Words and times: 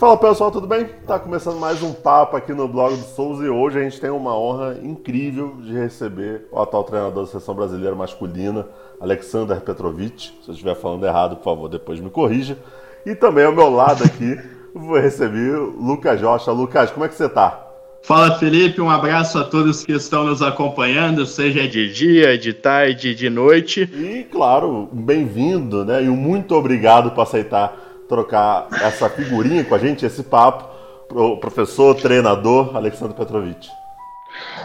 Fala 0.00 0.16
pessoal, 0.16 0.50
tudo 0.50 0.66
bem? 0.66 0.86
Tá 1.06 1.18
começando 1.18 1.60
mais 1.60 1.82
um 1.82 1.92
papo 1.92 2.34
aqui 2.34 2.54
no 2.54 2.66
blog 2.66 2.96
do 2.96 3.02
Souza 3.02 3.44
e 3.44 3.50
hoje 3.50 3.78
a 3.78 3.82
gente 3.82 4.00
tem 4.00 4.08
uma 4.08 4.34
honra 4.34 4.78
incrível 4.82 5.56
de 5.60 5.74
receber 5.74 6.46
o 6.50 6.58
atual 6.58 6.84
treinador 6.84 7.24
da 7.24 7.30
seleção 7.30 7.54
brasileira 7.54 7.94
masculina, 7.94 8.66
Alexander 8.98 9.60
Petrovic. 9.60 10.32
Se 10.42 10.48
eu 10.48 10.52
estiver 10.52 10.74
falando 10.74 11.04
errado, 11.04 11.36
por 11.36 11.44
favor, 11.44 11.68
depois 11.68 12.00
me 12.00 12.08
corrija. 12.08 12.56
E 13.04 13.14
também 13.14 13.44
ao 13.44 13.52
meu 13.52 13.68
lado 13.68 14.02
aqui, 14.02 14.40
vou 14.74 14.98
receber 14.98 15.58
o 15.58 15.78
Lucas 15.78 16.18
Rocha. 16.18 16.50
Lucas, 16.50 16.90
como 16.90 17.04
é 17.04 17.08
que 17.08 17.14
você 17.14 17.28
tá? 17.28 17.66
Fala 18.02 18.38
Felipe, 18.38 18.80
um 18.80 18.88
abraço 18.88 19.38
a 19.38 19.44
todos 19.44 19.84
que 19.84 19.92
estão 19.92 20.24
nos 20.24 20.40
acompanhando, 20.40 21.26
seja 21.26 21.68
de 21.68 21.92
dia, 21.92 22.38
de 22.38 22.54
tarde, 22.54 23.14
de 23.14 23.28
noite. 23.28 23.82
E 23.82 24.24
claro, 24.32 24.88
bem-vindo, 24.90 25.84
né? 25.84 26.02
E 26.04 26.08
um 26.08 26.16
muito 26.16 26.54
obrigado 26.54 27.10
por 27.10 27.20
aceitar 27.20 27.89
trocar 28.10 28.66
essa 28.82 29.08
figurinha 29.08 29.62
com 29.62 29.72
a 29.72 29.78
gente, 29.78 30.04
esse 30.04 30.24
papo, 30.24 30.68
o 31.14 31.36
professor, 31.36 31.94
treinador 31.94 32.76
Alexandre 32.76 33.14
Petrovic. 33.14 33.68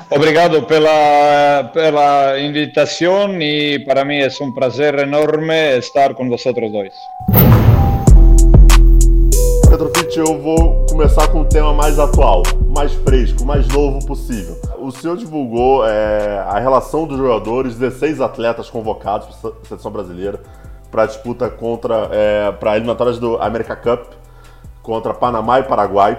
Obrigado 0.09 0.63
pela, 0.63 1.70
pela 1.71 2.40
invitação 2.40 3.40
e 3.40 3.80
para 3.85 4.04
mim 4.04 4.18
é 4.18 4.30
um 4.41 4.52
prazer 4.52 4.98
enorme 4.98 5.77
estar 5.77 6.16
com 6.16 6.27
vocês 6.27 6.55
dois. 6.55 6.94
Petrovic, 9.70 10.18
eu 10.18 10.41
vou 10.41 10.85
começar 10.90 11.27
com 11.27 11.41
um 11.41 11.46
tema 11.46 11.71
mais 11.73 11.99
atual, 11.99 12.41
mais 12.76 12.93
fresco, 12.93 13.46
mais 13.46 13.68
novo 13.68 14.04
possível. 14.07 14.55
O 14.80 14.91
senhor 14.91 15.18
divulgou 15.18 15.85
é, 15.88 16.40
a 16.48 16.59
relação 16.59 17.05
dos 17.05 17.18
jogadores, 17.18 17.76
16 17.76 18.21
atletas 18.21 18.70
convocados 18.71 19.35
para 19.35 19.52
a 19.52 19.68
seleção 19.68 19.91
brasileira 19.91 20.40
para 20.95 21.04
a 21.04 21.05
disputa 21.08 21.49
contra 21.49 22.08
é, 22.09 22.52
para 22.54 22.77
eliminatórias 22.77 23.20
do 23.20 23.35
America 23.41 23.76
Cup 23.76 24.13
contra 24.82 25.13
Panamá 25.13 25.60
e 25.60 25.63
Paraguai. 25.63 26.18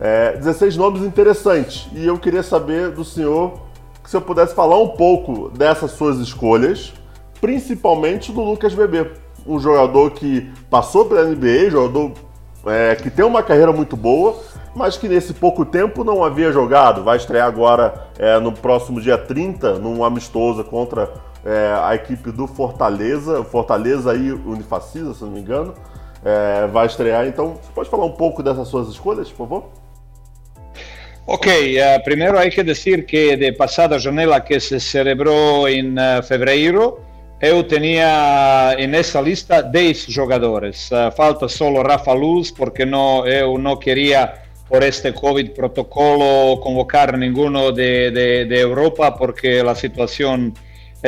É, 0.00 0.32
16 0.32 0.76
nomes 0.76 1.02
interessantes 1.02 1.88
e 1.94 2.04
eu 2.04 2.18
queria 2.18 2.42
saber 2.42 2.90
do 2.90 3.04
senhor 3.04 3.60
se 4.04 4.16
eu 4.16 4.20
pudesse 4.20 4.52
falar 4.52 4.78
um 4.78 4.88
pouco 4.88 5.48
dessas 5.50 5.92
suas 5.92 6.18
escolhas, 6.18 6.92
principalmente 7.40 8.32
do 8.32 8.40
Lucas 8.42 8.74
Bebê, 8.74 9.12
um 9.46 9.60
jogador 9.60 10.10
que 10.10 10.50
passou 10.68 11.04
pela 11.04 11.24
NBA, 11.24 11.70
jogador 11.70 12.12
é, 12.66 12.96
que 12.96 13.08
tem 13.08 13.24
uma 13.24 13.44
carreira 13.44 13.72
muito 13.72 13.96
boa, 13.96 14.36
mas 14.74 14.96
que 14.96 15.08
nesse 15.08 15.32
pouco 15.34 15.64
tempo 15.64 16.02
não 16.02 16.24
havia 16.24 16.50
jogado. 16.50 17.04
Vai 17.04 17.16
estrear 17.16 17.46
agora 17.46 18.08
é, 18.18 18.38
no 18.40 18.52
próximo 18.52 19.00
dia 19.00 19.16
30, 19.16 19.78
num 19.78 20.04
amistoso 20.04 20.62
contra 20.64 21.12
é, 21.46 21.80
a 21.80 21.94
equipe 21.94 22.32
do 22.32 22.48
Fortaleza, 22.48 23.44
Fortaleza 23.44 24.12
e 24.14 24.32
Unifacisa, 24.32 25.14
se 25.14 25.22
não 25.22 25.30
me 25.30 25.40
engano, 25.40 25.74
é, 26.24 26.66
vai 26.66 26.86
estrear. 26.86 27.24
Então, 27.26 27.54
você 27.54 27.72
pode 27.72 27.88
falar 27.88 28.04
um 28.04 28.12
pouco 28.12 28.42
dessas 28.42 28.66
suas 28.66 28.88
escolhas, 28.88 29.30
por 29.30 29.46
favor? 29.48 29.70
Ok, 31.24 31.76
uh, 31.80 32.02
primeiro 32.04 32.38
há 32.38 32.48
que 32.48 32.62
dizer 32.62 33.04
que 33.04 33.36
de 33.36 33.50
passada 33.52 33.98
janela 33.98 34.40
que 34.40 34.60
se 34.60 34.78
celebrou 34.78 35.68
em 35.68 35.92
uh, 35.92 36.22
fevereiro, 36.22 37.00
eu 37.40 37.64
tinha 37.64 38.76
nessa 38.88 39.20
lista 39.20 39.60
10 39.60 40.06
jogadores. 40.06 40.88
Uh, 40.90 41.10
falta 41.16 41.48
só 41.48 41.68
Rafa 41.82 42.12
Luz, 42.12 42.52
porque 42.52 42.84
não, 42.84 43.26
eu 43.26 43.58
não 43.58 43.76
queria, 43.76 44.34
por 44.68 44.84
este 44.84 45.12
Covid 45.12 45.50
protocolo, 45.50 46.58
convocar 46.58 47.16
nenhum 47.16 47.72
de, 47.72 48.10
de, 48.12 48.44
de 48.44 48.60
Europa, 48.60 49.10
porque 49.10 49.64
a 49.68 49.74
situação 49.74 50.52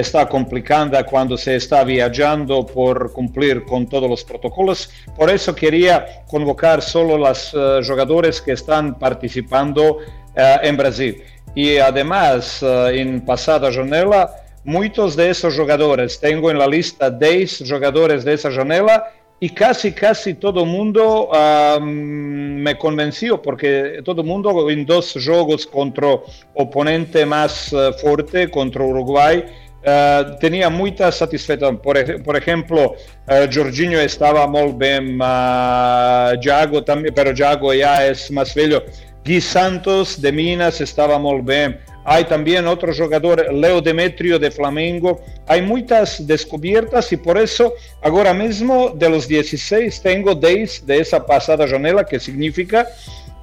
está 0.00 0.28
complicada 0.28 1.04
cuando 1.04 1.36
se 1.36 1.56
está 1.56 1.84
viajando 1.84 2.64
por 2.64 3.12
cumplir 3.12 3.64
con 3.64 3.86
todos 3.86 4.08
los 4.08 4.24
protocolos. 4.24 4.90
Por 5.16 5.30
eso 5.30 5.55
quería 5.55 6.24
convocar 6.27 6.82
solo 6.82 7.18
los 7.18 7.55
uh, 7.55 7.82
jugadores 7.86 8.40
que 8.40 8.52
están 8.52 8.98
participando 8.98 9.96
uh, 9.96 10.00
en 10.62 10.77
Brasil. 10.77 11.23
Y 11.55 11.78
además, 11.78 12.62
uh, 12.62 12.89
en 12.89 13.24
pasada 13.24 13.73
janela, 13.73 14.30
muchos 14.64 15.17
de 15.17 15.30
esos 15.30 15.56
jugadores, 15.56 16.20
tengo 16.20 16.50
en 16.50 16.58
la 16.58 16.67
lista 16.67 17.11
10 17.11 17.64
jugadores 17.68 18.24
de 18.24 18.34
esa 18.34 18.50
janela, 18.50 19.12
y 19.40 19.50
casi, 19.50 19.92
casi 19.92 20.34
todo 20.34 20.64
el 20.64 20.68
mundo 20.68 21.30
um, 21.30 21.84
me 21.84 22.77
convenció, 22.77 23.40
porque 23.40 24.00
todo 24.05 24.23
el 24.23 24.27
mundo 24.27 24.68
en 24.68 24.84
dos 24.84 25.17
juegos 25.24 25.64
contra 25.64 26.18
oponente 26.55 27.24
más 27.24 27.73
fuerte, 28.00 28.50
contra 28.50 28.83
Uruguay, 28.83 29.44
Uh, 29.78 30.39
tinha 30.40 30.68
muita 30.68 31.11
satisfação. 31.12 31.77
Por, 31.77 31.96
por 32.24 32.36
exemplo, 32.36 32.96
uh, 32.96 33.50
Jorginho 33.50 34.00
estava 34.00 34.46
muito 34.46 34.74
bem, 34.74 35.16
uh, 35.16 36.39
Thiago 36.40 36.83
também, 36.83 37.12
pero 37.12 37.33
Thiago 37.34 37.68
velho. 38.55 38.83
Gui 39.24 39.40
Santos 39.40 40.17
de 40.17 40.33
Minas 40.33 40.80
estava 40.80 41.18
muito 41.18 41.44
bem. 41.44 41.77
Há 42.05 42.24
também 42.24 42.67
outro 42.67 42.90
jogador, 42.92 43.52
Leo 43.52 43.83
Demetrio 43.83 44.38
de 44.38 44.50
Flamengo. 44.50 45.20
Há 45.46 45.61
muitas 45.61 46.20
descobertas 46.20 47.12
e 47.12 47.18
por 47.18 47.36
isso, 47.36 47.70
agora 48.00 48.33
mesmo, 48.33 48.96
de 48.96 49.06
los 49.08 49.27
16, 49.27 49.98
tenho 49.98 50.34
10 50.34 50.80
de 50.80 51.00
essa 51.00 51.20
passada 51.20 51.67
janela, 51.67 52.02
que 52.02 52.18
significa 52.18 52.86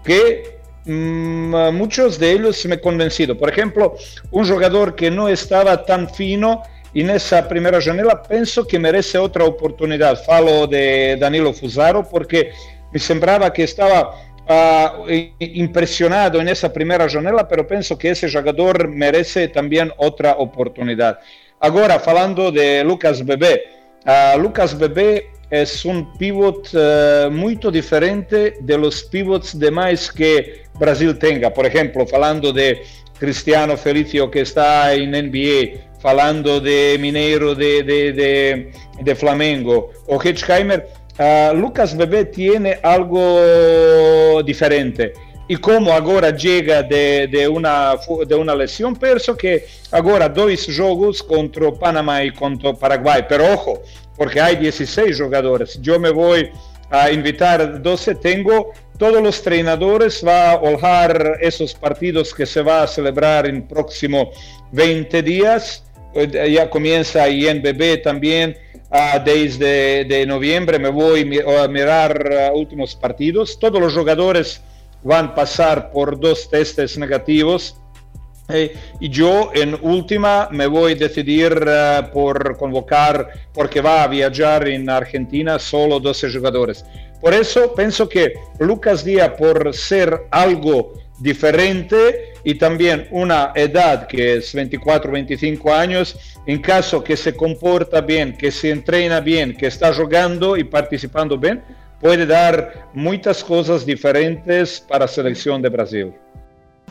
que 0.03 0.54
muchos 0.85 2.19
de 2.19 2.31
ellos 2.31 2.65
me 2.65 2.75
han 2.75 2.79
convencido. 2.79 3.37
Por 3.37 3.49
ejemplo, 3.49 3.95
un 4.31 4.47
jugador 4.47 4.95
que 4.95 5.09
no 5.09 5.27
estaba 5.29 5.83
tan 5.83 6.09
fino 6.09 6.61
en 6.93 7.09
esa 7.09 7.47
primera 7.47 7.81
janela, 7.81 8.23
pienso 8.23 8.65
que 8.65 8.79
merece 8.79 9.17
otra 9.17 9.43
oportunidad. 9.43 10.23
Falo 10.23 10.65
de 10.65 11.17
Danilo 11.19 11.51
Fusaro 11.53 12.07
porque 12.07 12.51
me 12.93 12.99
sembraba 12.99 13.51
que 13.51 13.63
estaba 13.63 14.11
uh, 14.47 15.05
impresionado 15.39 16.39
en 16.39 16.47
esa 16.47 16.71
primera 16.71 17.09
janela, 17.09 17.45
pero 17.47 17.67
pienso 17.67 17.97
que 17.97 18.11
ese 18.11 18.29
jugador 18.29 18.87
merece 18.87 19.49
también 19.49 19.91
otra 19.97 20.35
oportunidad. 20.37 21.19
Ahora, 21.59 21.99
falando 21.99 22.51
de 22.51 22.83
Lucas 22.83 23.25
Bebé, 23.25 23.63
uh, 24.05 24.39
Lucas 24.39 24.77
Bebé 24.77 25.31
es 25.49 25.83
un 25.83 26.17
pivot 26.17 26.69
uh, 26.73 27.29
muy 27.29 27.59
diferente 27.71 28.55
de 28.61 28.77
los 28.77 29.03
pivots 29.03 29.59
demás 29.59 30.11
que 30.11 30.64
Brasil 30.77 31.17
tenga. 31.17 31.51
Por 31.51 31.65
ejemplo, 31.65 32.05
falando 32.07 32.51
de 32.51 32.83
Cristiano 33.19 33.77
Felicio 33.77 34.29
que 34.29 34.41
está 34.41 34.93
en 34.93 35.11
NBA, 35.11 35.99
falando 35.99 36.59
de 36.59 36.97
Mineiro 36.99 37.55
de, 37.55 37.83
de, 37.83 38.71
de, 39.01 39.15
Flamengo 39.15 39.91
o 40.07 40.21
Hetzheimer, 40.21 40.87
uh, 41.17 41.55
Lucas 41.55 41.93
Bebé 41.93 42.25
tiene 42.25 42.77
algo 42.83 44.41
diferente. 44.43 45.13
E 45.47 45.57
como 45.57 45.93
agora 45.93 46.35
chega 46.35 46.81
de, 46.81 47.27
de, 47.27 47.47
uma, 47.47 47.95
de 48.27 48.33
uma 48.33 48.53
lesão, 48.53 48.95
penso 48.95 49.35
que 49.35 49.63
agora 49.91 50.27
dois 50.27 50.65
jogos 50.65 51.21
contra 51.21 51.71
Panamá 51.71 52.23
e 52.23 52.31
contra 52.31 52.69
o 52.69 52.75
Paraguai. 52.75 53.27
Pero 53.27 53.53
ojo, 53.53 53.79
porque 54.17 54.39
há 54.39 54.51
16 54.51 55.15
jogadores. 55.15 55.79
Eu 55.85 55.99
me 55.99 56.11
vou 56.11 56.33
a 57.01 57.11
invitar 57.11 57.79
12. 57.79 58.15
Tenho 58.15 58.71
todos 58.97 59.27
os 59.27 59.41
treinadores 59.41 60.23
a 60.23 60.59
olhar 60.61 61.41
esses 61.41 61.73
partidos 61.73 62.31
que 62.33 62.45
se 62.45 62.63
vai 62.63 62.83
a 62.83 62.87
celebrar 62.87 63.45
em 63.45 63.61
próximo 63.61 64.31
20 64.71 65.21
dias. 65.21 65.83
Já 66.53 66.67
começa 66.67 67.21
a 67.21 67.29
INBB 67.29 67.97
também. 67.97 68.55
Uh, 68.85 69.19
desde 69.25 70.05
de 70.05 70.25
noviembre 70.25 70.79
me 70.79 70.89
vou 70.89 71.15
a 71.15 71.67
mirar 71.67 72.13
últimos 72.53 72.93
partidos. 72.93 73.55
Todos 73.55 73.85
os 73.87 73.91
jogadores 73.91 74.61
vão 75.03 75.27
passar 75.29 75.89
por 75.89 76.15
dois 76.15 76.47
testes 76.47 76.95
negativos 76.95 77.75
Eh, 78.49 78.75
y 78.99 79.09
yo 79.09 79.51
en 79.53 79.77
última 79.81 80.49
me 80.51 80.67
voy 80.67 80.91
a 80.91 80.95
decidir 80.95 81.53
uh, 81.53 82.11
por 82.11 82.55
convocar, 82.57 83.29
porque 83.53 83.81
va 83.81 84.03
a 84.03 84.07
viajar 84.07 84.67
en 84.67 84.89
Argentina 84.89 85.57
solo 85.57 85.99
12 85.99 86.31
jugadores. 86.31 86.85
Por 87.19 87.33
eso 87.33 87.73
pienso 87.73 88.07
que 88.07 88.33
Lucas 88.59 89.03
Díaz, 89.03 89.31
por 89.37 89.73
ser 89.73 90.27
algo 90.29 90.93
diferente 91.19 92.33
y 92.43 92.55
también 92.55 93.07
una 93.09 93.51
edad 93.55 94.05
que 94.05 94.35
es 94.35 94.53
24, 94.53 95.11
25 95.11 95.73
años, 95.73 96.15
en 96.45 96.61
caso 96.61 97.03
que 97.03 97.17
se 97.17 97.35
comporta 97.35 98.01
bien, 98.01 98.37
que 98.37 98.51
se 98.51 98.69
entrena 98.69 99.21
bien, 99.21 99.55
que 99.55 99.67
está 99.67 99.93
jugando 99.93 100.55
y 100.55 100.65
participando 100.65 101.37
bien, 101.37 101.63
puede 101.99 102.25
dar 102.25 102.89
muchas 102.93 103.43
cosas 103.43 103.85
diferentes 103.85 104.79
para 104.81 105.05
la 105.05 105.07
selección 105.07 105.61
de 105.61 105.69
Brasil. 105.69 106.13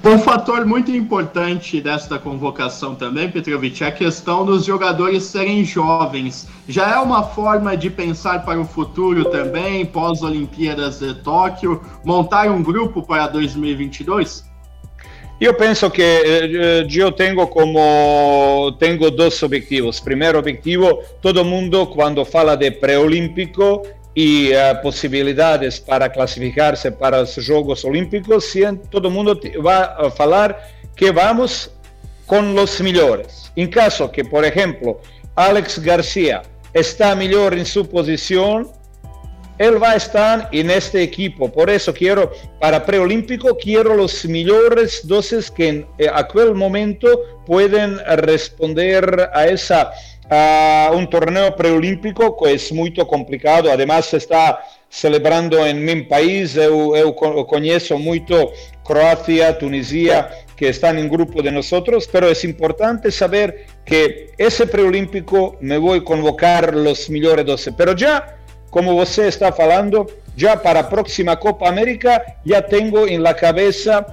Um 0.07 0.19
fator 0.19 0.67
muito 0.67 0.91
importante 0.91 1.81
desta 1.81 2.19
convocação 2.19 2.95
também, 2.95 3.31
Petrovic, 3.31 3.83
é 3.83 3.87
a 3.87 3.91
questão 3.91 4.45
dos 4.45 4.67
jogadores 4.67 5.23
serem 5.23 5.65
jovens. 5.65 6.47
Já 6.69 6.91
é 6.91 6.99
uma 6.99 7.23
forma 7.23 7.75
de 7.75 7.89
pensar 7.89 8.45
para 8.45 8.61
o 8.61 8.67
futuro 8.67 9.25
também, 9.25 9.87
pós-Olimpíadas 9.87 10.99
de 10.99 11.15
Tóquio, 11.23 11.81
montar 12.05 12.51
um 12.51 12.63
grupo 12.63 13.03
para 13.03 13.29
2022? 13.29 14.45
Eu 15.41 15.55
penso 15.55 15.91
que 15.91 16.03
eh, 16.03 16.87
eu 16.95 17.11
tenho 17.11 17.47
como 17.47 18.73
tenho 18.79 19.11
dois 19.11 19.43
objetivos. 19.43 20.01
Primeiro 20.01 20.39
objetivo, 20.39 21.03
todo 21.23 21.43
mundo 21.47 21.87
quando 21.87 22.23
fala 22.27 22.57
de 22.57 22.71
pré-olímpico 22.71 23.83
e 24.17 24.53
uh, 24.53 24.81
possibilidades 24.81 25.79
para 25.79 26.09
classificar-se 26.09 26.91
para 26.91 27.23
os 27.23 27.35
Jogos 27.35 27.85
Olímpicos, 27.85 28.53
todo 28.91 29.11
mundo 29.11 29.41
vai 29.61 30.11
falar 30.13 30.57
que 30.97 31.11
vamos 31.11 31.71
com 32.27 32.55
os 32.55 32.81
melhores. 32.81 33.53
Em 33.57 33.67
caso 33.67 34.09
que, 34.09 34.25
por 34.25 34.45
exemplo, 34.45 35.01
Alex 35.35 35.79
Garcia 35.79 36.43
está 36.73 37.15
melhor 37.15 37.57
em 37.57 37.65
sua 37.65 37.85
posição, 37.85 38.73
él 39.59 39.81
va 39.81 39.93
a 39.93 39.97
estar 39.97 40.49
en 40.53 40.71
este 40.71 41.03
equipo. 41.03 41.49
Por 41.49 41.71
eso 41.71 41.93
quiero, 41.93 42.33
para 42.61 42.85
preolímpico, 42.85 43.57
quiero 43.57 43.95
los 43.95 44.25
mejores 44.25 45.07
dosis 45.07 45.51
que 45.51 45.69
en 45.69 45.87
eh, 45.99 46.11
aquel 46.13 46.55
momento 46.55 47.09
pueden 47.47 47.99
responder 48.17 49.31
a 49.33 49.47
esa 49.47 49.93
a 50.31 50.91
un 50.95 51.09
torneo 51.09 51.55
preolímpico 51.55 52.37
que 52.37 52.55
es 52.55 52.73
muy 52.73 52.95
complicado. 52.95 53.71
Además, 53.71 54.07
se 54.07 54.19
está 54.19 54.65
celebrando 54.89 55.67
en 55.67 55.85
mi 55.85 56.03
país. 56.03 56.57
Eu, 56.57 56.97
eu 56.97 57.15
conheço 57.15 57.99
muito 57.99 58.53
Croacia, 58.85 59.59
Tunisia, 59.59 60.31
que 60.57 60.69
están 60.69 60.99
en 60.99 61.09
grupo 61.09 61.43
de 61.43 61.51
nosotros, 61.51 62.09
pero 62.11 62.29
es 62.29 62.45
importante 62.45 63.11
saber 63.11 63.67
que 63.85 64.33
ese 64.39 64.67
preolímpico 64.67 65.57
me 65.61 65.79
voy 65.79 65.99
a 65.99 66.05
convocar 66.05 66.75
los 66.75 67.11
mejores 67.11 67.45
12. 67.45 67.73
Pero 67.73 67.95
ya 67.95 68.39
como 68.75 68.97
você 68.97 69.29
está 69.29 69.53
falando, 69.53 70.05
já 70.37 70.57
para 70.57 70.81
a 70.81 70.91
próxima 70.91 71.37
Copa 71.37 71.69
América, 71.69 72.21
já 72.45 72.61
tenho 72.61 73.07
em 73.07 73.19
la 73.19 73.33
cabeça, 73.33 74.05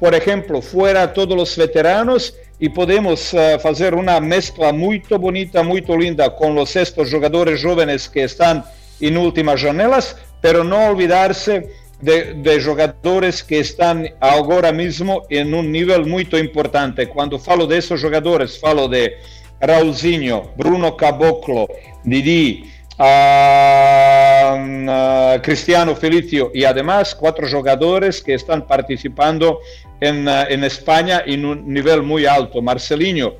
por 0.00 0.14
exemplo, 0.14 0.60
fora 0.60 1.06
todos 1.06 1.40
os 1.40 1.56
veteranos 1.56 2.34
e 2.60 2.68
podemos 2.68 3.32
uh, 3.32 3.58
fazer 3.60 3.94
uma 3.94 4.20
mescla 4.20 4.72
muito 4.72 5.18
bonita, 5.18 5.62
muito 5.62 5.96
linda 5.96 6.28
com 6.28 6.60
os 6.60 6.76
estes 6.76 7.08
jogadores 7.08 7.58
jovens 7.58 8.06
que 8.06 8.20
estão 8.20 8.62
em 9.00 9.16
últimas 9.16 9.58
janelas, 9.58 10.14
pero 10.42 10.62
não 10.62 10.90
olvidar-se 10.90 11.66
de, 12.02 12.34
de, 12.34 12.60
jogadores 12.60 13.40
que 13.40 13.56
estão 13.56 14.04
agora 14.20 14.72
mesmo 14.72 15.24
em 15.30 15.54
um 15.54 15.62
nível 15.62 16.06
muito 16.06 16.36
importante. 16.36 17.06
Quando 17.06 17.38
falo 17.38 17.66
desses 17.66 17.98
jogadores, 17.98 18.56
falo 18.56 18.88
de 18.88 19.16
Raulzinho, 19.60 20.50
Bruno 20.56 20.92
Caboclo, 20.92 21.68
Didi, 22.04 22.64
a, 23.02 24.56
Cristiano 25.42 25.96
Felicio 25.96 26.50
y 26.52 26.64
además 26.64 27.14
cuatro 27.14 27.48
jugadores 27.48 28.20
que 28.20 28.34
están 28.34 28.66
participando 28.66 29.60
en, 30.00 30.28
en, 30.28 30.64
España 30.64 31.22
en 31.24 31.46
un 31.46 31.72
nivel 31.72 32.02
muy 32.02 32.26
alto. 32.26 32.60
Marcelinho, 32.60 33.34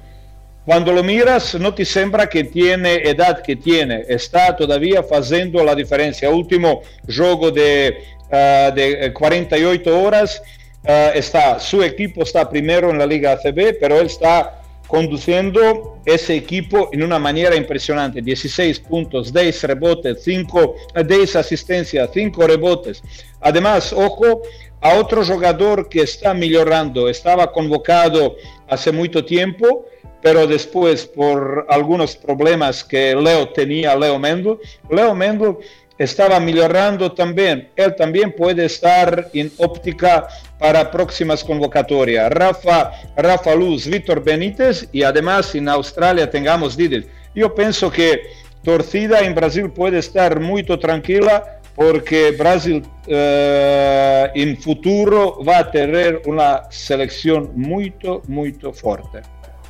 cuando 0.65 0.93
lo 0.93 1.03
miras 1.03 1.55
no 1.57 1.75
te 1.75 1.85
sembra 1.85 2.29
que 2.29 2.45
tiene 2.45 2.95
edad 2.97 3.43
que 3.43 3.57
tiene, 3.57 4.05
está 4.09 4.57
todavía 4.57 5.05
haciendo 5.11 5.65
la 5.65 5.75
diferencia. 5.75 6.31
Último 6.31 6.83
juego 7.15 7.51
de, 7.51 8.05
uh, 8.31 8.73
de 8.75 9.13
48 9.13 10.03
horas, 10.03 10.43
uh, 10.85 11.11
está, 11.15 11.59
su 11.59 11.83
equipo 11.83 12.23
está 12.23 12.49
primero 12.49 12.91
en 12.91 12.99
la 12.99 13.07
Liga 13.07 13.33
ACB, 13.33 13.79
pero 13.81 13.99
él 13.99 14.07
está 14.07 14.60
conduciendo 14.91 15.99
ese 16.05 16.35
equipo 16.35 16.89
en 16.93 17.05
una 17.05 17.19
manera 17.19 17.55
impresionante. 17.55 18.21
16 18.21 18.81
puntos, 18.81 19.33
10 19.33 19.63
rebotes, 19.63 20.25
5, 20.25 20.75
10 21.07 21.37
asistencias, 21.37 22.11
5 22.13 22.47
rebotes. 22.49 23.01
Además, 23.41 23.93
ojo 23.93 24.43
a 24.81 24.95
otro 24.95 25.25
jugador 25.25 25.89
que 25.89 26.01
está 26.03 26.35
mejorando. 26.35 27.09
Estaba 27.09 27.53
convocado 27.53 28.35
hace 28.69 28.91
mucho 28.91 29.25
tiempo, 29.25 29.87
pero 30.21 30.49
después 30.49 31.07
por 31.07 31.67
algunos 31.69 32.17
problemas 32.17 32.83
que 32.83 33.15
Leo 33.15 33.49
tenía, 33.51 33.95
Leo 33.95 34.19
Mendel, 34.19 34.59
Leo 34.91 35.15
Mendel 35.15 35.57
estaba 36.01 36.41
mejorando 36.41 37.13
también. 37.13 37.69
Él 37.77 37.95
también 37.95 38.35
puede 38.35 38.65
estar 38.65 39.29
en 39.35 39.53
óptica 39.59 40.27
para 40.59 40.91
próximas 40.91 41.45
convocatorias. 41.45 42.33
Rafa, 42.33 42.91
Rafa 43.15 43.55
Luz, 43.55 43.87
Víctor 43.87 44.25
Benítez 44.25 44.89
y 44.93 45.03
además 45.03 45.55
en 45.55 45.69
Australia 45.69 46.31
tengamos 46.31 46.75
Didi. 46.75 47.07
Yo 47.35 47.55
pienso 47.55 47.91
que 47.91 48.23
torcida 48.65 49.21
en 49.21 49.35
Brasil 49.35 49.71
puede 49.71 49.99
estar 49.99 50.41
muy 50.41 50.63
tranquila 50.63 51.61
porque 51.77 52.31
Brasil 52.33 52.83
eh, 53.07 54.31
en 54.35 54.57
futuro 54.57 55.45
va 55.45 55.59
a 55.59 55.71
tener 55.71 56.23
una 56.25 56.63
selección 56.71 57.51
muy, 57.55 57.93
muy 58.27 58.53
fuerte. 58.73 59.21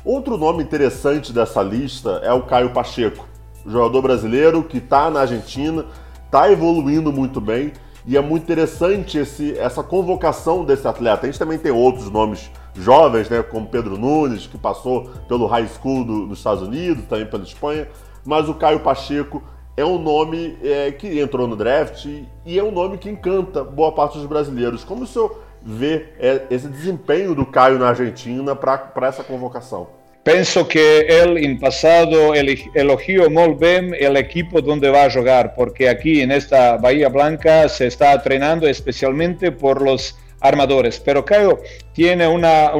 Outro 0.03 0.35
nome 0.35 0.63
interessante 0.63 1.31
dessa 1.31 1.61
lista 1.61 2.21
é 2.23 2.33
o 2.33 2.41
Caio 2.41 2.71
Pacheco, 2.71 3.27
jogador 3.63 4.01
brasileiro 4.01 4.63
que 4.63 4.79
está 4.79 5.11
na 5.11 5.21
Argentina, 5.21 5.85
está 6.31 6.49
evoluindo 6.49 7.11
muito 7.11 7.41
bem 7.41 7.73
e 8.07 8.15
é 8.15 8.21
muito 8.21 8.43
interessante 8.43 9.17
esse, 9.17 9.57
essa 9.59 9.83
convocação 9.83 10.63
desse 10.63 10.87
atleta. 10.87 11.23
A 11.23 11.29
gente 11.29 11.37
também 11.37 11.59
tem 11.59 11.73
outros 11.73 12.09
nomes 12.09 12.49
jovens, 12.73 13.29
né, 13.29 13.43
como 13.43 13.67
Pedro 13.67 13.97
Nunes, 13.97 14.47
que 14.47 14.57
passou 14.57 15.09
pelo 15.27 15.45
high 15.45 15.67
school 15.67 16.05
do, 16.05 16.27
dos 16.27 16.37
Estados 16.37 16.63
Unidos, 16.63 17.03
também 17.03 17.25
pela 17.25 17.43
Espanha, 17.43 17.89
mas 18.25 18.47
o 18.47 18.53
Caio 18.53 18.79
Pacheco 18.79 19.43
é 19.75 19.83
um 19.83 19.97
nome 19.97 20.57
é, 20.63 20.91
que 20.93 21.19
entrou 21.19 21.47
no 21.47 21.55
draft 21.57 22.05
e 22.05 22.57
é 22.57 22.63
um 22.63 22.71
nome 22.71 22.97
que 22.97 23.09
encanta 23.09 23.61
boa 23.61 23.91
parte 23.91 24.17
dos 24.17 24.25
brasileiros. 24.25 24.85
Como 24.85 25.03
o 25.03 25.07
senhor 25.07 25.37
vê 25.61 26.13
é, 26.17 26.47
esse 26.49 26.69
desempenho 26.69 27.35
do 27.35 27.45
Caio 27.45 27.77
na 27.77 27.89
Argentina 27.89 28.55
para 28.55 29.07
essa 29.07 29.23
convocação? 29.23 30.00
Penso 30.23 30.67
que 30.67 30.99
él 30.99 31.37
en 31.39 31.59
pasado 31.59 32.35
elogió 32.35 33.27
muy 33.27 33.55
bien 33.55 33.95
el 33.99 34.15
equipo 34.17 34.61
donde 34.61 34.87
va 34.91 35.05
a 35.05 35.11
jugar, 35.11 35.55
porque 35.55 35.89
aquí 35.89 36.21
en 36.21 36.31
esta 36.31 36.77
Bahía 36.77 37.09
Blanca 37.09 37.67
se 37.67 37.87
está 37.87 38.13
entrenando 38.13 38.67
especialmente 38.67 39.51
por 39.51 39.81
los 39.81 40.15
armadores. 40.39 40.99
Pero 41.03 41.25
Caio 41.25 41.59
tiene 41.93 42.27
una, 42.27 42.71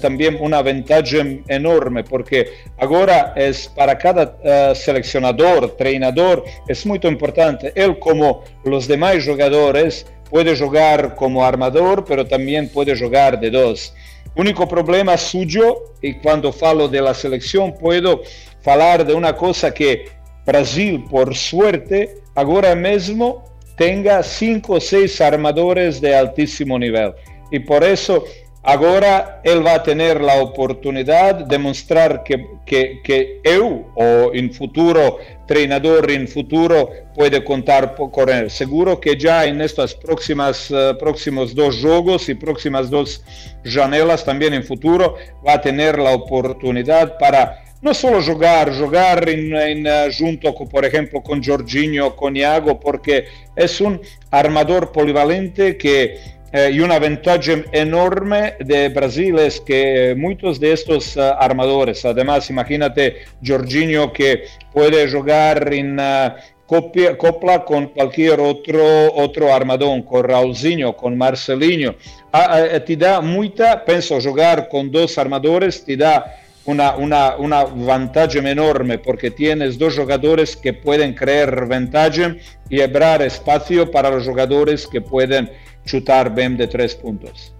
también 0.00 0.38
una 0.40 0.62
ventaja 0.62 1.18
enorme, 1.48 2.02
porque 2.04 2.48
ahora 2.78 3.34
es 3.36 3.68
para 3.68 3.98
cada 3.98 4.36
uh, 4.42 4.74
seleccionador, 4.74 5.64
entrenador, 5.64 6.44
es 6.66 6.86
muy 6.86 6.98
importante. 7.02 7.72
Él, 7.74 7.98
como 7.98 8.42
los 8.64 8.88
demás 8.88 9.22
jugadores, 9.22 10.06
puede 10.30 10.56
jugar 10.56 11.14
como 11.14 11.44
armador, 11.44 12.04
pero 12.06 12.26
también 12.26 12.68
puede 12.68 12.96
jugar 12.98 13.38
de 13.38 13.50
dos. 13.50 13.94
Único 14.38 14.68
problema 14.68 15.16
suyo, 15.16 15.96
y 16.00 16.14
cuando 16.14 16.52
falo 16.52 16.86
de 16.86 17.02
la 17.02 17.12
selección 17.12 17.76
puedo 17.76 18.22
falar 18.62 19.04
de 19.04 19.12
una 19.12 19.34
cosa 19.34 19.74
que 19.74 20.04
Brasil, 20.46 21.04
por 21.10 21.34
suerte, 21.34 22.18
ahora 22.36 22.76
mismo 22.76 23.44
tenga 23.76 24.22
cinco 24.22 24.74
o 24.74 24.80
seis 24.80 25.20
armadores 25.20 26.00
de 26.00 26.14
altísimo 26.14 26.78
nivel. 26.78 27.14
Y 27.50 27.58
por 27.58 27.82
eso 27.82 28.24
Agora 28.68 29.40
ele 29.44 29.60
vai 29.60 29.82
ter 29.82 30.20
a 30.28 30.42
oportunidade 30.42 31.44
de 31.44 31.56
mostrar 31.56 32.22
que, 32.22 32.36
que, 32.66 32.96
que 32.96 33.40
eu, 33.42 33.90
ou 33.96 34.34
em 34.34 34.52
futuro 34.52 35.18
treinador, 35.46 36.10
em 36.10 36.26
futuro, 36.26 36.90
pode 37.14 37.40
contar 37.40 37.94
com 37.94 38.28
ele. 38.28 38.50
Seguro 38.50 38.98
que 38.98 39.18
já 39.18 39.46
nestes 39.46 39.94
próximas, 39.94 40.68
uh, 40.68 40.94
próximos 40.98 41.54
dois 41.54 41.76
jogos 41.76 42.28
e 42.28 42.34
próximas 42.34 42.90
duas 42.90 43.24
janelas, 43.64 44.22
também 44.22 44.54
em 44.54 44.62
futuro, 44.62 45.16
vai 45.42 45.58
ter 45.58 45.98
a 45.98 46.10
oportunidade 46.12 47.18
para 47.18 47.62
não 47.80 47.94
só 47.94 48.20
jogar, 48.20 48.70
jogar 48.72 49.28
em, 49.28 49.54
em, 49.54 49.86
eh, 49.86 50.10
junto, 50.10 50.52
com, 50.52 50.66
por 50.66 50.84
exemplo, 50.84 51.22
com 51.22 51.40
Jorginho, 51.40 52.10
com 52.10 52.36
Iago, 52.36 52.74
porque 52.74 53.24
é 53.56 53.64
um 53.84 53.98
armador 54.32 54.88
polivalente 54.88 55.74
que 55.74 56.18
eh, 56.52 56.70
y 56.72 56.80
una 56.80 56.98
ventaja 56.98 57.52
enorme 57.72 58.54
de 58.60 58.88
Brasil 58.88 59.38
es 59.38 59.60
que 59.60 60.14
muchos 60.16 60.58
de 60.58 60.72
estos 60.72 61.16
uh, 61.16 61.34
armadores, 61.38 62.04
además 62.04 62.48
imagínate 62.48 63.24
Jorginho 63.44 64.12
que 64.12 64.44
puede 64.72 65.10
jugar 65.10 65.72
en 65.74 66.00
uh, 66.00 66.32
copia, 66.66 67.18
copla 67.18 67.64
con 67.64 67.88
cualquier 67.88 68.40
otro, 68.40 69.12
otro 69.14 69.52
armadón, 69.52 70.02
con 70.02 70.24
Raulzinho, 70.24 70.96
con 70.96 71.16
Marcelinho, 71.18 71.94
ah, 72.32 72.60
eh, 72.60 72.80
te 72.80 72.96
da 72.96 73.20
mucha, 73.20 73.84
penso, 73.84 74.20
jugar 74.20 74.68
con 74.68 74.90
dos 74.90 75.18
armadores 75.18 75.84
te 75.84 75.96
da 75.96 76.34
una, 76.68 76.96
una, 76.96 77.34
una 77.34 77.64
ventaja 77.64 78.38
enorme 78.38 78.98
porque 78.98 79.30
tienes 79.30 79.78
dos 79.78 79.96
jugadores 79.96 80.54
que 80.54 80.74
pueden 80.74 81.14
crear 81.14 81.66
ventaja 81.66 82.36
y 82.68 82.82
abrir 82.82 83.22
espacio 83.22 83.90
para 83.90 84.10
los 84.10 84.26
jugadores 84.26 84.86
que 84.86 85.00
pueden 85.00 85.50
chutar 85.86 86.34
bem 86.34 86.56
de 86.56 86.66
três 86.66 86.94
pontos. 86.94 87.54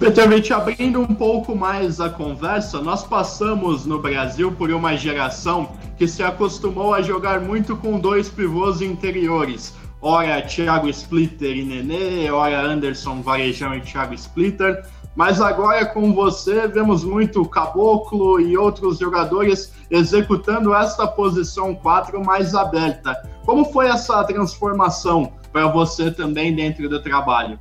Petrovic, 0.00 0.52
abrindo 0.52 1.00
um 1.00 1.14
pouco 1.14 1.54
mais 1.54 2.00
a 2.00 2.10
conversa, 2.10 2.82
nós 2.82 3.04
passamos 3.04 3.86
no 3.86 4.00
Brasil 4.00 4.50
por 4.50 4.68
uma 4.70 4.96
geração 4.96 5.70
que 5.96 6.08
se 6.08 6.24
acostumou 6.24 6.92
a 6.92 7.00
jogar 7.00 7.40
muito 7.40 7.76
com 7.76 8.00
dois 8.00 8.28
pivôs 8.28 8.82
interiores. 8.82 9.74
Ora 10.02 10.42
Thiago 10.42 10.88
Splitter 10.88 11.56
e 11.56 11.62
Nenê, 11.62 12.30
ora 12.30 12.60
Anderson 12.60 13.22
Varejão 13.22 13.74
e 13.74 13.80
Thiago 13.80 14.12
Splitter. 14.14 14.84
Mas 15.16 15.40
agora 15.40 15.86
com 15.86 16.12
você 16.12 16.68
vemos 16.68 17.02
muito 17.02 17.42
Caboclo 17.46 18.38
e 18.38 18.56
outros 18.56 18.98
jogadores 18.98 19.72
executando 19.90 20.74
esta 20.74 21.06
posição 21.06 21.74
4 21.74 22.22
mais 22.22 22.54
aberta. 22.54 23.16
Como 23.46 23.64
foi 23.72 23.86
essa 23.88 24.22
transformação 24.24 25.32
para 25.50 25.68
você 25.68 26.10
também 26.10 26.54
dentro 26.54 26.86
do 26.86 27.00
trabalho? 27.02 27.58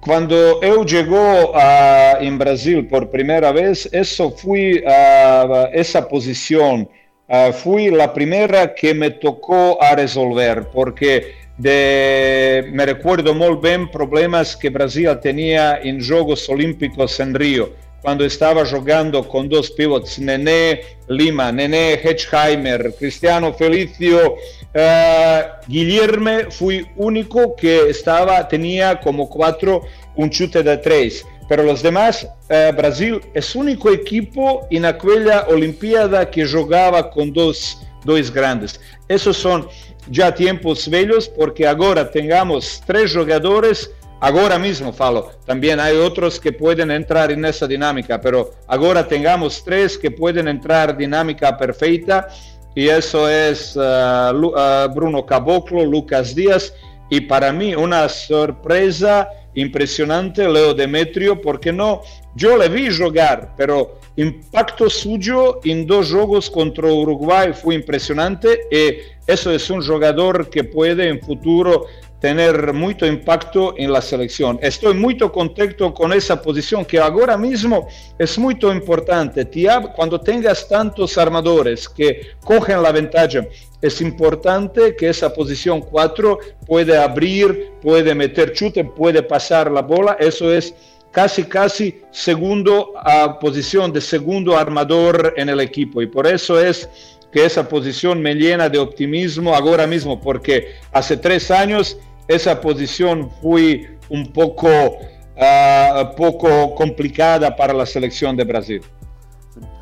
Quando 0.00 0.34
eu 0.34 0.86
chegou 0.88 1.52
uh, 1.52 2.20
em 2.20 2.36
Brasil 2.36 2.84
por 2.88 3.06
primeira 3.06 3.52
vez, 3.52 3.86
isso 3.92 4.30
foi 4.30 4.80
uh, 4.80 5.68
essa 5.72 6.02
posição 6.02 6.88
uh, 7.30 7.52
foi 7.52 7.88
a 8.00 8.08
primeira 8.08 8.66
que 8.68 8.92
me 8.92 9.10
tocou 9.10 9.78
a 9.80 9.94
resolver, 9.94 10.64
porque 10.72 11.38
me 11.62 12.86
recuerdo 12.86 13.34
muy 13.34 13.56
bien 13.56 13.90
problemas 13.90 14.56
que 14.56 14.70
Brasil 14.70 15.10
tenía 15.20 15.78
en 15.82 16.00
Juegos 16.00 16.48
Olímpicos 16.48 17.20
en 17.20 17.34
Río, 17.34 17.70
cuando 18.00 18.24
estaba 18.24 18.64
jugando 18.64 19.28
con 19.28 19.48
dos 19.48 19.70
pivots, 19.70 20.18
Nené 20.18 20.80
Lima, 21.08 21.52
Nené 21.52 22.00
Hedgeheimer, 22.02 22.94
Cristiano 22.98 23.52
Felicio, 23.52 24.36
uh, 24.74 25.66
Guillermo 25.68 26.50
fui 26.50 26.86
único 26.96 27.54
que 27.54 27.90
estaba, 27.90 28.48
tenía 28.48 28.98
como 28.98 29.28
cuatro 29.28 29.82
un 30.16 30.30
chute 30.30 30.62
de 30.62 30.78
tres. 30.78 31.26
Pero 31.50 31.64
los 31.64 31.82
demás, 31.82 32.22
uh, 32.22 32.72
Brasil 32.76 33.20
es 33.34 33.56
único 33.56 33.90
equipo 33.90 34.68
en 34.70 34.84
aquella 34.84 35.48
Olimpiada 35.48 36.30
que 36.30 36.46
jugaba 36.46 37.10
con 37.10 37.32
dos, 37.32 37.76
dos 38.04 38.30
grandes. 38.30 38.80
Esos 39.08 39.36
son 39.36 39.66
já 40.12 40.30
tempos 40.30 40.86
velhos, 40.86 41.26
porque 41.26 41.66
agora 41.66 42.04
tengamos 42.04 42.80
três 42.86 43.10
jogadores, 43.10 43.90
agora 44.20 44.60
mesmo 44.60 44.92
falo, 44.92 45.32
também 45.44 45.72
há 45.72 45.88
outros 46.00 46.38
que 46.38 46.52
podem 46.52 46.88
entrar 46.92 47.36
nessa 47.36 47.66
dinâmica, 47.66 48.20
mas 48.22 48.46
agora 48.68 49.02
tengamos 49.02 49.60
três 49.60 49.96
que 49.96 50.08
podem 50.08 50.46
entrar 50.46 50.96
dinâmica 50.96 51.52
perfeita, 51.52 52.28
e 52.76 52.88
isso 52.88 53.26
é 53.26 53.52
uh, 53.52 54.36
uh, 54.36 54.88
Bruno 54.94 55.20
Caboclo, 55.24 55.82
Lucas 55.82 56.32
Dias, 56.32 56.72
e 57.10 57.20
para 57.20 57.52
mim 57.52 57.74
uma 57.74 58.08
surpresa 58.08 59.26
impressionante 59.54 60.46
Leo 60.46 60.74
Demetrio, 60.74 61.36
porque 61.36 61.72
não, 61.72 62.00
eu 62.40 62.56
le 62.56 62.68
vi 62.68 62.90
jogar, 62.90 63.54
pero 63.56 63.98
impacto 64.16 64.88
suyo 64.88 65.60
en 65.64 65.86
dos 65.86 66.12
juegos 66.12 66.50
contra 66.50 66.86
Uruguay 66.86 67.52
fue 67.52 67.74
impresionante 67.74 68.60
y 68.70 68.98
eso 69.26 69.50
es 69.50 69.70
un 69.70 69.82
jugador 69.82 70.50
que 70.50 70.64
puede 70.64 71.08
en 71.08 71.20
futuro 71.20 71.86
tener 72.20 72.72
mucho 72.74 73.06
impacto 73.06 73.74
en 73.76 73.92
la 73.92 74.02
selección. 74.02 74.58
Estoy 74.62 74.94
muy 74.94 75.16
contento 75.16 75.92
con 75.92 76.12
esa 76.12 76.40
posición 76.40 76.84
que 76.84 76.98
ahora 76.98 77.36
mismo 77.36 77.88
es 78.18 78.38
muy 78.38 78.56
importante. 78.60 79.48
Cuando 79.96 80.20
tengas 80.20 80.68
tantos 80.68 81.16
armadores 81.16 81.88
que 81.88 82.32
cogen 82.44 82.82
la 82.82 82.92
ventaja, 82.92 83.46
es 83.80 84.00
importante 84.00 84.94
que 84.94 85.08
esa 85.08 85.32
posición 85.32 85.80
4 85.80 86.38
puede 86.66 86.96
abrir, 86.96 87.72
puede 87.82 88.14
meter 88.14 88.52
chute, 88.52 88.84
puede 88.84 89.22
pasar 89.22 89.70
la 89.70 89.82
bola. 89.82 90.16
Eso 90.20 90.52
es 90.52 90.74
casi 91.10 91.44
casi 91.44 92.02
segundo 92.10 92.92
a 92.96 93.38
posición 93.38 93.92
de 93.92 94.00
segundo 94.00 94.56
armador 94.56 95.34
en 95.36 95.48
el 95.48 95.60
equipo 95.60 96.00
y 96.02 96.06
por 96.06 96.26
eso 96.26 96.60
es 96.60 96.88
que 97.32 97.44
esa 97.44 97.68
posición 97.68 98.20
me 98.20 98.34
llena 98.34 98.68
de 98.68 98.78
optimismo 98.78 99.54
ahora 99.54 99.86
mismo 99.86 100.20
porque 100.20 100.74
hace 100.92 101.16
tres 101.16 101.50
años 101.50 101.98
esa 102.30 102.60
posición 102.60 103.28
fue 103.42 103.98
un 104.08 104.32
poco, 104.32 104.68
uh, 104.68 106.74
complicada 106.76 107.56
para 107.56 107.72
la 107.72 107.84
selección 107.84 108.36
de 108.36 108.44
Brasil. 108.44 108.82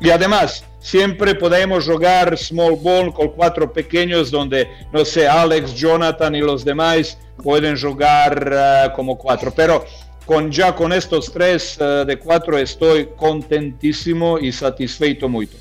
Y 0.01 0.09
además, 0.09 0.65
siempre 0.79 1.35
podemos 1.35 1.87
jugar 1.87 2.35
small 2.37 2.75
ball 2.75 3.13
con 3.13 3.29
cuatro 3.29 3.71
pequeños 3.71 4.31
donde, 4.31 4.67
no 4.91 5.05
sé, 5.05 5.27
Alex, 5.27 5.75
Jonathan 5.75 6.33
y 6.33 6.41
los 6.41 6.65
demás 6.65 7.19
pueden 7.43 7.79
jugar 7.79 8.51
uh, 8.51 8.95
como 8.95 9.15
cuatro. 9.15 9.53
Pero 9.55 9.85
con, 10.25 10.51
ya 10.51 10.73
con 10.73 10.91
estos 10.91 11.31
tres 11.31 11.77
uh, 11.77 12.03
de 12.03 12.17
quatro 12.17 12.57
estou 12.57 13.05
contentíssimo 13.15 14.39
e 14.39 14.51
satisfeito 14.51 15.29
muito. 15.29 15.55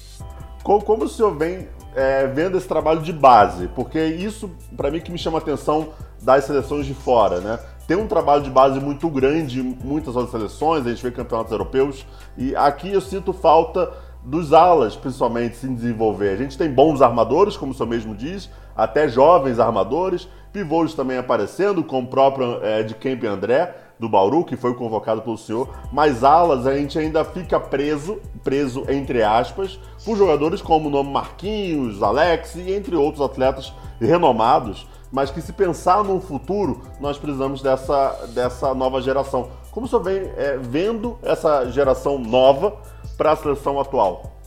Como, 0.62 1.04
o 1.04 1.08
senhor 1.08 1.36
vem 1.36 1.68
é, 1.94 2.26
vendo 2.26 2.58
esse 2.58 2.68
trabalho 2.68 3.02
de 3.02 3.12
base? 3.12 3.68
Porque 3.68 4.04
isso, 4.04 4.50
para 4.76 4.90
mim, 4.90 5.00
que 5.00 5.10
me 5.10 5.18
chama 5.18 5.38
a 5.38 5.40
atenção 5.40 5.92
das 6.22 6.44
seleções 6.44 6.86
de 6.86 6.94
fora, 6.94 7.40
né? 7.40 7.58
Tem 7.86 7.96
um 7.96 8.06
trabalho 8.06 8.42
de 8.42 8.50
base 8.50 8.78
muito 8.80 9.08
grande 9.08 9.60
em 9.60 9.78
muitas 9.82 10.14
outras 10.14 10.30
seleções, 10.30 10.86
a 10.86 10.90
gente 10.90 11.02
vê 11.02 11.10
campeonatos 11.10 11.52
europeus, 11.52 12.04
e 12.36 12.54
aqui 12.54 12.92
eu 12.92 13.00
sinto 13.00 13.32
falta 13.32 13.90
dos 14.22 14.52
alas, 14.52 14.94
principalmente, 14.94 15.56
se 15.56 15.66
desenvolver. 15.66 16.30
A 16.30 16.36
gente 16.36 16.58
tem 16.58 16.70
bons 16.70 17.00
armadores, 17.00 17.56
como 17.56 17.72
o 17.72 17.74
senhor 17.74 17.88
mesmo 17.88 18.14
diz, 18.14 18.50
até 18.76 19.08
jovens 19.08 19.58
armadores, 19.58 20.28
pivôs 20.52 20.92
também 20.92 21.16
aparecendo, 21.16 21.82
como 21.82 22.06
o 22.06 22.10
próprio 22.10 22.62
é, 22.62 22.82
de 22.82 22.94
Kemp 22.94 23.24
André, 23.24 23.74
do 23.98 24.08
Bauru, 24.08 24.44
que 24.44 24.56
foi 24.56 24.74
convocado 24.74 25.22
pelo 25.22 25.36
senhor, 25.36 25.68
mas 25.92 26.22
alas 26.22 26.66
a 26.66 26.76
gente 26.76 26.98
ainda 26.98 27.24
fica 27.24 27.58
preso, 27.58 28.20
preso 28.44 28.84
entre 28.88 29.22
aspas, 29.22 29.78
por 30.04 30.16
jogadores 30.16 30.62
como 30.62 30.88
o 30.88 30.90
nome 30.90 31.10
Marquinhos, 31.10 32.02
Alex 32.02 32.54
e 32.54 32.72
entre 32.72 32.94
outros 32.94 33.24
atletas 33.24 33.72
renomados, 34.00 34.86
mas 35.10 35.30
que 35.30 35.40
se 35.40 35.52
pensar 35.52 36.04
no 36.04 36.20
futuro, 36.20 36.82
nós 37.00 37.18
precisamos 37.18 37.62
dessa, 37.62 38.26
dessa 38.28 38.74
nova 38.74 39.00
geração. 39.00 39.50
Como 39.70 39.86
o 39.86 39.88
senhor 39.88 40.02
vem 40.02 40.30
é, 40.36 40.58
vendo 40.60 41.18
essa 41.22 41.70
geração 41.70 42.18
nova 42.18 42.76
para 43.16 43.32
a 43.32 43.36
seleção 43.36 43.80
atual? 43.80 44.38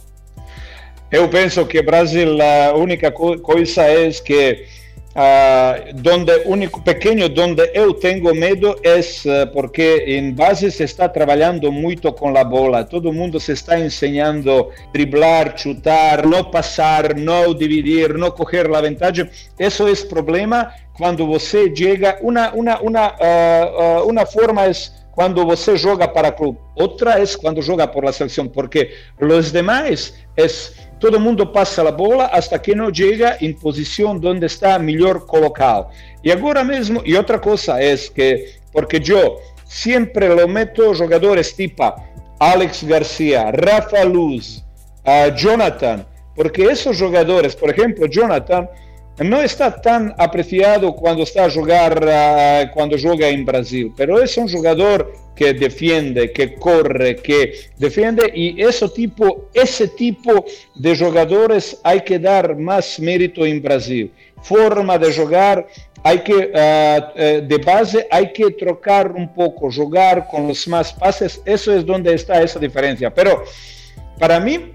Eu 1.12 1.27
penso 1.30 1.65
que 1.65 1.82
Brasil, 1.82 2.38
a 2.41 2.74
única 2.75 3.12
coisa 3.12 3.84
é 3.84 4.10
que 4.12 4.65
Uh, 5.13 5.91
donde 5.94 6.44
único 6.46 6.82
pequeño 6.82 7.27
donde 7.27 7.70
eu 7.74 7.94
tengo 7.94 8.34
medo 8.34 8.77
es 8.82 9.25
uh, 9.25 9.46
porque 9.51 10.06
en 10.18 10.34
base 10.34 10.72
se 10.72 10.86
está 10.86 11.12
trabajando 11.12 11.70
mucho 11.70 12.15
con 12.15 12.34
la 12.34 12.46
bola, 12.46 12.88
todo 12.88 13.10
el 13.10 13.15
mundo 13.15 13.38
se 13.38 13.51
está 13.51 13.77
enseñando 13.77 14.70
driblar, 14.94 15.56
chutar, 15.56 16.25
no 16.25 16.50
pasar, 16.50 17.18
no 17.18 17.53
dividir, 17.53 18.18
no 18.18 18.34
coger 18.34 18.70
la 18.70 18.80
ventaja. 18.80 19.27
Eso 19.60 19.86
es 19.89 20.06
problema 20.06 20.74
cuando 20.98 21.25
você 21.25 21.74
llega, 21.75 22.18
una, 22.22 22.53
una, 22.53 22.80
una, 22.80 23.15
uh, 23.20 24.08
una 24.08 24.25
forma 24.25 24.68
es 24.68 24.94
cuando 25.12 25.44
você 25.44 25.77
joga 25.77 26.13
para 26.13 26.34
club, 26.34 26.58
otra 26.75 27.20
es 27.20 27.36
cuando 27.36 27.62
joga 27.62 27.91
por 27.91 28.06
la 28.06 28.13
selección, 28.13 28.48
porque 28.48 28.91
los 29.20 29.51
demás 29.51 30.13
es 30.38 30.74
todo 31.01 31.20
mundo 31.20 31.48
passa 31.48 31.81
a 31.86 31.91
bola 31.91 32.29
hasta 32.31 32.60
que 32.60 32.75
não 32.75 32.93
chega 32.93 33.36
em 33.41 33.51
posição 33.51 34.12
onde 34.24 34.46
está 34.46 34.77
melhor 34.77 35.22
colocado. 35.22 35.88
E 36.24 36.31
agora 36.31 36.63
mesmo, 36.63 37.01
e 37.03 37.17
outra 37.17 37.39
coisa 37.39 37.81
é 37.81 37.98
que, 37.98 38.53
porque 38.72 39.01
eu 39.12 39.41
sempre 39.65 40.29
lo 40.29 40.48
meto 40.48 40.93
jogadores 40.93 41.53
tipo 41.53 41.91
Alex 42.39 42.84
Garcia, 42.84 43.51
Rafa 43.51 44.03
Luz, 44.03 44.63
uh, 45.03 45.36
Jonathan, 45.36 46.05
porque 46.36 46.62
esses 46.62 46.96
jogadores, 46.96 47.55
por 47.55 47.72
exemplo, 47.72 48.08
Jonathan, 48.08 48.67
não 49.20 49.43
está 49.43 49.72
tão 49.72 50.13
apreciado 50.17 50.93
quando 50.93 51.24
está 51.24 51.46
a 51.46 51.50
jogar, 51.50 51.98
uh, 51.98 52.74
quando 52.74 52.96
joga 52.96 53.27
em 53.27 53.43
Brasil, 53.43 53.91
mas 53.98 54.38
é 54.38 54.41
um 54.41 54.48
jogador 54.48 55.12
que 55.35 55.53
defiende, 55.53 56.31
que 56.31 56.55
corre, 56.55 57.15
que 57.15 57.69
defiende 57.77 58.31
y 58.33 58.61
ese 58.61 58.88
tipo, 58.89 59.50
ese 59.53 59.88
tipo 59.88 60.45
de 60.75 60.95
jugadores 60.95 61.79
hay 61.83 62.01
que 62.01 62.19
dar 62.19 62.55
más 62.57 63.00
mérito 63.00 63.45
en 63.45 63.61
Brasil. 63.61 64.11
Forma 64.41 64.97
de 64.97 65.13
jugar, 65.13 65.67
hay 66.03 66.19
que, 66.19 66.51
uh, 66.51 67.47
de 67.47 67.57
base 67.63 68.07
hay 68.09 68.33
que 68.33 68.51
trocar 68.51 69.11
un 69.11 69.33
poco, 69.33 69.71
jugar 69.71 70.27
con 70.29 70.47
los 70.47 70.67
más 70.67 70.93
pases, 70.93 71.41
eso 71.45 71.75
es 71.75 71.85
donde 71.85 72.13
está 72.13 72.41
esa 72.41 72.59
diferencia. 72.59 73.13
Pero 73.13 73.43
para 74.19 74.39
mí 74.39 74.73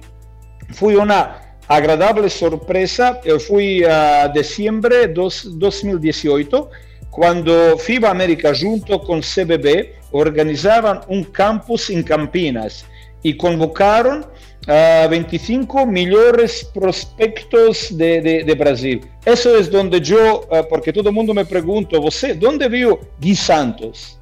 fue 0.71 0.97
una 0.97 1.43
agradable 1.69 2.31
sorpresa, 2.31 3.21
fui 3.47 3.83
a 3.85 4.29
diciembre 4.29 5.09
de 5.09 5.15
2018, 5.15 6.71
cuando 7.17 7.79
FIBA 7.79 8.11
América 8.11 8.53
junto 8.55 9.01
con 9.01 9.23
CBB 9.23 9.89
organizaban 10.13 11.01
un 11.09 11.25
campus 11.25 11.89
en 11.89 12.03
Campinas 12.03 12.85
y 13.23 13.35
convocaron 13.39 14.27
a 14.67 15.07
25 15.09 15.87
mejores 15.87 16.71
prospectos 16.75 17.97
de, 17.97 18.21
de, 18.21 18.45
de, 18.45 18.55
Brasil. 18.55 19.01
Eso 19.25 19.57
es 19.57 19.71
donde 19.71 19.99
yo, 19.99 20.43
uh, 20.51 20.69
porque 20.69 20.93
todo 20.93 21.09
el 21.09 21.15
mundo 21.15 21.33
me 21.33 21.47
pregunta, 21.47 21.99
¿você 21.99 22.35
dónde 22.35 22.69
vio 22.69 23.01
Gui 23.19 23.35
Santos? 23.35 24.19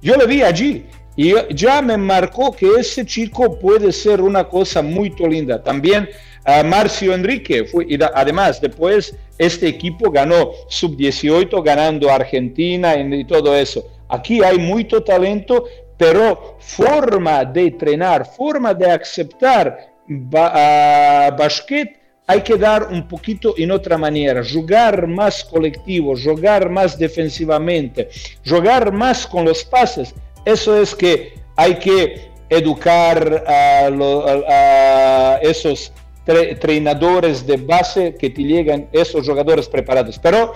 Yo 0.00 0.14
le 0.14 0.26
vi 0.26 0.42
allí 0.42 0.86
y 1.16 1.34
ya 1.52 1.82
me 1.82 1.96
marcó 1.96 2.52
que 2.52 2.68
ese 2.78 3.04
chico 3.04 3.58
puede 3.58 3.90
ser 3.90 4.20
una 4.20 4.44
cosa 4.44 4.82
muy 4.82 5.10
linda. 5.18 5.60
También 5.60 6.08
uh, 6.46 6.64
Marcio 6.64 7.12
Enrique, 7.12 7.64
fue, 7.64 7.86
y 7.88 7.98
además 8.14 8.60
después 8.60 9.16
este 9.38 9.68
equipo 9.68 10.10
ganó 10.10 10.50
sub-18 10.68 11.62
ganando 11.62 12.10
Argentina 12.10 12.96
y, 12.96 13.24
todo 13.24 13.56
eso. 13.56 13.86
Aquí 14.08 14.42
hay 14.42 14.58
mucho 14.58 15.02
talento, 15.02 15.64
pero 15.96 16.56
forma 16.58 17.44
de 17.44 17.66
entrenar, 17.66 18.26
forma 18.26 18.72
de 18.74 18.90
aceptar 18.90 19.94
ba 20.08 21.30
basquete 21.36 22.06
hay 22.28 22.40
que 22.42 22.56
dar 22.56 22.88
un 22.90 23.06
poquito 23.06 23.54
en 23.56 23.70
otra 23.70 23.96
manera, 23.96 24.42
jugar 24.44 25.06
más 25.06 25.44
colectivo, 25.44 26.14
jugar 26.16 26.68
más 26.68 26.98
defensivamente, 26.98 28.08
jugar 28.44 28.92
más 28.92 29.26
con 29.26 29.44
los 29.44 29.64
pases. 29.64 30.12
Eso 30.44 30.80
es 30.80 30.94
que 30.94 31.34
hay 31.54 31.78
que 31.78 32.28
educar 32.48 33.44
a, 33.46 33.88
a 34.48 35.38
esos 35.40 35.92
entrenadores 36.26 37.46
de 37.46 37.56
base 37.56 38.14
que 38.18 38.30
te 38.30 38.42
llegan 38.42 38.88
esos 38.92 39.26
jugadores 39.26 39.68
preparados. 39.68 40.18
Pero 40.18 40.52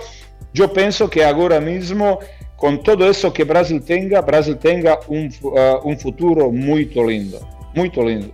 yo 0.53 0.71
pienso 0.71 1.09
que 1.09 1.23
ahora 1.23 1.59
mismo, 1.59 2.19
con 2.55 2.83
todo 2.83 3.09
eso 3.09 3.31
que 3.31 3.43
Brasil 3.43 3.81
tenga, 3.81 4.21
Brasil 4.21 4.57
tenga 4.57 4.99
un, 5.07 5.31
uh, 5.43 5.87
un 5.87 5.97
futuro 5.97 6.51
muy 6.51 6.85
lindo, 6.85 7.39
muy 7.73 7.89
lindo. 7.89 8.33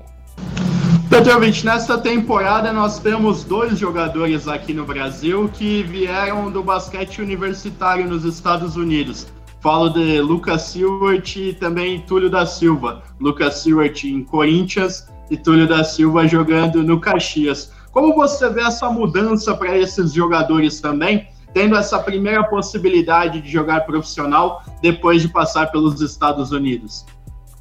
Petrovic, 1.10 1.64
nesta 1.64 1.98
temporada 1.98 2.74
nós 2.74 3.00
temos 3.00 3.46
dois 3.46 3.80
jogadores 3.80 4.46
aqui 4.48 4.74
no 4.74 4.86
Brasil 4.86 5.50
que 5.54 5.82
vieram 5.84 6.52
do 6.52 6.62
basquete 6.62 7.22
universitário 7.22 8.06
nos 8.06 8.26
Estados 8.26 8.76
Unidos. 8.76 9.26
Falo 9.62 9.90
de 9.90 10.22
Lucas 10.22 10.64
Silvert 10.64 11.36
e 11.38 11.54
também 11.54 12.02
Túlio 12.02 12.30
da 12.30 12.46
Silva. 12.46 13.04
Lucas 13.20 13.60
Silvert 13.60 14.04
em 14.04 14.24
Corinthians 14.24 15.08
e 15.30 15.38
Túlio 15.38 15.68
da 15.68 15.84
Silva 15.84 16.28
jogando 16.28 16.84
no 16.84 17.00
Caxias. 17.00 17.72
Como 17.92 18.14
você 18.14 18.50
vê 18.50 18.62
essa 18.62 18.90
mudança 18.90 19.56
para 19.56 19.78
esses 19.78 20.14
jogadores 20.14 20.80
também, 20.80 21.28
tendo 21.54 21.76
essa 21.76 22.00
primeira 22.00 22.44
possibilidade 22.44 23.42
de 23.42 23.50
jogar 23.50 23.86
profissional 23.86 24.62
depois 24.82 25.22
de 25.22 25.30
passar 25.30 25.72
pelos 25.72 26.02
Estados 26.02 26.52
Unidos? 26.52 27.06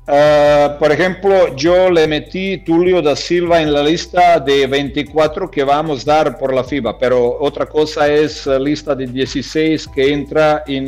Uh, 0.09 0.79
por 0.79 0.93
ejemplo, 0.93 1.57
yo 1.57 1.91
le 1.91 2.07
metí 2.07 2.59
Tulio 2.59 3.03
da 3.03 3.17
Silva 3.17 3.61
en 3.61 3.73
la 3.73 3.83
lista 3.83 4.39
de 4.39 4.65
24 4.69 5.51
que 5.51 5.65
vamos 5.65 6.07
a 6.07 6.23
dar 6.23 6.39
por 6.39 6.55
la 6.55 6.63
FIBA, 6.63 6.97
pero 6.97 7.37
otra 7.41 7.67
cosa 7.67 8.07
es 8.07 8.47
la 8.47 8.61
lista 8.61 8.95
de 8.95 9.09
16 9.09 9.89
que 9.89 10.13
entra 10.13 10.63
en 10.69 10.87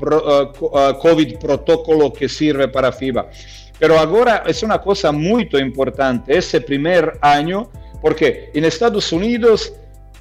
pro, 0.00 0.50
uh, 0.50 0.98
COVID 0.98 1.38
protocolo 1.38 2.12
que 2.12 2.28
sirve 2.28 2.66
para 2.66 2.90
FIBA. 2.90 3.28
Pero 3.78 3.98
ahora 3.98 4.44
es 4.46 4.62
una 4.62 4.80
cosa 4.80 5.12
muy 5.12 5.48
importante, 5.52 6.36
ese 6.36 6.60
primer 6.60 7.18
año, 7.20 7.70
porque 8.00 8.50
en 8.54 8.64
Estados 8.64 9.12
Unidos 9.12 9.72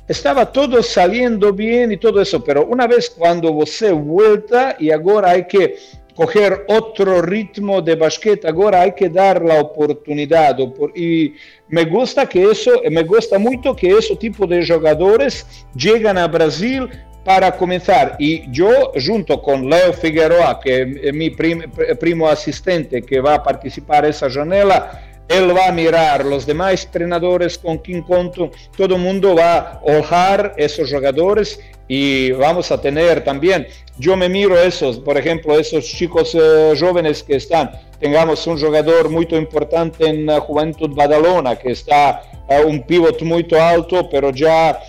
estaba 0.08 0.52
todo 0.52 0.82
saliendo 0.84 1.54
bien 1.54 1.92
y 1.92 1.98
todo 1.98 2.22
eso, 2.22 2.44
pero 2.44 2.66
una 2.66 2.88
vez 2.88 3.10
cuando 3.10 3.54
você 3.54 3.92
vuelta 3.92 4.76
y 4.80 4.92
ahora 4.92 5.32
hay 5.32 5.46
que 5.46 5.76
coger 6.16 6.66
otro 6.68 7.22
ritmo 7.22 7.82
de 7.82 7.96
basquete, 7.96 8.48
ahora 8.48 8.82
hay 8.82 8.94
que 8.94 9.10
dar 9.10 9.44
la 9.44 9.60
oportunidad. 9.60 10.58
Y 10.96 11.34
me 11.70 11.86
gusta 11.86 12.28
que 12.28 12.52
eso, 12.52 12.72
me 12.90 13.04
gusta 13.04 13.40
mucho 13.40 13.76
que 13.76 13.90
ese 13.98 14.16
tipo 14.16 14.46
de 14.46 14.66
jugadores 14.66 15.66
llegan 15.76 16.18
a 16.18 16.28
Brasil 16.28 16.90
para 17.24 17.56
comenzar. 17.56 18.16
Y 18.20 18.52
yo, 18.52 18.92
junto 19.06 19.42
con 19.42 19.70
Leo 19.70 19.94
Figueroa, 19.94 20.60
que 20.60 21.00
es 21.04 21.14
mi 21.14 21.30
primo 21.30 22.28
asistente 22.28 23.02
que 23.02 23.20
va 23.20 23.36
a 23.36 23.44
participar 23.44 24.06
esa 24.06 24.30
janela, 24.30 25.02
él 25.30 25.56
va 25.56 25.68
a 25.68 25.72
mirar 25.72 26.26
los 26.26 26.46
demás 26.46 26.86
entrenadores 26.86 27.58
con 27.58 27.78
quien 27.78 28.02
conto, 28.02 28.52
todo 28.76 28.96
el 28.96 29.02
mundo 29.02 29.36
va 29.36 29.58
a 29.58 29.82
ojar 29.84 30.54
esos 30.58 30.92
jugadores 30.92 31.60
y 31.88 32.32
vamos 32.32 32.72
a 32.72 32.80
tener 32.80 33.24
también, 33.24 33.68
yo 33.98 34.16
me 34.16 34.30
miro 34.30 34.58
esos, 34.58 35.00
por 35.00 35.18
ejemplo, 35.18 35.58
esos 35.60 35.86
chicos 35.86 36.34
uh, 36.36 36.74
jóvenes 36.80 37.24
que 37.24 37.36
están, 37.36 37.72
tengamos 38.00 38.46
un 38.48 38.60
jugador 38.60 39.10
muy 39.10 39.28
importante 39.32 40.08
en 40.08 40.30
uh, 40.30 40.40
Juventud 40.40 40.92
Badalona, 40.96 41.56
que 41.56 41.72
está 41.72 42.22
uh, 42.50 42.68
un 42.68 42.84
pivot 42.84 43.22
muy 43.22 43.46
alto, 43.60 44.10
pero 44.10 44.32
ya 44.32 44.80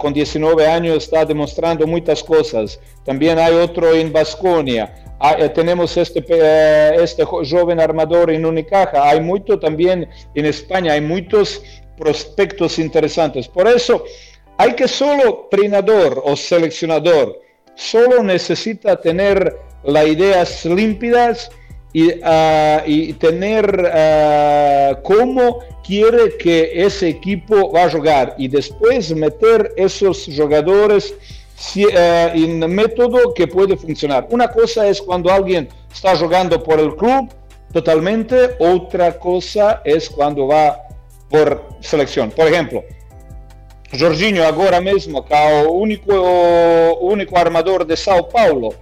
con 0.00 0.12
19 0.12 0.66
años 0.66 0.96
está 0.98 1.24
demostrando 1.24 1.86
muchas 1.86 2.22
cosas. 2.22 2.78
También 3.04 3.38
hay 3.38 3.54
otro 3.54 3.94
en 3.94 4.12
Basconia. 4.12 4.94
Eh, 5.38 5.48
tenemos 5.48 5.96
este, 5.96 6.24
eh, 6.28 6.96
este 7.00 7.24
joven 7.24 7.80
armador 7.80 8.30
en 8.30 8.44
Unicaja. 8.44 9.08
Hay 9.08 9.20
mucho 9.20 9.58
también 9.58 10.08
en 10.34 10.46
España, 10.46 10.92
hay 10.92 11.00
muchos 11.00 11.62
prospectos 11.96 12.78
interesantes. 12.78 13.48
Por 13.48 13.66
eso, 13.66 14.04
hay 14.58 14.74
que 14.74 14.88
solo 14.88 15.48
entrenador 15.50 16.22
o 16.24 16.36
seleccionador, 16.36 17.40
solo 17.74 18.22
necesita 18.22 19.00
tener 19.00 19.56
las 19.84 20.06
ideas 20.06 20.64
límpidas 20.64 21.50
y, 21.96 22.10
uh, 22.10 22.82
y 22.84 23.14
tener 23.14 23.64
uh, 23.64 25.02
cómo 25.02 25.60
quiere 25.82 26.36
que 26.36 26.70
ese 26.74 27.08
equipo 27.08 27.72
va 27.72 27.84
a 27.84 27.90
jugar 27.90 28.34
y 28.36 28.48
después 28.48 29.14
meter 29.14 29.72
esos 29.78 30.26
jugadores 30.26 31.14
uh, 31.74 31.80
en 32.34 32.58
método 32.68 33.32
que 33.32 33.46
puede 33.46 33.78
funcionar. 33.78 34.26
Una 34.28 34.46
cosa 34.48 34.86
es 34.86 35.00
cuando 35.00 35.32
alguien 35.32 35.70
está 35.90 36.14
jugando 36.14 36.62
por 36.62 36.78
el 36.78 36.94
club 36.96 37.30
totalmente, 37.72 38.56
otra 38.58 39.18
cosa 39.18 39.80
es 39.82 40.10
cuando 40.10 40.48
va 40.48 40.78
por 41.30 41.64
selección. 41.80 42.30
Por 42.30 42.46
ejemplo, 42.46 42.84
Jorginho 43.98 44.46
agora 44.46 44.82
mesmo, 44.82 45.22
que 45.22 45.32
é 45.32 45.64
o 45.64 45.72
único, 45.72 46.12
único 47.00 47.38
armador 47.38 47.86
de 47.86 47.96
Sao 47.96 48.24
Paulo, 48.24 48.74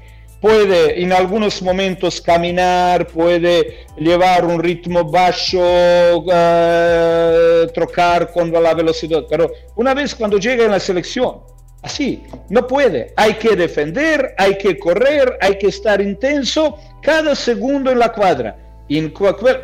puede 0.45 1.03
en 1.03 1.11
algunos 1.11 1.63
momentos 1.63 2.21
caminar, 2.21 3.07
puede 3.07 3.87
llevar 3.97 4.45
un 4.45 4.63
ritmo 4.63 5.03
bajo, 5.03 6.19
uh, 6.19 7.67
trocar 7.73 8.31
con 8.31 8.53
la 8.53 8.75
velocidad, 8.75 9.25
pero 9.27 9.51
una 9.77 9.95
vez 9.95 10.15
cuando 10.15 10.37
llega 10.37 10.67
en 10.67 10.73
la 10.73 10.81
selección, 10.81 11.41
así, 11.81 12.23
no 12.51 12.67
puede, 12.67 13.15
hay 13.17 13.37
que 13.37 13.57
defender, 13.57 14.35
hay 14.37 14.59
que 14.59 14.79
correr, 14.79 15.39
hay 15.41 15.57
que 15.57 15.69
estar 15.69 16.03
intenso 16.03 16.77
cada 17.01 17.35
segundo 17.35 17.91
en 17.91 17.99
la 17.99 18.13
cuadra. 18.13 18.55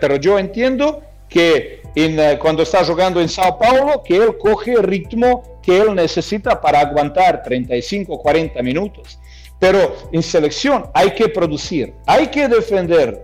Pero 0.01 0.17
yo 0.17 0.39
entiendo 0.39 1.03
que 1.29 1.83
en, 1.95 2.19
uh, 2.19 2.39
cuando 2.39 2.63
está 2.63 2.83
jugando 2.87 3.21
en 3.21 3.29
Sao 3.29 3.59
Paulo, 3.59 4.03
que 4.03 4.17
él 4.17 4.39
coge 4.39 4.73
el 4.73 4.85
ritmo 4.85 5.59
que 5.63 5.77
él 5.77 5.95
necesita 5.95 6.59
para 6.59 6.81
aguantar 6.81 7.43
35, 7.43 8.19
40 8.19 8.63
minutos. 8.63 9.20
Pero 9.61 9.95
en 10.11 10.23
selección 10.23 10.87
hay 10.95 11.13
que 11.13 11.29
producir, 11.29 11.95
hay 12.07 12.27
que 12.29 12.49
defender, 12.49 13.23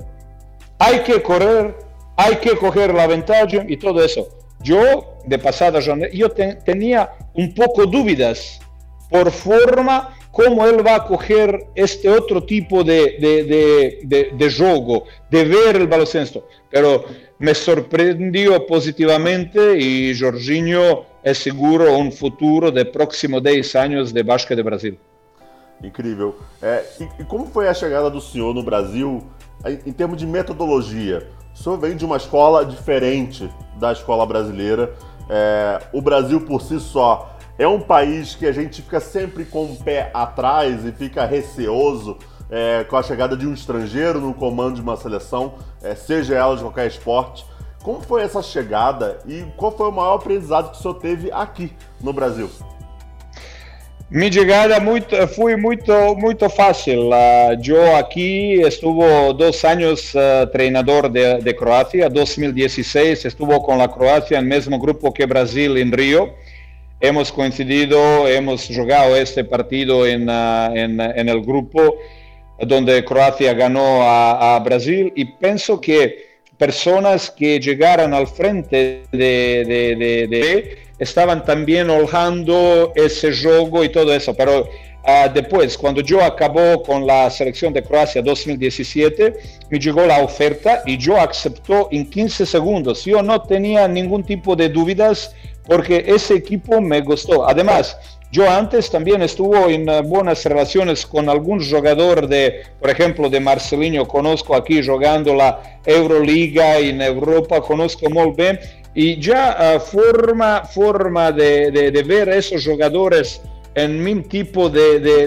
hay 0.78 1.00
que 1.00 1.20
correr, 1.22 1.74
hay 2.16 2.36
que 2.36 2.50
coger 2.56 2.94
la 2.94 3.06
ventaja 3.06 3.64
y 3.66 3.76
todo 3.76 4.04
eso. 4.04 4.28
Yo, 4.62 5.18
de 5.24 5.38
pasada 5.38 5.80
yo 6.12 6.30
te, 6.30 6.54
tenía 6.56 7.10
un 7.34 7.54
poco 7.54 7.86
dudas 7.86 8.60
por 9.10 9.30
forma 9.30 10.14
cómo 10.30 10.66
él 10.66 10.86
va 10.86 10.96
a 10.96 11.04
coger 11.06 11.66
este 11.74 12.10
otro 12.10 12.44
tipo 12.44 12.84
de, 12.84 13.16
de, 13.18 13.98
de, 14.04 14.30
de, 14.32 14.50
juego, 14.52 15.04
de 15.30 15.44
ver 15.44 15.76
el 15.76 15.86
baloncesto. 15.86 16.46
Pero 16.70 17.06
me 17.38 17.54
sorprendió 17.54 18.66
positivamente 18.66 19.78
y 19.78 20.18
Jorginho 20.18 21.06
es 21.22 21.38
seguro 21.38 21.96
un 21.96 22.12
futuro 22.12 22.70
de 22.70 22.84
próximos 22.84 23.42
10 23.42 23.76
años 23.76 24.12
de 24.12 24.22
básquet 24.22 24.56
de 24.56 24.62
Brasil. 24.62 24.98
Incrível. 25.82 26.36
É, 26.62 26.84
e, 27.00 27.22
e, 27.22 27.24
como 27.24 27.46
foi 27.46 27.68
a 27.68 27.74
chegada 27.74 28.10
do 28.10 28.20
senhor 28.20 28.54
no 28.54 28.62
Brasil 28.62 29.22
em, 29.64 29.90
em 29.90 29.92
termos 29.92 30.16
de 30.16 30.26
metodologia? 30.26 31.30
O 31.54 31.58
senhor 31.58 31.78
vem 31.78 31.96
de 31.96 32.04
uma 32.04 32.16
escola 32.16 32.64
diferente 32.64 33.50
da 33.78 33.92
escola 33.92 34.24
brasileira. 34.26 34.94
É, 35.28 35.80
o 35.92 36.00
Brasil 36.00 36.40
por 36.40 36.62
si 36.62 36.78
só 36.80 37.36
é 37.58 37.66
um 37.66 37.80
país 37.80 38.34
que 38.34 38.46
a 38.46 38.52
gente 38.52 38.82
fica 38.82 39.00
sempre 39.00 39.44
com 39.44 39.64
o 39.64 39.76
pé 39.76 40.10
atrás 40.12 40.84
e 40.84 40.92
fica 40.92 41.24
receoso 41.24 42.18
é, 42.50 42.84
com 42.84 42.96
a 42.96 43.02
chegada 43.02 43.36
de 43.36 43.46
um 43.46 43.54
estrangeiro 43.54 44.20
no 44.20 44.34
comando 44.34 44.76
de 44.76 44.80
uma 44.80 44.96
seleção, 44.96 45.54
é, 45.82 45.94
seja 45.94 46.34
ela 46.34 46.56
de 46.56 46.62
qualquer 46.62 46.86
esporte. 46.86 47.44
Como 47.82 48.00
foi 48.00 48.22
essa 48.22 48.42
chegada 48.42 49.18
e 49.26 49.44
qual 49.56 49.72
foi 49.72 49.88
o 49.88 49.92
maior 49.92 50.14
aprendizado 50.14 50.70
que 50.70 50.78
o 50.78 50.82
senhor 50.82 50.94
teve 50.94 51.30
aqui 51.30 51.72
no 52.00 52.12
Brasil? 52.12 52.50
Mi 54.08 54.30
llegada 54.30 54.78
muy, 54.78 55.02
fue 55.34 55.56
muy, 55.56 55.80
muy 56.16 56.36
fácil. 56.56 57.10
Uh, 57.12 57.60
yo 57.60 57.96
aquí 57.96 58.62
estuvo 58.62 59.32
dos 59.32 59.64
años 59.64 60.14
uh, 60.14 60.42
entrenador 60.42 61.10
de, 61.10 61.38
de, 61.38 61.56
Croacia, 61.56 62.08
2016 62.08 63.24
estuvo 63.24 63.60
con 63.64 63.78
la 63.78 63.88
Croacia 63.88 64.38
en 64.38 64.44
el 64.44 64.58
mismo 64.58 64.78
grupo 64.78 65.12
que 65.12 65.26
Brasil 65.26 65.76
en 65.76 65.90
Río. 65.90 66.34
Hemos 67.00 67.32
coincidido, 67.32 68.28
hemos 68.28 68.68
jugado 68.68 69.16
este 69.16 69.42
partido 69.42 70.06
en, 70.06 70.28
uh, 70.28 70.72
en, 70.72 71.28
el 71.28 71.40
grupo 71.42 71.96
donde 72.60 73.04
Croacia 73.04 73.54
ganó 73.54 74.02
a, 74.02 74.54
a, 74.54 74.60
Brasil 74.60 75.12
y 75.16 75.24
pienso 75.24 75.80
que 75.80 76.35
personas 76.58 77.30
que 77.30 77.60
llegaron 77.60 78.14
al 78.14 78.26
frente 78.26 79.02
de, 79.12 80.78
estaban 80.98 81.44
también 81.44 81.90
holgando 81.90 82.92
ese 82.94 83.34
juego 83.34 83.84
y 83.84 83.90
todo 83.90 84.14
eso, 84.14 84.34
pero 84.34 84.68
Uh, 85.08 85.32
después, 85.32 85.78
cuando 85.78 86.00
yo 86.00 86.20
acabó 86.20 86.82
con 86.82 87.06
la 87.06 87.30
selección 87.30 87.72
de 87.72 87.80
Croacia 87.80 88.20
2017, 88.20 89.34
me 89.70 89.78
llegó 89.78 90.04
la 90.04 90.18
oferta 90.18 90.82
y 90.84 90.98
yo 90.98 91.16
aceptó 91.16 91.86
en 91.92 92.10
15 92.10 92.44
segundos. 92.44 93.04
Yo 93.04 93.22
no 93.22 93.40
tenía 93.40 93.86
ningún 93.86 94.24
tipo 94.24 94.56
de 94.56 94.68
dudas 94.68 95.32
porque 95.64 96.04
ese 96.08 96.34
equipo 96.34 96.80
me 96.80 97.02
gustó. 97.02 97.48
Además, 97.48 97.96
yo 98.32 98.48
antes 98.50 98.90
también 98.90 99.22
estuve 99.22 99.74
en 99.74 99.88
uh, 99.88 100.02
buenas 100.02 100.44
relaciones 100.44 101.06
con 101.06 101.28
algún 101.28 101.64
jugador 101.64 102.26
de, 102.26 102.62
por 102.80 102.90
ejemplo, 102.90 103.30
de 103.30 103.40
Marcelinho, 103.40 104.06
conozco 104.06 104.54
aquí 104.54 104.84
jugando 104.84 105.34
la 105.34 105.80
Euroliga 105.84 106.78
en 106.78 107.00
Europa, 107.00 107.60
conozco 107.60 108.10
muy 108.10 108.32
bien, 108.32 108.58
y 108.94 109.20
ya 109.20 109.76
uh, 109.76 109.80
forma, 109.80 110.64
forma 110.64 111.30
de, 111.30 111.70
de, 111.70 112.02
ver 112.02 112.28
esos 112.30 112.66
jugadores 112.66 113.40
en 113.74 114.02
mi 114.02 114.22
tipo 114.22 114.68
de, 114.70 114.98
de, 115.00 115.26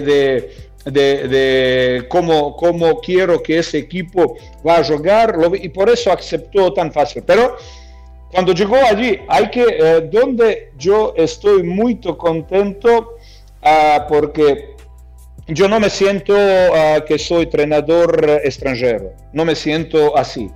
de, 0.84 1.28
de 1.28 2.08
cómo, 2.08 2.56
cómo, 2.56 3.00
quiero 3.00 3.42
que 3.42 3.58
ese 3.58 3.78
equipo 3.78 4.36
va 4.66 4.78
a 4.78 4.84
jugar. 4.84 5.38
Y 5.62 5.68
por 5.68 5.88
eso 5.88 6.12
aceptó 6.12 6.72
tan 6.72 6.92
fácil. 6.92 7.22
Pero 7.24 7.56
cuando 8.32 8.52
llegó 8.52 8.76
allí, 8.76 9.18
hay 9.28 9.50
que, 9.50 9.64
eh, 9.68 10.08
donde 10.10 10.72
yo 10.78 11.14
estoy 11.16 11.64
muy 11.64 12.00
contento 12.00 13.16
uh, 13.62 14.08
porque 14.08 14.76
yo 15.48 15.68
no 15.68 15.80
me 15.80 15.90
siento 15.90 16.32
uh, 16.32 17.04
que 17.04 17.18
soy 17.18 17.42
entrenador 17.44 18.40
extranjero, 18.44 19.12
no 19.32 19.44
me 19.44 19.56
siento 19.56 20.16
así. 20.16 20.48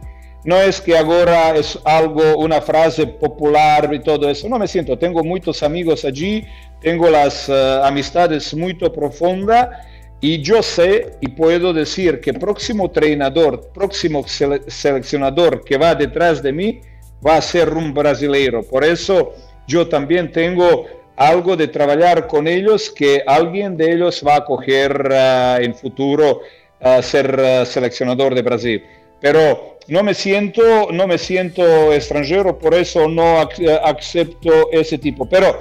No 0.44 0.60
es 0.60 0.80
que 0.80 0.96
ahora 0.96 1.56
es 1.56 1.78
algo, 1.84 2.36
una 2.36 2.60
frase 2.60 3.06
popular 3.06 3.92
y 3.94 4.00
todo 4.00 4.28
eso. 4.28 4.46
No 4.46 4.58
me 4.58 4.68
siento. 4.68 4.98
Tengo 4.98 5.24
muchos 5.24 5.62
amigos 5.62 6.04
allí, 6.04 6.44
tengo 6.82 7.08
las 7.08 7.48
uh, 7.48 7.82
amistades 7.82 8.54
muy 8.54 8.74
profundas 8.74 9.70
y 10.20 10.42
yo 10.42 10.62
sé 10.62 11.16
y 11.20 11.28
puedo 11.28 11.72
decir 11.72 12.20
que 12.20 12.34
próximo 12.34 12.84
entrenador, 12.84 13.70
próximo 13.72 14.26
sele 14.28 14.60
seleccionador 14.68 15.64
que 15.64 15.76
va 15.76 15.94
detrás 15.94 16.42
de 16.42 16.52
mí 16.52 16.80
va 17.26 17.36
a 17.36 17.42
ser 17.42 17.70
un 17.70 17.94
brasileiro. 17.94 18.62
Por 18.62 18.84
eso 18.84 19.32
yo 19.66 19.88
también 19.88 20.30
tengo 20.30 20.86
algo 21.16 21.56
de 21.56 21.68
trabajar 21.68 22.26
con 22.26 22.46
ellos 22.48 22.90
que 22.90 23.22
alguien 23.26 23.76
de 23.76 23.92
ellos 23.92 24.22
va 24.26 24.36
a 24.36 24.44
coger 24.44 25.08
uh, 25.10 25.62
en 25.62 25.74
futuro 25.74 26.40
a 26.80 27.00
ser 27.02 27.38
uh, 27.38 27.64
seleccionador 27.64 28.34
de 28.34 28.42
Brasil. 28.42 28.82
Pero 29.20 29.78
no 29.88 30.02
me 30.02 30.12
siento, 30.12 30.88
no 30.90 31.06
me 31.06 31.18
siento 31.18 31.92
extranjero, 31.92 32.58
por 32.58 32.74
eso 32.74 33.08
no 33.08 33.48
acepto 33.84 34.70
ese 34.72 34.98
tipo. 34.98 35.26
Pero 35.26 35.58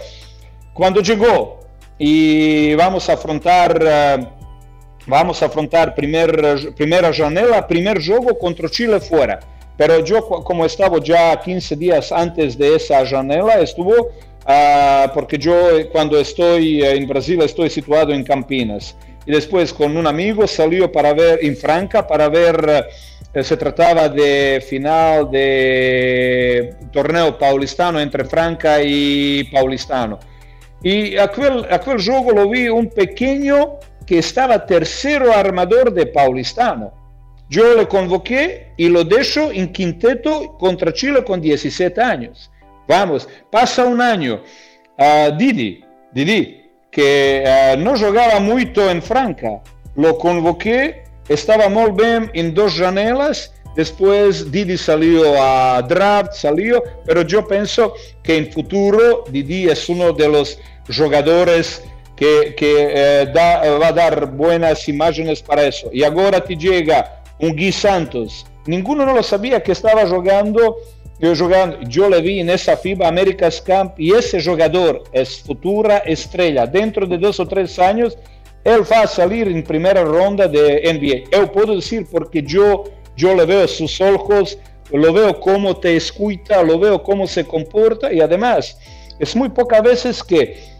cuando 0.73 1.01
llegó 1.01 1.59
y 1.97 2.73
vamos 2.75 3.09
a 3.09 3.13
afrontar, 3.13 3.81
uh, 3.81 4.27
vamos 5.05 5.41
afrontar 5.43 5.93
primer, 5.93 6.73
primera 6.75 7.13
janela, 7.13 7.67
primer 7.67 8.03
juego 8.03 8.37
contra 8.37 8.67
Chile 8.69 8.99
fuera. 8.99 9.39
Pero 9.77 10.03
yo 10.03 10.25
como 10.25 10.65
estaba 10.65 10.99
ya 10.99 11.39
15 11.39 11.75
días 11.75 12.11
antes 12.11 12.57
de 12.57 12.75
esa 12.75 13.05
janela, 13.05 13.59
estuvo, 13.59 13.93
uh, 14.01 15.09
porque 15.13 15.37
yo 15.37 15.53
cuando 15.91 16.19
estoy 16.19 16.83
en 16.83 17.07
Brasil 17.07 17.41
estoy 17.41 17.69
situado 17.69 18.13
en 18.13 18.23
Campinas. 18.23 18.95
Y 19.25 19.31
después 19.31 19.73
con 19.73 19.95
un 19.95 20.05
amigo 20.05 20.45
salió 20.47 20.91
para 20.91 21.13
ver 21.13 21.39
en 21.41 21.55
Franca, 21.55 22.05
para 22.05 22.27
ver 22.29 22.85
eh, 23.33 23.43
se 23.43 23.57
trataba 23.57 24.09
de 24.09 24.63
final 24.67 25.31
de 25.31 26.75
torneo 26.91 27.35
paulistano 27.37 27.99
entre 27.99 28.25
Franca 28.25 28.79
y 28.83 29.45
Paulistano. 29.45 30.19
Y 30.83 31.17
aquel, 31.17 31.65
aquel 31.71 32.03
juego 32.03 32.31
lo 32.31 32.49
vi 32.49 32.67
un 32.67 32.89
pequeño 32.89 33.79
que 34.05 34.19
estaba 34.19 34.65
tercero 34.65 35.33
armador 35.33 35.93
de 35.93 36.05
Paulistano. 36.05 36.91
Yo 37.53 37.75
le 37.75 37.87
convoqué 37.87 38.71
y 38.77 38.89
lo 38.89 39.03
dejo 39.03 39.51
en 39.51 39.71
quinteto 39.71 40.57
contra 40.57 40.91
Chile 40.91 41.23
con 41.23 41.39
17 41.39 42.01
años. 42.01 42.49
Vamos, 42.87 43.29
pasa 43.51 43.85
un 43.85 44.01
año. 44.01 44.41
Uh, 44.97 45.37
Didi, 45.37 45.85
Didi, 46.11 46.63
que 46.89 47.43
uh, 47.45 47.79
no 47.79 47.95
jugaba 47.95 48.39
mucho 48.39 48.89
en 48.89 49.03
Franca, 49.03 49.61
lo 49.95 50.17
convoqué 50.17 51.03
estaba 51.29 51.69
muy 51.69 51.91
bien 51.91 52.31
en 52.33 52.55
dos 52.55 52.73
janelas, 52.73 53.53
después 53.75 54.51
Didi 54.51 54.75
salió 54.75 55.39
a 55.39 55.83
draft, 55.83 56.33
salió, 56.33 56.81
pero 57.05 57.21
yo 57.21 57.47
pienso 57.47 57.93
que 58.23 58.35
en 58.35 58.51
futuro 58.51 59.25
Didi 59.29 59.69
es 59.69 59.87
uno 59.89 60.11
de 60.11 60.27
los 60.27 60.57
jugadores 60.87 61.83
que, 62.15 62.55
que 62.57 62.91
eh, 62.95 63.31
va 63.35 63.87
a 63.87 63.91
dar 63.91 64.25
buenas 64.31 64.89
imágenes 64.89 65.41
para 65.43 65.67
eso. 65.67 65.91
Y 65.93 66.03
ahora 66.03 66.43
te 66.43 66.55
llega 66.55 67.22
un 67.43 67.55
Gui 67.55 67.71
Santos, 67.71 68.45
ninguno 68.65 69.05
no 69.05 69.13
lo 69.13 69.23
sabía 69.23 69.61
que 69.61 69.73
estaba 69.73 70.07
jugando 70.07 70.77
yo, 71.19 71.35
jugando, 71.35 71.79
yo 71.87 72.09
le 72.09 72.21
vi 72.21 72.39
en 72.39 72.49
esa 72.49 72.75
FIBA 72.75 73.07
America's 73.07 73.61
Camp 73.61 73.97
y 73.97 74.13
ese 74.13 74.43
jugador 74.43 75.03
es 75.13 75.39
futura 75.39 75.99
estrella. 75.99 76.65
Dentro 76.65 77.05
de 77.05 77.17
dos 77.17 77.39
o 77.39 77.47
tres 77.47 77.79
años 77.79 78.17
él 78.63 78.81
va 78.91 79.01
a 79.01 79.07
salir 79.07 79.47
en 79.47 79.63
primera 79.63 80.03
ronda 80.03 80.47
de 80.47 80.81
NBA. 80.93 81.37
Yo 81.37 81.51
puedo 81.51 81.75
decir 81.75 82.07
porque 82.11 82.41
yo, 82.41 82.85
yo 83.15 83.35
le 83.35 83.45
veo 83.45 83.67
sus 83.67 84.01
ojos, 84.01 84.57
lo 84.91 85.13
veo 85.13 85.39
cómo 85.39 85.77
te 85.77 85.95
escucha, 85.95 86.63
lo 86.63 86.79
veo 86.79 87.01
cómo 87.03 87.27
se 87.27 87.45
comporta 87.45 88.11
y 88.11 88.19
además 88.19 88.77
es 89.19 89.35
muy 89.35 89.49
pocas 89.49 89.83
veces 89.83 90.23
que 90.23 90.72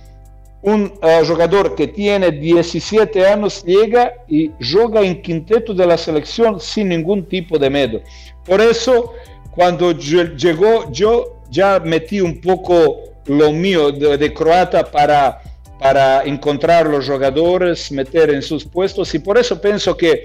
un 0.63 0.93
uh, 1.02 1.26
jugador 1.26 1.76
que 1.76 1.88
tiene 1.88 2.32
17 2.32 3.28
años 3.28 3.63
llega 3.65 4.13
y 4.30 4.49
juega 4.62 5.02
en 5.02 5.21
quinteto 5.21 5.73
de 5.73 5.86
la 5.86 5.97
selección 5.97 6.60
sin 6.60 6.89
ningún 6.89 7.26
tipo 7.26 7.60
de 7.60 7.69
miedo. 7.69 8.02
Por 8.45 8.62
eso, 8.62 9.13
cuando 9.52 9.91
llegó, 9.91 10.89
yo 10.89 11.41
ya 11.49 11.82
metí 11.82 12.21
un 12.21 12.39
poco 12.39 13.02
lo 13.26 13.52
mío 13.52 13.91
de, 13.91 14.34
croata 14.34 14.89
para 14.89 15.41
para 15.80 16.23
encontrar 16.23 16.86
los 16.86 17.10
jugadores, 17.10 17.91
meter 17.91 18.30
en 18.30 18.41
sus 18.41 18.63
puestos 18.63 19.13
y 19.15 19.19
por 19.19 19.38
eso 19.38 19.60
pienso 19.60 19.97
que 19.97 20.23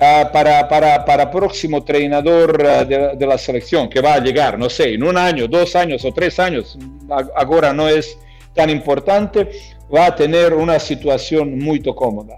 uh, 0.00 0.32
para, 0.32 0.68
para, 0.68 1.04
para 1.04 1.30
próximo 1.30 1.76
entrenador 1.76 2.84
de, 2.84 3.14
de, 3.14 3.26
la 3.26 3.38
selección 3.38 3.88
que 3.88 4.00
va 4.00 4.14
a 4.14 4.18
llegar, 4.18 4.58
no 4.58 4.68
sé, 4.68 4.94
en 4.94 5.04
un 5.04 5.16
año, 5.16 5.46
dos 5.46 5.76
años 5.76 6.04
o 6.04 6.12
tres 6.12 6.40
años, 6.40 6.76
ahora 7.36 7.72
no 7.72 7.88
es 7.88 8.18
tan 8.58 8.72
importante, 8.72 9.46
va 9.88 10.08
a 10.08 10.10
tener 10.10 10.52
uma 10.52 10.80
situação 10.80 11.46
muito 11.46 11.94
cómoda. 11.94 12.34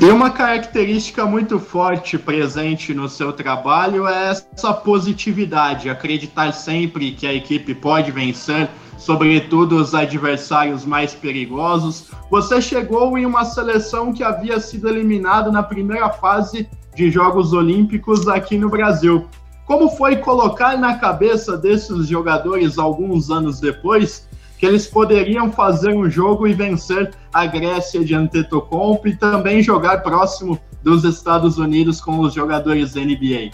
E 0.00 0.06
uma 0.06 0.30
característica 0.30 1.26
muito 1.26 1.58
forte 1.58 2.16
presente 2.16 2.94
no 2.94 3.08
seu 3.08 3.32
trabalho 3.32 4.06
é 4.06 4.30
essa 4.30 4.72
positividade, 4.72 5.90
acreditar 5.90 6.52
sempre 6.52 7.10
que 7.10 7.26
a 7.26 7.34
equipe 7.34 7.74
pode 7.74 8.12
vencer, 8.12 8.70
sobretudo 8.96 9.76
os 9.76 9.92
adversários 9.92 10.86
mais 10.86 11.14
perigosos. 11.14 12.10
Você 12.30 12.62
chegou 12.62 13.18
em 13.18 13.26
uma 13.26 13.44
seleção 13.44 14.12
que 14.12 14.22
havia 14.22 14.60
sido 14.60 14.88
eliminada 14.88 15.50
na 15.50 15.64
primeira 15.64 16.08
fase 16.10 16.68
de 16.94 17.10
Jogos 17.10 17.52
Olímpicos 17.52 18.28
aqui 18.28 18.56
no 18.56 18.70
Brasil. 18.70 19.26
Como 19.66 19.90
foi 19.90 20.16
colocar 20.16 20.78
na 20.78 20.96
cabeça 20.98 21.56
desses 21.56 22.06
jogadores 22.06 22.78
alguns 22.78 23.30
anos 23.30 23.60
depois 23.60 24.29
que 24.60 24.66
eles 24.66 24.86
poderiam 24.86 25.50
fazer 25.50 25.94
um 25.94 26.10
jogo 26.10 26.46
e 26.46 26.52
vencer 26.52 27.12
a 27.32 27.46
Grécia 27.46 28.04
de 28.04 28.14
Antetokounmpo 28.14 29.08
e 29.08 29.16
também 29.16 29.62
jogar 29.62 30.02
próximo 30.02 30.60
dos 30.82 31.02
Estados 31.02 31.56
Unidos 31.56 31.98
com 31.98 32.20
os 32.20 32.34
jogadores 32.34 32.94
NBA? 32.94 33.52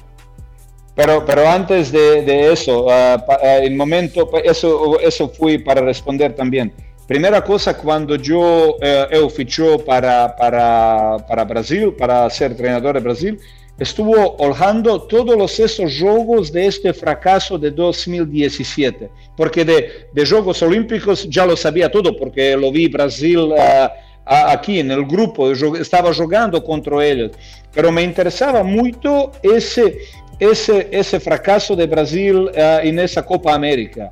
Pero, 0.97 1.23
pero 1.23 1.49
antes 1.49 1.92
de, 1.92 2.23
de 2.23 2.53
eso, 2.53 2.87
uh, 2.87 2.88
uh, 2.88 3.77
momento, 3.77 4.29
eso, 4.42 4.99
eso 5.01 5.29
fui 5.29 5.59
para 5.59 5.81
responder 5.81 6.35
también. 6.35 6.73
Primera 7.07 7.40
cosa, 7.40 7.73
cuando 7.75 8.16
yo 8.16 8.71
uh, 8.71 9.07
eu 9.12 9.31
fichó 9.31 9.79
para, 9.79 10.31
para, 10.31 11.19
para 11.29 11.45
Brasil, 11.45 11.92
para 11.92 12.29
ser 12.31 12.51
entrenador 12.51 12.95
de 12.95 13.01
Brasil, 13.01 13.38
estuvo 13.79 14.37
olhando 14.39 15.01
todos 15.03 15.61
esos 15.61 15.99
juegos 15.99 16.51
de 16.51 16.67
este 16.67 16.93
fracaso 16.93 17.59
de 17.59 17.71
2017, 17.71 19.11
porque 19.37 19.65
de, 19.65 20.09
de 20.12 20.27
Juegos 20.27 20.62
Olímpicos 20.62 21.29
ya 21.29 21.45
lo 21.45 21.57
sabía 21.57 21.91
todo, 21.91 22.17
porque 22.17 22.57
lo 22.57 22.73
vi 22.73 22.89
Brasil 22.89 23.39
uh, 23.39 23.89
aquí 24.25 24.81
en 24.81 24.91
el 24.91 25.05
grupo, 25.05 25.53
estaba 25.53 26.12
jugando 26.15 26.62
contra 26.65 27.05
ellos, 27.05 27.33
pero 27.73 27.93
me 27.93 28.03
interesaba 28.03 28.62
mucho 28.62 29.33
ese 29.43 29.99
esse, 30.39 30.89
esse 30.91 31.19
fracasso 31.19 31.75
de 31.75 31.87
Brasil 31.87 32.51
uh, 32.51 32.93
nessa 32.93 33.23
Copa 33.23 33.55
América. 33.55 34.11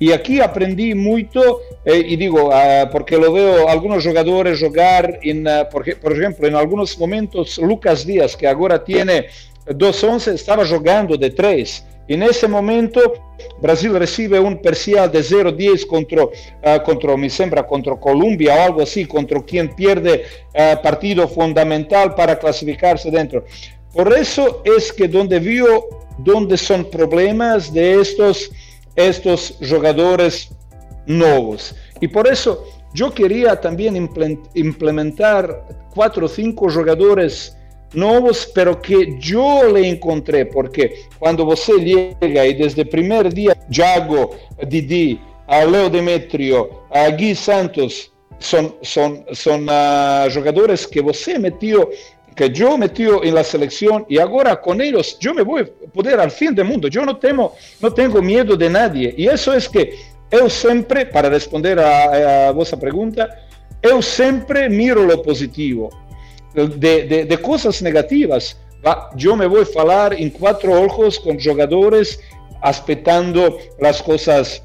E 0.00 0.12
aqui 0.12 0.40
aprendi 0.40 0.94
muito, 0.94 1.40
eh, 1.84 1.98
e 1.98 2.16
digo, 2.16 2.48
uh, 2.48 2.90
porque 2.90 3.16
lo 3.16 3.32
veo 3.32 3.68
alguns 3.68 4.02
jogadores 4.02 4.58
jogar, 4.58 5.18
em, 5.22 5.42
uh, 5.42 5.68
por, 5.70 5.84
por, 5.96 6.12
exemplo, 6.12 6.46
em 6.46 6.54
alguns 6.54 6.96
momentos, 6.96 7.58
Lucas 7.58 8.04
Dias, 8.04 8.34
que 8.34 8.46
agora 8.46 8.78
tem 8.78 9.06
2-11, 9.66 10.34
estava 10.34 10.64
jogando 10.64 11.16
de 11.16 11.30
3, 11.30 11.84
En 12.06 12.22
ese 12.22 12.46
momento 12.46 13.00
Brasil 13.62 13.98
recibe 13.98 14.38
un 14.38 14.60
parcial 14.60 15.10
de 15.10 15.20
0-10 15.20 15.86
contra, 15.86 16.24
uh, 16.24 16.30
contra, 16.84 17.16
mi 17.16 17.30
sembra, 17.30 17.62
contra 17.62 17.96
Colombia 17.96 18.54
o 18.54 18.60
algo 18.60 18.82
así, 18.82 19.06
contra 19.06 19.40
quien 19.42 19.74
pierde 19.74 20.24
uh, 20.52 20.82
partido 20.82 21.26
fundamental 21.26 22.14
para 22.14 22.38
clasificarse 22.38 23.10
dentro. 23.10 23.44
Por 23.92 24.12
eso 24.12 24.62
es 24.64 24.92
que 24.92 25.08
donde 25.08 25.38
vio 25.38 25.84
donde 26.18 26.56
son 26.56 26.84
problemas 26.84 27.72
de 27.72 28.00
estos, 28.00 28.50
estos 28.96 29.56
jugadores 29.60 30.50
nuevos. 31.06 31.74
Y 32.00 32.08
por 32.08 32.26
eso 32.26 32.64
yo 32.94 33.12
quería 33.12 33.60
también 33.60 34.08
implementar 34.54 35.64
cuatro 35.94 36.26
o 36.26 36.28
cinco 36.28 36.70
jugadores 36.70 37.56
nuevos, 37.92 38.50
pero 38.54 38.80
que 38.80 39.18
yo 39.18 39.64
le 39.64 39.88
encontré, 39.88 40.46
porque 40.46 40.94
cuando 41.18 41.44
você 41.44 41.72
llega 41.74 42.46
y 42.46 42.54
desde 42.54 42.82
el 42.82 42.88
primer 42.88 43.32
día, 43.32 43.56
Jago, 43.70 44.30
Didi, 44.66 45.20
a 45.46 45.64
Leo 45.64 45.90
Demetrio, 45.90 46.84
a 46.90 47.08
Gui 47.10 47.34
Santos, 47.34 48.12
son, 48.38 48.74
son, 48.82 49.24
son 49.32 49.68
uh, 49.68 50.30
jugadores 50.32 50.86
que 50.86 51.00
você 51.00 51.38
metió 51.38 51.88
que 52.34 52.50
yo 52.50 52.76
metido 52.76 53.22
en 53.22 53.34
la 53.34 53.44
selección 53.44 54.04
y 54.08 54.18
ahora 54.18 54.60
con 54.60 54.80
ellos 54.80 55.18
yo 55.20 55.34
me 55.34 55.42
voy 55.42 55.62
a 55.62 55.92
poder 55.92 56.20
al 56.20 56.30
fin 56.30 56.54
del 56.54 56.66
mundo. 56.66 56.88
Yo 56.88 57.04
no, 57.04 57.16
temo, 57.16 57.54
no 57.80 57.92
tengo 57.92 58.20
miedo 58.20 58.56
de 58.56 58.68
nadie. 58.68 59.14
Y 59.16 59.26
eso 59.26 59.52
es 59.52 59.68
que 59.68 59.94
yo 60.30 60.50
siempre, 60.50 61.06
para 61.06 61.28
responder 61.28 61.78
a, 61.78 62.48
a 62.48 62.50
vuestra 62.50 62.78
pregunta, 62.78 63.28
yo 63.82 64.00
siempre 64.02 64.68
miro 64.68 65.04
lo 65.04 65.22
positivo. 65.22 65.90
De, 66.54 67.26
de, 67.28 67.38
cosas 67.38 67.82
negativas, 67.82 68.56
yo 69.16 69.34
me 69.34 69.46
voy 69.46 69.64
a 69.64 69.80
hablar 69.80 70.14
en 70.14 70.30
cuatro 70.30 70.80
ojos 70.80 71.18
con 71.18 71.38
jugadores, 71.38 72.20
aspetando 72.62 73.58
las 73.80 74.00
cosas 74.00 74.62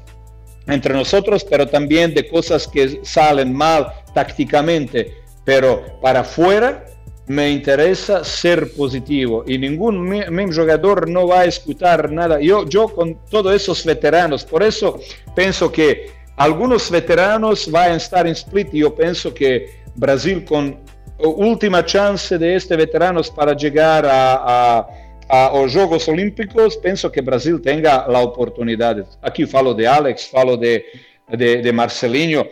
entre 0.68 0.94
nosotros, 0.94 1.44
pero 1.44 1.66
también 1.66 2.14
de 2.14 2.28
cosas 2.28 2.68
que 2.68 3.00
salen 3.02 3.52
mal 3.52 3.92
tácticamente. 4.14 5.12
Pero 5.44 5.98
para 6.00 6.20
afuera, 6.20 6.86
me 7.26 7.50
interesa 7.50 8.24
ser 8.24 8.72
positivo 8.72 9.44
y 9.46 9.56
ningún 9.56 10.08
mismo 10.08 10.52
jugador 10.52 11.08
no 11.08 11.28
va 11.28 11.40
a 11.40 11.44
escuchar 11.44 12.10
nada. 12.10 12.40
Yo, 12.40 12.68
yo 12.68 12.88
con 12.88 13.18
todos 13.30 13.54
esos 13.54 13.84
veteranos, 13.84 14.44
por 14.44 14.62
eso 14.62 14.98
pienso 15.36 15.70
que 15.70 16.10
algunos 16.36 16.90
veteranos 16.90 17.70
van 17.70 17.92
a 17.92 17.96
estar 17.96 18.26
en 18.26 18.32
split 18.32 18.72
yo 18.72 18.94
pienso 18.94 19.32
que 19.32 19.80
Brasil 19.94 20.44
con 20.44 20.78
última 21.18 21.84
chance 21.84 22.38
de 22.38 22.56
este 22.56 22.76
veteranos 22.76 23.30
para 23.30 23.54
llegar 23.54 24.06
a, 24.06 24.86
a, 25.28 25.50
los 25.54 25.72
Juegos 25.72 26.08
Olímpicos, 26.08 26.76
pienso 26.78 27.12
que 27.12 27.20
Brasil 27.20 27.60
tenga 27.62 28.06
la 28.08 28.20
oportunidad. 28.20 29.06
Aquí 29.22 29.46
falo 29.46 29.74
de 29.74 29.86
Alex, 29.86 30.28
falo 30.28 30.56
de, 30.56 30.84
de, 31.28 31.62
de 31.62 31.72
Marcelinho. 31.72 32.46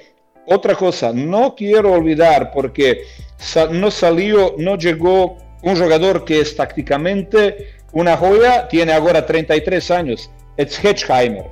Otra 0.51 0.75
cosa, 0.75 1.13
no 1.13 1.55
quiero 1.55 1.93
olvidar 1.93 2.53
porque 2.53 3.03
no 3.71 3.91
salió, 3.91 4.55
no 4.57 4.79
llegó 4.79 5.37
un 5.63 5.77
jugador 5.77 6.25
que 6.25 6.41
es 6.41 6.57
tácticamente 6.57 7.75
una 7.93 8.17
joya, 8.17 8.67
tiene 8.67 8.95
ahora 8.95 9.27
33 9.27 9.91
años, 9.91 10.31
es 10.57 10.83
Hedgeheimer. 10.83 11.45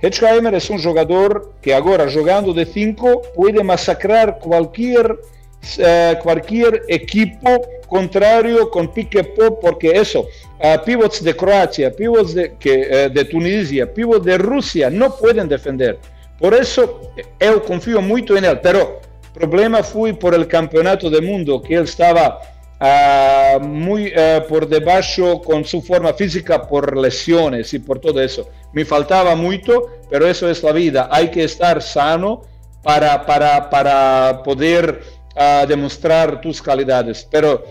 Hedgeheimer 0.00 0.54
es 0.54 0.70
un 0.70 0.82
jugador 0.82 1.52
que 1.60 1.74
ahora 1.74 2.10
jugando 2.10 2.54
de 2.54 2.64
5 2.64 3.22
puede 3.34 3.62
masacrar 3.62 4.38
cualquier, 4.38 5.12
uh, 5.12 6.22
cualquier 6.22 6.84
equipo 6.88 7.60
contrario 7.86 8.70
con 8.70 8.94
pique 8.94 9.24
pop, 9.24 9.58
porque 9.60 9.90
eso, 9.90 10.20
uh, 10.58 10.82
pivots 10.86 11.22
de 11.22 11.36
Croacia, 11.36 11.92
pivots 11.92 12.34
de, 12.34 12.46
uh, 12.46 13.12
de 13.12 13.24
Tunisia, 13.26 13.92
pivots 13.92 14.24
de 14.24 14.38
Rusia 14.38 14.88
no 14.88 15.14
pueden 15.16 15.48
defender. 15.48 15.98
Por 16.42 16.54
eso 16.54 17.00
yo 17.38 17.62
confío 17.62 18.02
mucho 18.02 18.36
en 18.36 18.44
él, 18.44 18.58
pero 18.60 19.00
problema 19.32 19.80
fue 19.80 20.12
por 20.12 20.34
el 20.34 20.48
campeonato 20.48 21.08
del 21.08 21.22
mundo, 21.22 21.62
que 21.62 21.76
él 21.76 21.84
estaba 21.84 22.40
uh, 22.80 23.60
muy 23.60 24.08
uh, 24.08 24.44
por 24.48 24.66
debajo 24.66 25.40
con 25.40 25.64
su 25.64 25.80
forma 25.80 26.12
física 26.12 26.66
por 26.66 26.96
lesiones 26.96 27.72
y 27.74 27.78
por 27.78 28.00
todo 28.00 28.20
eso. 28.20 28.48
Me 28.72 28.84
faltaba 28.84 29.36
mucho, 29.36 29.86
pero 30.10 30.26
eso 30.26 30.50
es 30.50 30.64
la 30.64 30.72
vida. 30.72 31.08
Hay 31.12 31.30
que 31.30 31.44
estar 31.44 31.80
sano 31.80 32.42
para, 32.82 33.24
para, 33.24 33.70
para 33.70 34.42
poder 34.42 35.00
uh, 35.36 35.64
demostrar 35.68 36.40
tus 36.40 36.60
calidades. 36.60 37.24
Pero 37.30 37.62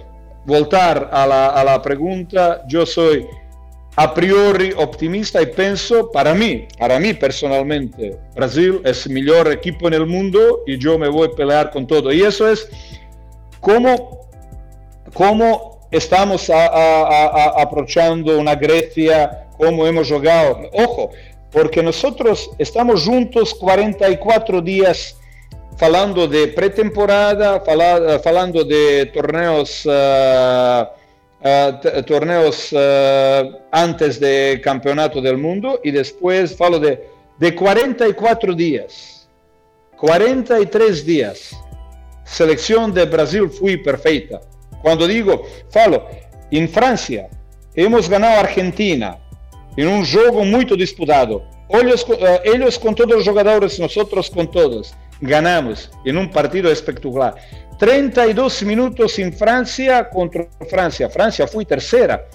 voltar 0.46 1.10
a 1.12 1.28
la, 1.28 1.48
a 1.48 1.64
la 1.66 1.82
pregunta, 1.82 2.64
yo 2.70 2.86
soy 2.86 3.28
a 3.96 4.14
priori 4.14 4.74
optimista 4.78 5.42
y 5.42 5.48
pienso, 5.48 6.10
para 6.12 6.34
mí, 6.34 6.68
para 6.78 7.00
mí 7.00 7.14
personalmente, 7.14 8.18
Brasil 8.36 8.82
es 8.86 9.06
el 9.06 9.14
mejor 9.14 9.52
equipo 9.52 9.88
en 9.88 9.96
el 9.96 10.06
mundo 10.06 10.64
y 10.66 10.78
yo 10.78 10.98
me 10.98 11.10
voy 11.10 11.28
a 11.28 11.32
pelear 11.32 11.72
con 11.72 11.86
todo. 11.86 12.12
Y 12.12 12.22
eso 12.22 12.50
es 12.50 12.70
cómo, 13.60 14.28
cómo 15.14 15.80
estamos 15.92 16.50
aprovechando 16.50 18.40
una 18.40 18.56
Grecia, 18.56 19.48
cómo 19.58 19.86
hemos 19.86 20.10
jugado. 20.10 20.70
Ojo, 20.72 21.12
porque 21.52 21.84
nosotros 21.84 22.50
estamos 22.58 23.04
juntos 23.04 23.54
44 23.56 24.62
días 24.62 25.18
hablando 25.82 26.28
de 26.28 26.48
pretemporada, 26.48 27.62
hablando 28.24 28.64
de 28.64 29.08
torneos... 29.08 29.86
Uh, 29.86 31.01
uh, 31.42 32.04
torneos 32.04 32.72
uh, 32.72 33.58
antes 33.72 34.20
del 34.20 34.62
campeonato 34.62 35.22
del 35.22 35.38
mundo 35.38 35.80
y 35.84 35.92
después 35.92 36.56
falo 36.56 36.80
de, 36.80 37.08
de 37.40 37.56
44 37.56 38.54
días, 38.54 39.30
43 39.98 41.06
días. 41.06 41.58
Selección 42.24 42.94
de 42.94 43.06
Brasil 43.06 43.50
fue 43.50 43.78
perfecta. 43.78 44.40
Cuando 44.82 45.06
digo, 45.06 45.44
falo, 45.70 46.08
en 46.50 46.70
Francia 46.70 47.28
hemos 47.76 48.10
ganado 48.10 48.38
a 48.38 48.40
Argentina 48.42 49.18
en 49.76 49.88
un 49.88 50.06
juego 50.06 50.46
muy 50.46 50.66
disputado. 50.66 51.44
Ellos, 51.70 52.06
uh, 52.08 52.16
ellos 52.44 52.78
con 52.78 52.96
todos 52.96 53.12
los 53.12 53.28
jugadores, 53.28 53.80
nosotros 53.80 54.30
con 54.30 54.50
todos. 54.50 54.94
Ganamos 55.22 55.92
en 56.04 56.18
un 56.18 56.30
partido 56.30 56.72
espectacular. 56.72 57.36
32 57.78 58.64
minutos 58.64 59.18
en 59.20 59.34
Francia 59.34 60.10
contra 60.10 60.48
Francia. 60.70 61.10
Francia 61.10 61.48
fue 61.48 61.66
tercera. 61.66 62.26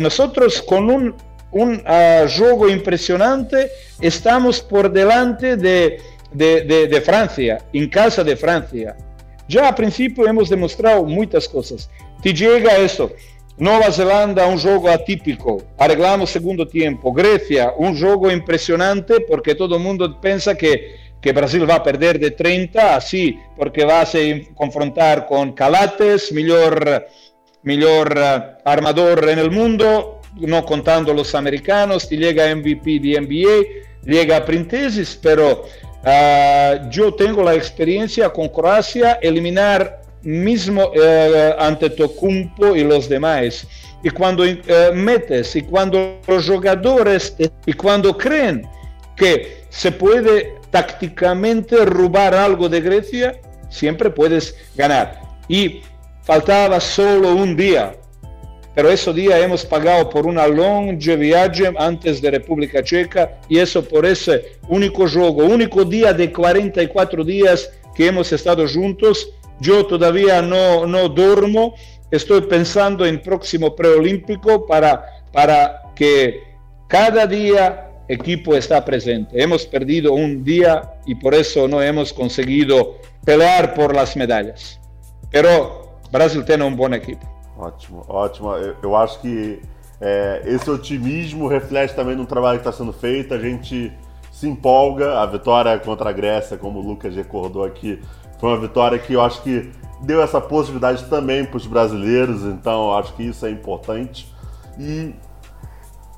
Nosotros 0.00 0.62
con 0.62 0.90
un, 0.90 1.14
un 1.52 1.74
uh, 1.76 2.28
juego 2.28 2.68
impresionante 2.68 3.70
estamos 4.00 4.60
por 4.60 4.90
delante 4.90 5.56
de, 5.56 6.00
de, 6.32 6.64
de, 6.64 7.00
Francia, 7.00 7.58
en 7.72 7.88
casa 7.88 8.24
de 8.24 8.36
Francia. 8.36 8.96
Ya 9.48 9.68
a 9.68 9.74
principio 9.74 10.26
hemos 10.26 10.48
demostrado 10.48 11.04
muchas 11.04 11.48
cosas. 11.48 11.90
Te 12.22 12.32
llega 12.32 12.76
eso. 12.76 13.10
Nueva 13.56 13.90
Zelanda, 13.90 14.46
un 14.46 14.58
juego 14.58 14.88
atípico. 14.88 15.62
Arreglamos 15.78 16.30
segundo 16.30 16.66
tiempo. 16.66 17.12
Grecia, 17.12 17.72
un 17.76 17.98
juego 17.98 18.30
impresionante 18.30 19.20
porque 19.20 19.54
todo 19.54 19.76
el 19.76 19.82
mundo 19.82 20.20
piensa 20.20 20.54
que 20.54 21.07
que 21.20 21.32
Brasil 21.32 21.68
va 21.68 21.76
a 21.76 21.82
perder 21.82 22.18
de 22.18 22.30
30, 22.30 22.96
así, 22.96 23.38
porque 23.56 23.84
va 23.84 24.02
a 24.02 24.06
se 24.06 24.48
confrontar 24.54 25.26
con 25.26 25.52
Calates, 25.52 26.32
mejor, 26.32 27.06
mejor 27.62 28.16
uh, 28.16 28.68
armador 28.68 29.28
en 29.28 29.38
el 29.38 29.50
mundo, 29.50 30.20
no 30.36 30.64
contando 30.64 31.12
los 31.12 31.34
americanos, 31.34 32.10
y 32.12 32.18
llega 32.18 32.54
MVP 32.54 33.00
de 33.00 33.20
NBA, 33.20 34.12
llega 34.12 34.44
Printesis, 34.44 35.18
pero 35.20 35.64
uh, 36.04 36.88
yo 36.90 37.12
tengo 37.14 37.42
la 37.42 37.54
experiencia 37.54 38.30
con 38.30 38.48
Croacia 38.48 39.18
eliminar 39.20 40.00
mismo 40.22 40.86
uh, 40.86 41.60
ante 41.60 41.90
Tocumpo 41.90 42.76
y 42.76 42.84
los 42.84 43.08
demás. 43.08 43.66
Y 44.04 44.10
cuando 44.10 44.44
uh, 44.44 44.94
metes, 44.94 45.56
y 45.56 45.62
cuando 45.62 46.20
los 46.28 46.48
jugadores, 46.48 47.34
y 47.66 47.72
cuando 47.72 48.16
creen 48.16 48.68
que 49.16 49.64
se 49.70 49.90
puede 49.90 50.57
tácticamente 50.70 51.84
robar 51.84 52.34
algo 52.34 52.68
de 52.68 52.80
Grecia, 52.80 53.40
siempre 53.70 54.10
puedes 54.10 54.54
ganar. 54.76 55.20
Y 55.48 55.80
faltaba 56.22 56.78
solo 56.80 57.34
un 57.34 57.56
día, 57.56 57.94
pero 58.74 58.90
ese 58.90 59.12
día 59.12 59.40
hemos 59.40 59.64
pagado 59.64 60.08
por 60.08 60.26
una 60.26 60.46
longe 60.46 61.16
viaje 61.16 61.72
antes 61.78 62.20
de 62.20 62.30
República 62.30 62.82
Checa 62.82 63.38
y 63.48 63.58
eso 63.58 63.82
por 63.82 64.06
ese 64.06 64.58
único 64.68 65.08
juego, 65.08 65.44
único 65.44 65.84
día 65.84 66.12
de 66.12 66.30
44 66.30 67.24
días 67.24 67.72
que 67.96 68.06
hemos 68.06 68.32
estado 68.32 68.68
juntos. 68.68 69.30
Yo 69.60 69.84
todavía 69.86 70.40
no, 70.40 70.86
no 70.86 71.08
duermo, 71.08 71.74
estoy 72.12 72.42
pensando 72.42 73.04
en 73.04 73.20
próximo 73.20 73.74
preolímpico 73.74 74.64
para, 74.66 75.04
para 75.32 75.82
que 75.96 76.40
cada 76.86 77.26
día 77.26 77.87
equipo 78.08 78.54
está 78.54 78.84
presente. 78.84 79.40
Hemos 79.40 79.66
perdido 79.66 80.12
un 80.12 80.42
día 80.42 80.82
y 81.06 81.14
por 81.14 81.34
eso 81.34 81.68
no 81.68 81.82
hemos 81.82 82.12
conseguido 82.12 82.96
pelear 83.24 83.74
por 83.74 83.94
las 83.94 84.16
medalhas. 84.16 84.80
Pero 85.30 85.98
Brasil 86.10 86.44
tem 86.44 86.62
um 86.62 86.74
bom 86.74 86.92
equipe. 86.94 87.24
Ótimo, 87.56 88.04
ótimo. 88.08 88.52
Eu, 88.54 88.74
eu 88.82 88.96
acho 88.96 89.20
que 89.20 89.60
É, 90.00 90.42
esse 90.46 90.70
otimismo 90.70 91.48
reflete 91.48 91.94
também 91.94 92.14
no 92.14 92.24
trabalho 92.24 92.60
que 92.60 92.68
está 92.68 92.76
sendo 92.76 92.92
feito. 92.92 93.34
A 93.34 93.38
gente 93.38 93.92
se 94.30 94.48
empolga. 94.48 95.20
A 95.20 95.26
vitória 95.26 95.78
contra 95.78 96.10
a 96.10 96.12
Grécia, 96.12 96.56
como 96.56 96.78
o 96.78 96.82
Lucas 96.82 97.14
recordou 97.14 97.64
aqui, 97.64 98.00
foi 98.38 98.50
uma 98.50 98.60
vitória 98.60 98.98
que 98.98 99.14
eu 99.14 99.20
acho 99.20 99.42
que 99.42 99.70
deu 100.02 100.22
essa 100.22 100.40
possibilidade 100.40 101.04
também 101.06 101.44
para 101.44 101.56
os 101.56 101.66
brasileiros. 101.66 102.42
Então, 102.44 102.96
acho 102.96 103.12
que 103.14 103.24
isso 103.24 103.44
é 103.44 103.50
importante. 103.50 104.32
E 104.78 105.12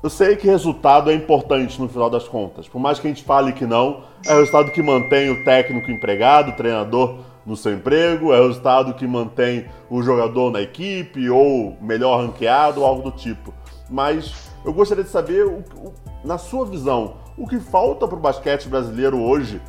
eu 0.03 0.09
sei 0.09 0.35
que 0.35 0.47
resultado 0.47 1.11
é 1.11 1.13
importante 1.13 1.79
no 1.79 1.87
final 1.87 2.09
das 2.09 2.27
contas. 2.27 2.67
Por 2.67 2.79
mais 2.79 2.99
que 2.99 3.07
a 3.07 3.09
gente 3.09 3.23
fale 3.23 3.53
que 3.53 3.65
não, 3.65 4.03
é 4.25 4.33
o 4.33 4.39
resultado 4.39 4.71
que 4.71 4.81
mantém 4.81 5.29
o 5.29 5.43
técnico 5.43 5.91
empregado, 5.91 6.49
o 6.49 6.55
treinador 6.55 7.19
no 7.45 7.55
seu 7.55 7.73
emprego, 7.73 8.33
é 8.33 8.39
o 8.39 8.47
resultado 8.47 8.93
que 8.93 9.05
mantém 9.05 9.65
o 9.89 10.01
jogador 10.01 10.51
na 10.51 10.61
equipe 10.61 11.29
ou 11.29 11.77
melhor 11.81 12.25
ranqueado, 12.25 12.83
algo 12.83 13.03
do 13.03 13.11
tipo. 13.11 13.53
Mas 13.89 14.49
eu 14.65 14.73
gostaria 14.73 15.03
de 15.03 15.09
saber, 15.09 15.45
o, 15.45 15.59
o, 15.77 15.93
na 16.23 16.37
sua 16.37 16.65
visão, 16.65 17.15
o 17.37 17.47
que 17.47 17.59
falta 17.59 18.07
para 18.07 18.17
o 18.17 18.21
basquete 18.21 18.67
brasileiro 18.67 19.19
hoje 19.19 19.61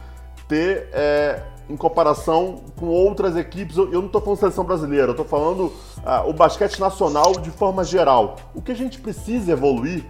ter 0.49 0.89
é, 0.93 1.43
em 1.69 1.77
comparação 1.77 2.61
com 2.77 2.87
outras 2.87 3.37
equipes. 3.37 3.77
Eu, 3.77 3.91
não 3.91 4.07
estou 4.07 4.21
falando 4.21 4.39
seleção 4.39 4.65
brasileira, 4.65 5.09
eu 5.09 5.13
estou 5.13 5.27
falando 5.27 5.73
ah, 6.05 6.25
o 6.27 6.33
basquete 6.33 6.79
nacional 6.79 7.33
de 7.33 7.51
forma 7.51 7.85
geral. 7.85 8.37
O 8.55 8.61
que 8.61 8.73
a 8.73 8.77
gente 8.77 8.99
precisa 8.99 9.53
evoluir 9.53 10.05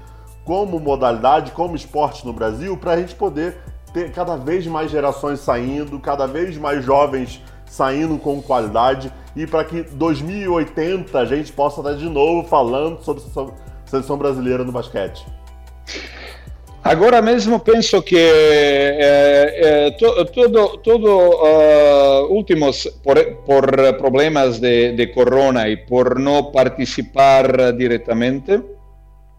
como 0.45 0.79
modalidade, 0.79 1.53
como 1.53 1.77
esporte 1.77 2.27
no 2.27 2.33
Brasil, 2.33 2.77
para 2.77 2.93
a 2.93 2.97
gente 2.97 3.15
poder 3.15 3.59
ter 3.93 4.11
cada 4.13 4.37
vez 4.37 4.67
mais 4.67 4.91
gerações 4.91 5.41
saindo, 5.41 5.99
cada 6.01 6.27
vez 6.27 6.57
mais 6.57 6.85
jovens 6.85 7.43
saindo 7.67 8.19
com 8.19 8.43
qualidade 8.43 9.13
e 9.35 9.47
para 9.47 9.65
que 9.65 9.83
2080 9.83 11.19
a 11.19 11.25
gente 11.25 11.53
possa 11.53 11.81
estar 11.81 11.95
de 11.95 12.09
novo 12.09 12.47
falando 12.49 13.03
sobre 13.03 13.23
a 13.23 13.89
seleção 13.89 14.19
brasileira 14.19 14.65
no 14.65 14.73
basquete. 14.73 15.25
Agora 16.85 17.23
mesmo 17.23 17.61
penso 17.61 18.03
que 18.03 18.17
eh, 18.19 19.95
to, 19.99 20.25
todo, 20.27 20.79
todo 20.79 21.07
uh, 21.07 22.27
últimos 22.29 22.89
por, 23.05 23.25
por 23.47 23.97
problemas 23.99 24.59
de, 24.59 24.93
de, 24.93 25.07
corona 25.13 25.69
y 25.69 25.77
por 25.77 26.19
no 26.19 26.51
participar 26.51 27.73
directamente, 27.77 28.61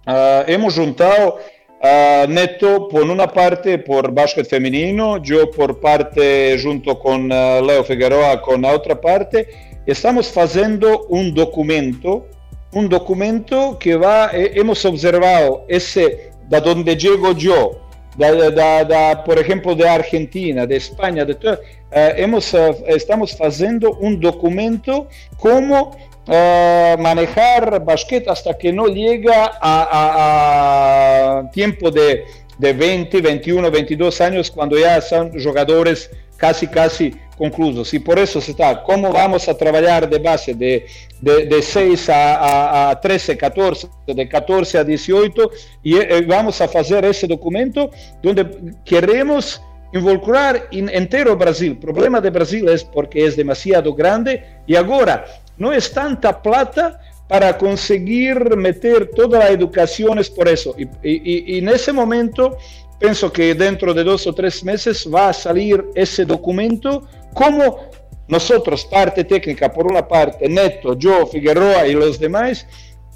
uh, 0.07 0.43
hemos 0.47 0.75
juntado 0.75 1.37
uh, 1.81 2.27
Neto 2.27 2.87
por 2.87 3.03
una 3.03 3.27
parte 3.27 3.77
por 3.79 4.11
básquet 4.13 4.47
femenino, 4.47 5.21
yo 5.21 5.49
por 5.51 5.79
parte 5.79 6.59
junto 6.61 6.99
con 6.99 7.29
Leo 7.29 7.83
Figueroa 7.83 8.41
con 8.41 8.61
la 8.61 8.73
otra 8.73 8.99
parte, 8.99 9.47
estamos 9.85 10.35
haciendo 10.37 11.05
un 11.09 11.33
documento, 11.33 12.27
un 12.73 12.89
documento 12.89 13.77
que 13.79 13.95
va, 13.95 14.31
eh, 14.33 14.51
hemos 14.55 14.83
observado 14.85 15.65
ese 15.67 16.31
da 16.49 16.59
donde 16.59 16.95
llego 16.95 17.31
yo, 17.33 17.81
da, 18.17 18.51
da, 18.51 18.83
da, 18.83 19.23
por 19.23 19.39
ejemplo, 19.39 19.75
de 19.75 19.87
Argentina, 19.87 20.65
de 20.67 20.75
España, 20.75 21.25
de 21.25 21.35
todo, 21.35 21.57
hemos, 21.91 22.53
estamos 22.87 23.35
haciendo 23.39 23.93
un 23.93 24.19
documento 24.19 25.07
cómo 25.37 25.95
uh, 26.27 27.01
manejar 27.01 27.83
basquet 27.83 28.27
hasta 28.27 28.57
que 28.57 28.71
no 28.71 28.87
llega 28.87 29.51
a, 29.61 31.49
tiempo 31.51 31.91
de, 31.91 32.25
de 32.57 32.73
20, 32.73 33.21
21, 33.21 33.71
22 33.71 34.21
años, 34.21 34.51
cuando 34.51 34.77
ya 34.77 35.01
son 35.01 35.31
jugadores 35.41 36.09
casi, 36.37 36.67
casi 36.67 37.13
conclusos. 37.37 37.93
Y 37.93 37.99
por 37.99 38.19
eso 38.19 38.39
se 38.41 38.51
está, 38.51 38.83
¿cómo 38.83 39.11
vamos 39.11 39.47
a 39.47 39.57
trabajar 39.57 40.09
de 40.09 40.19
base 40.19 40.53
de, 40.53 40.85
de, 41.21 41.45
de 41.45 41.61
6 41.61 42.09
a, 42.09 42.35
a, 42.35 42.89
a, 42.91 43.01
13, 43.01 43.37
14, 43.37 43.87
de 44.07 44.27
14 44.27 44.77
a 44.77 44.83
18? 44.83 45.51
Y 45.83 45.97
eh, 45.97 46.21
vamos 46.27 46.59
a 46.61 46.65
hacer 46.65 47.05
ese 47.05 47.27
documento 47.27 47.89
donde 48.21 48.73
queremos 48.85 49.61
involucrar 49.93 50.67
in, 50.71 50.89
entero 50.89 51.37
Brasil. 51.37 51.71
El 51.71 51.77
problema 51.77 52.19
de 52.19 52.29
Brasil 52.29 52.67
es 52.67 52.83
porque 52.83 53.25
es 53.25 53.35
demasiado 53.35 53.93
grande 53.93 54.43
y 54.65 54.75
ahora 54.75 55.25
no 55.63 55.71
es 55.71 55.93
tanta 55.93 56.41
plata 56.41 56.99
para 57.29 57.57
conseguir 57.57 58.57
meter 58.57 59.09
toda 59.15 59.39
la 59.39 59.49
educación, 59.49 60.19
es 60.19 60.29
por 60.29 60.47
eso. 60.49 60.75
Y 61.01 61.57
en 61.57 61.69
ese 61.69 61.93
momento 61.93 62.57
pienso 62.99 63.31
que 63.31 63.55
dentro 63.55 63.93
de 63.93 64.03
dos 64.03 64.27
o 64.27 64.33
tres 64.33 64.61
meses 64.63 65.07
va 65.13 65.29
a 65.29 65.33
salir 65.33 65.85
ese 65.95 66.25
documento 66.25 67.07
como 67.33 67.89
nosotros, 68.27 68.85
parte 68.85 69.23
técnica, 69.23 69.71
por 69.71 69.87
una 69.87 70.05
parte, 70.05 70.49
Neto, 70.49 70.97
yo, 70.97 71.25
Figueroa 71.27 71.87
y 71.87 71.93
los 71.93 72.19
demás, 72.19 72.67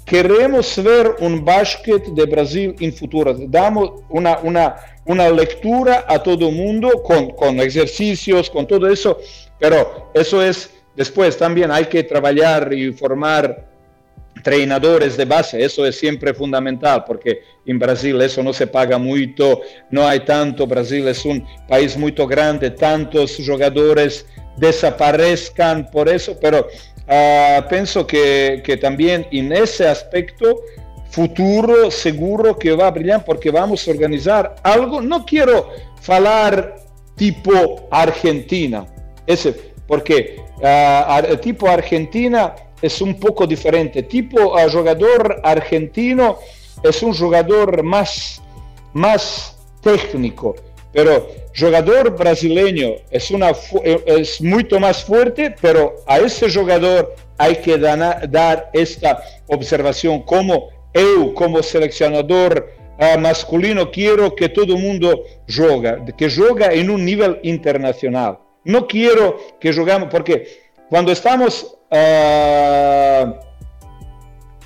queremos 0.06 0.82
ver 0.82 1.16
un 1.20 1.44
básquet 1.44 2.04
de 2.06 2.24
Brasil 2.24 2.74
en 2.80 2.92
futuro. 2.94 3.34
Damos 3.34 4.04
una, 4.08 4.38
una, 4.38 4.76
una 5.04 5.28
lectura 5.28 6.06
a 6.08 6.22
todo 6.22 6.48
el 6.48 6.54
mundo 6.54 7.02
con, 7.02 7.30
con 7.30 7.60
ejercicios, 7.60 8.48
con 8.48 8.66
todo 8.66 8.86
eso, 8.88 9.18
pero 9.58 10.10
eso 10.14 10.42
es 10.42 10.70
después 10.98 11.38
también 11.38 11.70
hay 11.70 11.84
que 11.84 12.02
trabajar 12.02 12.72
y 12.74 12.92
formar 12.92 13.64
treinadores 14.42 15.16
de 15.16 15.24
base, 15.24 15.64
eso 15.64 15.86
es 15.86 15.96
siempre 15.96 16.34
fundamental 16.34 17.04
porque 17.06 17.40
en 17.64 17.78
Brasil 17.78 18.20
eso 18.20 18.42
no 18.42 18.52
se 18.52 18.66
paga 18.66 18.98
mucho, 18.98 19.60
no 19.90 20.06
hay 20.06 20.20
tanto, 20.20 20.66
Brasil 20.66 21.06
es 21.06 21.24
un 21.24 21.46
país 21.68 21.96
muy 21.96 22.10
grande, 22.12 22.70
tantos 22.70 23.36
jugadores 23.36 24.26
desaparezcan 24.56 25.88
por 25.90 26.08
eso, 26.08 26.36
pero 26.40 26.66
uh, 27.06 27.68
pienso 27.68 28.06
que, 28.06 28.60
que, 28.64 28.76
también 28.76 29.26
en 29.30 29.52
ese 29.52 29.86
aspecto 29.86 30.62
futuro 31.10 31.90
seguro 31.92 32.58
que 32.58 32.72
va 32.72 32.88
a 32.88 32.90
brillar 32.90 33.24
porque 33.24 33.50
vamos 33.52 33.86
a 33.86 33.90
organizar 33.92 34.56
algo, 34.64 35.00
no 35.00 35.24
quiero 35.24 35.70
hablar 36.08 36.76
tipo 37.16 37.88
Argentina, 37.90 38.86
ese, 39.26 39.54
porque 39.86 40.47
uh, 40.60 41.36
tipo 41.38 41.68
Argentina 41.68 42.54
es 42.80 43.00
un 43.00 43.18
poco 43.18 43.46
diferente. 43.46 44.02
Tipo 44.02 44.54
uh, 44.54 44.70
jugador 44.70 45.40
argentino 45.42 46.38
es 46.82 47.02
un 47.02 47.14
jugador 47.14 47.82
más, 47.82 48.42
más 48.92 49.56
técnico, 49.82 50.54
pero 50.92 51.28
jugador 51.58 52.16
brasileño 52.16 52.94
es, 53.10 53.30
una, 53.30 53.52
es 54.06 54.40
mucho 54.40 54.78
más 54.78 55.04
fuerte, 55.04 55.54
pero 55.60 55.96
a 56.06 56.18
ese 56.18 56.50
jugador 56.50 57.14
hay 57.36 57.56
que 57.56 57.78
dar, 57.78 58.30
dar 58.30 58.70
esta 58.72 59.22
observación 59.46 60.22
como 60.22 60.70
eu, 60.92 61.34
como 61.34 61.62
seleccionador 61.62 62.70
uh, 62.98 63.18
masculino, 63.18 63.90
quiero 63.90 64.34
que 64.34 64.48
todo 64.48 64.76
mundo 64.76 65.22
juega, 65.48 66.04
que 66.16 66.30
juega 66.30 66.72
en 66.72 66.90
un 66.90 67.04
nivel 67.04 67.38
internacional. 67.42 68.38
No 68.68 68.86
quiero 68.86 69.38
que 69.58 69.72
jugamos, 69.72 70.10
porque 70.10 70.46
cuando 70.90 71.10
estamos 71.10 71.74
uh, 71.90 73.32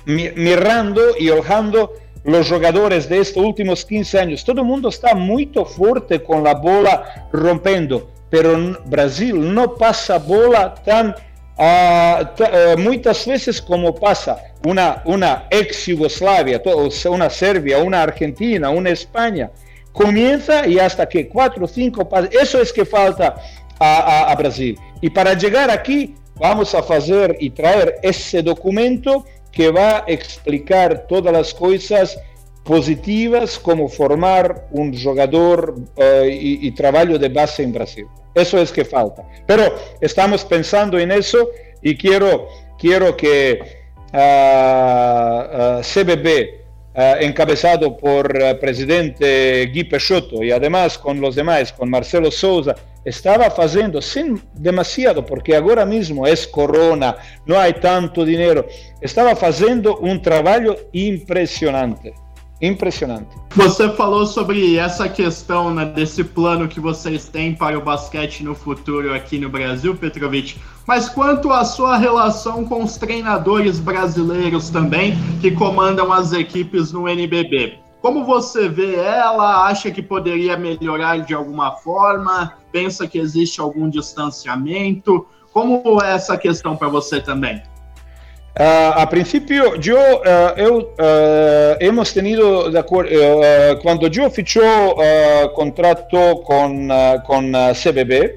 mirando 0.05 1.01
y 1.17 1.29
ojando 1.29 1.93
los 2.25 2.49
jugadores 2.49 3.07
de 3.07 3.19
estos 3.19 3.41
últimos 3.41 3.85
15 3.85 4.19
años, 4.19 4.43
todo 4.43 4.59
el 4.59 4.67
mundo 4.67 4.89
está 4.89 5.15
muy 5.15 5.49
fuerte 5.65 6.21
con 6.21 6.43
la 6.43 6.53
bola 6.53 7.29
rompiendo, 7.31 8.11
pero 8.29 8.77
Brasil 8.87 9.53
no 9.53 9.73
pasa 9.75 10.19
bola 10.19 10.75
tan 10.83 11.15
uh, 11.57 12.77
muchas 12.77 13.25
veces 13.25 13.61
como 13.61 13.95
pasa 13.95 14.37
una, 14.65 15.01
una 15.05 15.47
ex 15.49 15.85
Yugoslavia, 15.85 16.61
una 17.09 17.29
Serbia, 17.29 17.77
una 17.77 18.03
Argentina, 18.03 18.69
una 18.69 18.89
España. 18.89 19.49
Comienza 19.93 20.67
y 20.67 20.79
hasta 20.79 21.07
que 21.07 21.29
cuatro 21.29 21.65
o 21.65 21.67
cinco 21.67 22.09
eso 22.31 22.59
es 22.59 22.73
que 22.73 22.83
falta 22.83 23.35
a, 23.83 23.97
a, 23.99 24.31
a 24.31 24.35
Brasil. 24.35 24.79
Y 25.01 25.09
para 25.09 25.33
llegar 25.33 25.69
aquí 25.69 26.15
vamos 26.39 26.73
a 26.73 26.79
hacer 26.79 27.35
y 27.39 27.49
traer 27.49 27.95
ese 28.01 28.41
documento 28.41 29.25
que 29.51 29.69
va 29.69 29.97
a 29.97 30.03
explicar 30.07 31.05
todas 31.07 31.33
las 31.33 31.53
cosas 31.53 32.17
positivas 32.63 33.59
como 33.59 33.89
formar 33.89 34.67
un 34.71 34.97
jugador 34.97 35.75
uh, 35.97 36.25
y, 36.25 36.67
y, 36.67 36.71
trabajo 36.71 37.17
de 37.19 37.27
base 37.27 37.61
en 37.63 37.73
Brasil. 37.73 38.05
Eso 38.33 38.57
es 38.57 38.71
que 38.71 38.85
falta. 38.85 39.21
Pero 39.45 39.63
estamos 39.99 40.45
pensando 40.45 40.97
en 40.97 41.11
eso 41.11 41.49
y 41.81 41.95
quiero, 41.97 42.47
quiero 42.79 43.15
que 43.17 43.59
uh, 44.13 45.79
uh, 45.79 45.81
CBB 45.81 46.63
Uh, 46.95 47.17
encabezado 47.21 47.97
por 47.97 48.37
el 48.37 48.55
uh, 48.55 48.59
presidente 48.59 49.65
Guy 49.73 49.85
Peixoto 49.85 50.43
y 50.43 50.51
además 50.51 50.95
con 50.99 51.19
los 51.19 51.33
demás, 51.33 51.73
con 51.73 51.89
Marcelo 51.89 52.29
Souza, 52.29 52.75
estaba 53.05 53.47
haciendo 53.47 54.01
sin 54.01 54.41
demasiado, 54.53 55.25
porque 55.25 55.55
ahora 55.55 55.85
mismo 55.85 56.25
es 56.25 56.47
corona, 56.47 57.15
no 57.45 57.57
hay 57.57 57.73
tanto 57.73 58.25
dinero, 58.25 58.65
estaba 59.01 59.31
haciendo 59.31 59.97
un 59.97 60.21
trabajo 60.21 60.75
impresionante, 60.93 62.13
impressionante. 62.61 63.35
Você 63.55 63.89
falou 63.89 64.25
sobre 64.25 64.77
essa 64.77 65.07
questão 65.09 65.73
né, 65.73 65.85
desse 65.85 66.23
plano 66.23 66.67
que 66.67 66.79
vocês 66.79 67.25
têm 67.25 67.53
para 67.53 67.77
o 67.77 67.81
basquete 67.81 68.43
no 68.43 68.55
futuro 68.55 69.13
aqui 69.13 69.37
no 69.37 69.49
Brasil, 69.49 69.95
Petrovic. 69.95 70.55
Mas 70.87 71.07
quanto 71.07 71.51
à 71.51 71.63
sua 71.63 71.97
relação 71.97 72.65
com 72.65 72.83
os 72.83 72.97
treinadores 72.97 73.79
brasileiros 73.79 74.69
também 74.69 75.15
que 75.39 75.51
comandam 75.51 76.11
as 76.11 76.33
equipes 76.33 76.91
no 76.91 77.07
NBB? 77.07 77.82
Como 78.03 78.25
você 78.25 78.67
vê 78.67 78.95
ela? 78.95 79.65
Acha 79.65 79.89
que 79.89 80.01
poderia 80.01 80.57
melhorar 80.57 81.19
de 81.19 81.33
alguma 81.33 81.71
forma? 81.77 82.57
Pensa 82.69 83.07
que 83.07 83.17
existe 83.17 83.61
algum 83.61 83.89
distanciamento? 83.89 85.25
Como 85.53 86.03
é 86.03 86.13
essa 86.13 86.37
questão 86.37 86.75
para 86.75 86.89
você 86.89 87.21
também? 87.21 87.63
Uh, 88.59 88.91
a 88.95 89.07
principio, 89.07 89.81
yo, 89.81 89.95
uh, 89.95 90.53
eu, 90.57 90.79
uh, 90.79 91.77
hemos 91.79 92.11
tenido, 92.11 92.69
de 92.69 92.77
acuerdo, 92.77 93.09
cuando 93.81 94.07
yo 94.09 94.29
fichó 94.29 94.61
contrato 95.55 96.41
con, 96.43 96.89
con 97.25 97.53
CBB, 97.53 98.35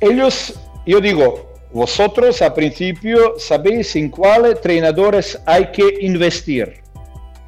ellos, 0.00 0.54
yo 0.86 1.00
digo, 1.00 1.50
vosotros 1.72 2.40
a 2.40 2.54
principio 2.54 3.34
sabéis 3.38 3.96
en 3.96 4.08
cuáles 4.08 4.52
entrenadores 4.52 5.36
hay 5.46 5.72
que 5.72 5.98
investir, 6.00 6.81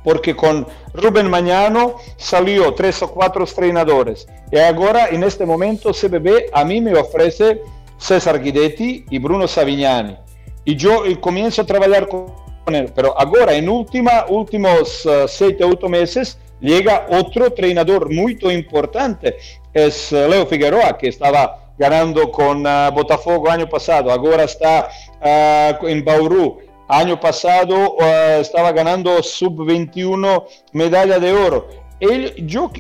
porque 0.05 0.37
con 0.37 0.67
Rubén 0.93 1.29
Mañano 1.29 1.97
salió 2.17 2.73
tres 2.75 3.03
o 3.03 3.11
cuatro 3.11 3.45
entrenadores, 3.45 4.29
y 4.53 4.59
ahora 4.59 5.09
en 5.09 5.25
este 5.25 5.45
momento 5.45 5.93
CBB 5.93 6.51
a 6.53 6.65
mí 6.65 6.81
me 6.81 6.95
ofrece 6.95 7.63
César 7.99 8.41
Guidetti 8.41 9.07
y 9.11 9.19
Bruno 9.19 9.49
Savignani 9.49 10.19
y 10.65 10.77
yo 10.77 11.03
comienzo 11.21 11.63
a 11.63 11.67
trabajar 11.67 12.09
con 12.09 12.75
él. 12.75 12.91
Pero 12.95 13.19
ahora, 13.19 13.55
en 13.55 13.69
última, 13.69 14.27
últimos 14.29 15.05
uh, 15.07 15.29
siete, 15.29 15.65
ocho 15.65 15.89
meses, 15.89 16.39
llega 16.61 17.07
otro 17.11 17.47
entrenador 17.47 18.13
muy 18.13 18.39
importante, 18.51 19.37
es 19.73 20.11
uh, 20.13 20.29
Leo 20.29 20.47
Figueroa, 20.47 20.97
que 20.97 21.09
estaba 21.09 21.73
ganando 21.77 22.31
con 22.31 22.67
uh, 22.67 22.91
Botafogo 22.93 23.51
año 23.51 23.69
pasado, 23.69 24.11
ahora 24.11 24.45
está 24.45 24.89
en 25.23 26.05
Bauru. 26.05 26.59
Año 26.89 27.19
pasado 27.19 27.97
estaba 28.41 28.73
ganando 28.73 29.23
sub-21 29.23 30.45
medalla 30.73 31.19
de 31.19 31.33
oro. 31.33 31.69
Él, 32.01 32.35
yo 32.47 32.71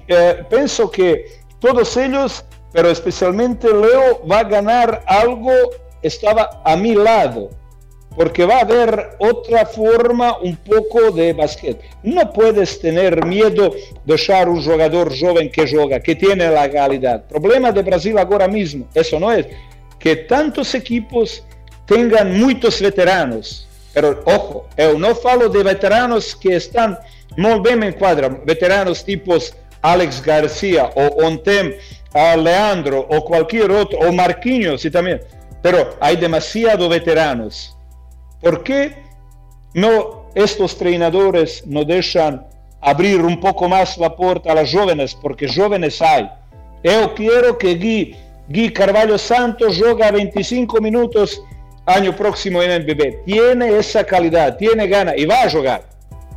pienso 0.51 0.91
que 0.91 1.25
todos 1.59 1.97
ellos, 1.97 2.45
pero 2.73 2.91
especialmente 2.91 3.69
Leo, 3.69 4.27
va 4.31 4.41
a 4.41 4.45
ganar 4.45 5.03
algo, 5.07 5.53
estaba 6.03 6.61
a 6.65 6.77
mi 6.77 6.95
lado 6.95 7.51
porque 8.17 8.45
va 8.45 8.59
a 8.59 8.61
haber 8.61 9.17
otra 9.19 9.67
forma 9.67 10.39
un 10.39 10.57
poco 10.57 11.11
de 11.11 11.33
básquet. 11.33 11.81
No 12.03 12.33
puedes 12.33 12.81
tener 12.81 13.25
miedo 13.27 13.75
de 14.05 14.15
echar 14.15 14.49
un 14.49 14.63
jugador 14.63 15.13
joven 15.19 15.51
que 15.51 15.69
juega, 15.69 16.01
que 16.01 16.15
tiene 16.15 16.49
la 16.51 16.71
calidad. 16.71 17.25
Problema 17.27 17.73
de 17.73 17.83
Brasil 17.83 18.17
ahora 18.19 18.47
mismo, 18.47 18.87
eso 18.95 19.19
no 19.19 19.33
es, 19.33 19.47
que 19.99 20.17
tantos 20.17 20.75
equipos 20.75 21.43
tengan 21.87 22.39
muchos 22.39 22.81
veteranos. 22.81 23.69
Pero 23.95 24.23
ojo, 24.27 24.69
yo 24.77 24.99
no 24.99 25.15
falo 25.15 25.49
de 25.49 25.63
veteranos 25.63 26.37
que 26.37 26.57
están 26.57 26.99
muy 27.37 27.61
bien 27.61 27.83
en 27.83 27.93
cuadra, 27.95 28.29
veteranos 28.29 29.05
tipos 29.05 29.55
Alex 29.81 30.23
García 30.23 30.91
o 30.95 31.25
Ontem, 31.25 31.75
a 32.13 32.37
Leandro 32.37 33.07
o 33.09 33.25
cualquier 33.25 33.71
otro, 33.71 33.99
o 34.01 34.13
Marquinhos 34.13 34.85
y 34.85 34.91
también. 34.91 35.21
Pero 35.63 35.97
hay 36.01 36.17
demasiados 36.17 36.89
veteranos 36.89 37.75
¿Por 38.45 38.63
qué 38.63 38.95
no 39.73 40.27
estos 40.35 40.73
entrenadores 40.75 41.67
no 41.67 41.83
dejan 41.83 42.47
abrir 42.83 43.23
un 43.23 43.41
poco 43.41 43.71
más 43.71 43.97
la 43.97 44.15
puerta 44.15 44.53
a 44.53 44.57
los 44.57 44.71
jóvenes? 44.71 45.15
Porque 45.15 45.49
jóvenes 45.49 46.03
hay. 46.03 46.29
Yo 46.83 47.15
quiero 47.15 47.57
que 47.57 47.75
Gui, 47.75 48.15
Gui 48.49 48.71
Carvalho 48.71 49.17
Santos 49.17 49.81
joga 49.83 50.11
25 50.11 50.79
minutos 50.83 51.43
año 51.87 52.12
próximo 52.12 52.62
em 52.62 52.70
NBB. 52.70 53.22
Tiene 53.24 53.72
essa 53.74 54.05
qualidade, 54.05 54.59
tiene 54.59 54.87
gana 54.87 55.16
e 55.16 55.26
vai 55.26 55.49
jogar. 55.49 55.82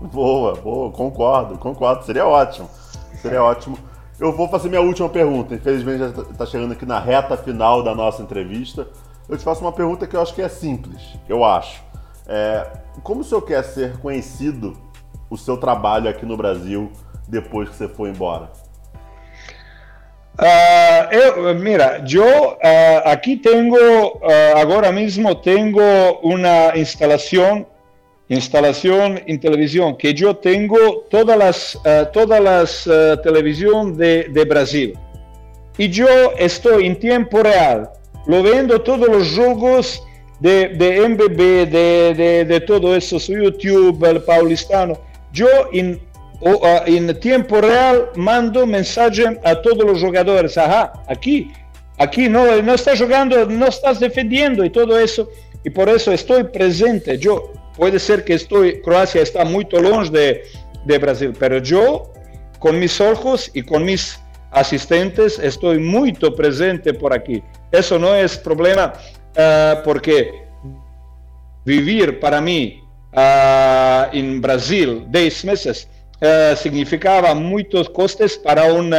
Boa, 0.02 0.56
boa, 0.56 0.92
concordo, 0.92 1.58
concordo. 1.58 2.06
Seria 2.06 2.26
ótimo. 2.26 2.70
Seria 3.22 3.44
ótimo. 3.44 3.78
Eu 4.20 4.32
vou 4.32 4.48
fazer 4.48 4.70
minha 4.70 4.82
última 4.82 5.10
pergunta. 5.10 5.56
Infelizmente 5.56 6.00
já 6.00 6.08
está 6.08 6.46
chegando 6.46 6.74
aqui 6.74 6.86
na 6.86 7.00
reta 7.00 7.38
final 7.38 7.84
da 7.84 7.96
nossa 7.96 8.22
entrevista. 8.22 8.88
Eu 9.28 9.38
te 9.38 9.44
faço 9.44 9.62
uma 9.62 9.72
pergunta 9.72 10.08
que 10.08 10.16
eu 10.16 10.22
acho 10.22 10.34
que 10.34 10.42
é 10.42 10.50
simples, 10.50 11.02
eu 11.28 11.44
acho. 11.44 11.84
É, 12.28 12.66
como 13.04 13.22
o 13.22 13.24
senhor 13.24 13.42
quer 13.42 13.64
ser 13.64 13.98
conhecido 13.98 14.76
o 15.30 15.38
seu 15.38 15.58
trabalho 15.58 16.10
aqui 16.10 16.26
no 16.26 16.38
Brasil 16.38 16.92
depois 17.28 17.70
que 17.70 17.76
você 17.76 17.88
for 17.88 18.08
embora? 18.08 18.50
Uh, 20.38 21.12
eu, 21.12 21.56
mira, 21.56 22.04
eu 22.08 22.50
uh, 22.52 22.58
aqui 23.06 23.38
tenho, 23.38 23.74
uh, 23.74 24.58
agora 24.58 24.92
mesmo 24.92 25.34
tenho 25.34 25.76
uma 26.22 26.78
instalação, 26.78 27.66
instalação 28.30 29.16
em 29.26 29.36
televisão, 29.36 29.96
que 29.96 30.14
eu 30.20 30.36
tenho 30.36 30.98
todas 31.10 31.42
as, 31.42 31.78
todas 32.14 32.46
as 32.46 32.88
televisões 33.24 33.98
de, 33.98 34.30
de 34.30 34.46
Brasil. 34.46 34.94
E 35.80 35.90
eu 36.00 36.34
estou 36.38 36.82
em 36.82 36.94
tempo 36.94 37.42
real, 37.42 37.94
lo 38.28 38.44
vendo 38.44 38.78
todos 38.78 39.08
os 39.08 39.28
jogos 39.28 40.04
de, 40.40 40.68
de 40.68 41.08
MBB, 41.08 41.66
de, 41.66 42.14
de, 42.14 42.46
de, 42.46 42.60
todo 42.60 42.96
eso, 42.96 43.20
su 43.20 43.34
YouTube, 43.34 44.06
el 44.08 44.22
paulistano, 44.22 45.00
yo 45.32 45.48
en, 45.72 46.00
uh, 46.42 46.58
en 46.86 47.20
tiempo 47.20 47.62
real 47.62 48.10
mando 48.16 48.66
mensaje 48.66 49.40
a 49.44 49.62
todos 49.62 49.86
los 49.86 50.02
jugadores, 50.02 50.58
ajá, 50.58 50.94
aquí, 51.08 51.52
aquí 51.98 52.30
no, 52.30 52.62
no 52.62 52.74
estás 52.74 53.02
jugando, 53.02 53.46
no 53.46 53.68
estás 53.68 54.00
defendiendo 54.00 54.64
y 54.64 54.70
todo 54.70 55.00
eso, 55.00 55.30
y 55.64 55.70
por 55.70 55.90
eso 55.90 56.12
estoy 56.12 56.44
presente. 56.46 57.18
Yo, 57.18 57.52
puede 57.76 58.00
ser 58.00 58.24
que 58.24 58.36
estoy, 58.36 58.82
Croacia 58.82 59.22
está 59.22 59.46
muy 59.46 59.68
longe 59.72 60.12
de, 60.12 60.44
de 60.86 60.98
Brasil, 60.98 61.34
pero 61.38 61.60
yo, 61.60 62.12
con 62.60 62.80
mis 62.80 63.00
ojos 63.02 63.52
y 63.54 63.62
con 63.62 63.84
mis 63.86 64.20
asistentes, 64.52 65.40
estoy 65.40 65.80
muy 65.80 66.14
presente 66.14 66.94
por 66.94 67.14
aquí. 67.14 67.44
Eso 67.72 68.00
no 68.00 68.16
es 68.16 68.38
problema 68.38 68.94
uh, 69.36 69.84
porque 69.84 70.32
vivir 71.66 72.20
para 72.20 72.40
mí 72.40 72.82
uh, 73.14 74.16
en 74.16 74.40
Brasil 74.42 75.06
10 75.10 75.46
meses 75.46 75.90
uh, 76.22 76.56
significaba 76.56 77.34
muchos 77.34 77.90
costes 77.90 78.38
para 78.38 78.72
un, 78.74 78.94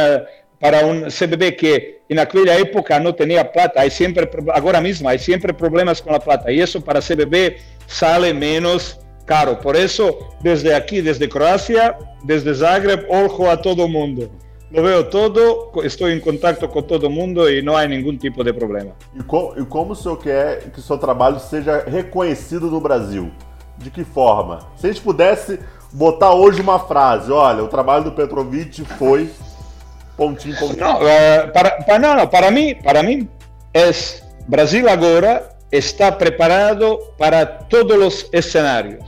para 0.59 0.85
un 0.85 1.03
CBB 1.03 1.55
que 1.55 2.01
en 2.09 2.19
aquella 2.19 2.57
época 2.57 2.99
no 2.99 3.13
tenía 3.13 3.51
plata. 3.51 3.81
Hay 3.81 3.91
siempre, 3.91 4.29
ahora 4.53 4.81
mismo 4.81 5.07
hay 5.09 5.19
siempre 5.19 5.53
problemas 5.53 6.01
con 6.01 6.13
la 6.13 6.19
plata 6.19 6.51
y 6.51 6.59
eso 6.59 6.81
para 6.81 7.01
CBB 7.01 7.57
sale 7.87 8.33
menos 8.33 8.99
caro. 9.25 9.59
Por 9.59 9.75
eso, 9.75 10.29
desde 10.41 10.73
aquí, 10.73 11.01
desde 11.01 11.29
Croacia, 11.29 11.97
desde 12.23 12.53
Zagreb, 12.53 13.05
ojo 13.09 13.49
a 13.49 13.61
todo 13.61 13.87
mundo. 13.87 14.29
lo 14.71 14.83
veo 14.83 15.09
todo, 15.09 15.71
estou 15.83 16.09
em 16.09 16.19
contato 16.19 16.67
com 16.67 16.81
todo 16.81 17.09
mundo 17.09 17.49
e 17.49 17.61
não 17.61 17.75
há 17.75 17.87
nenhum 17.87 18.15
tipo 18.15 18.43
de 18.43 18.53
problema. 18.53 18.91
E, 19.15 19.23
com, 19.23 19.53
e 19.57 19.65
como 19.65 19.93
o 19.93 19.95
senhor 19.95 20.17
quer 20.17 20.69
que 20.71 20.79
o 20.79 20.81
seu 20.81 20.97
trabalho 20.97 21.39
seja 21.39 21.83
reconhecido 21.87 22.69
no 22.69 22.79
Brasil? 22.79 23.31
De 23.77 23.89
que 23.89 24.03
forma? 24.03 24.59
Se 24.75 24.87
a 24.87 24.91
gente 24.91 25.01
pudesse 25.01 25.59
botar 25.91 26.33
hoje 26.33 26.61
uma 26.61 26.79
frase, 26.79 27.31
olha, 27.31 27.63
o 27.63 27.67
trabalho 27.67 28.05
do 28.05 28.11
Petrovic 28.11 28.83
foi 28.85 29.29
pontinho, 30.15 30.57
pontinho. 30.57 30.79
Não, 30.79 30.97
uh, 30.97 31.51
para, 31.53 31.99
não, 31.99 32.15
não, 32.15 32.27
para 32.27 32.51
mim, 32.51 32.75
para 32.75 33.01
mim 33.01 33.27
é 33.73 33.91
Brasil 34.47 34.89
agora 34.89 35.49
está 35.71 36.11
preparado 36.11 36.99
para 37.17 37.45
todos 37.45 38.27
os 38.33 38.45
cenários. 38.45 39.03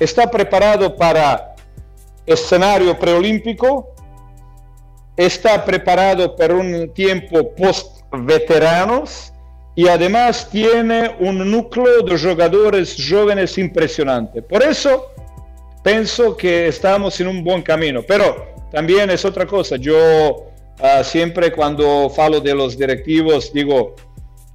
Está 0.00 0.26
preparado 0.26 0.90
para 0.90 1.54
cenário 2.36 2.94
pré-olímpico, 2.96 3.86
está 5.16 5.64
preparado 5.64 6.34
para 6.34 6.54
un 6.54 6.88
tiempo 6.92 7.54
post-veteranos 7.54 9.32
y 9.76 9.86
además 9.88 10.48
tiene 10.50 11.14
un 11.20 11.50
núcleo 11.50 12.02
de 12.02 12.18
jugadores 12.18 12.96
jóvenes 12.98 13.56
impresionante. 13.58 14.42
Por 14.42 14.62
eso 14.62 15.12
pienso 15.86 16.36
que 16.36 16.66
estamos 16.66 17.20
en 17.20 17.28
un 17.28 17.44
buen 17.44 17.62
camino, 17.62 18.02
pero 18.02 18.52
también 18.72 19.08
es 19.08 19.24
otra 19.24 19.46
cosa. 19.46 19.76
Yo 19.76 20.48
uh, 20.80 21.04
siempre 21.04 21.52
cuando 21.52 22.10
falo 22.10 22.40
de 22.40 22.52
los 22.56 22.76
directivos 22.76 23.52
digo, 23.52 23.94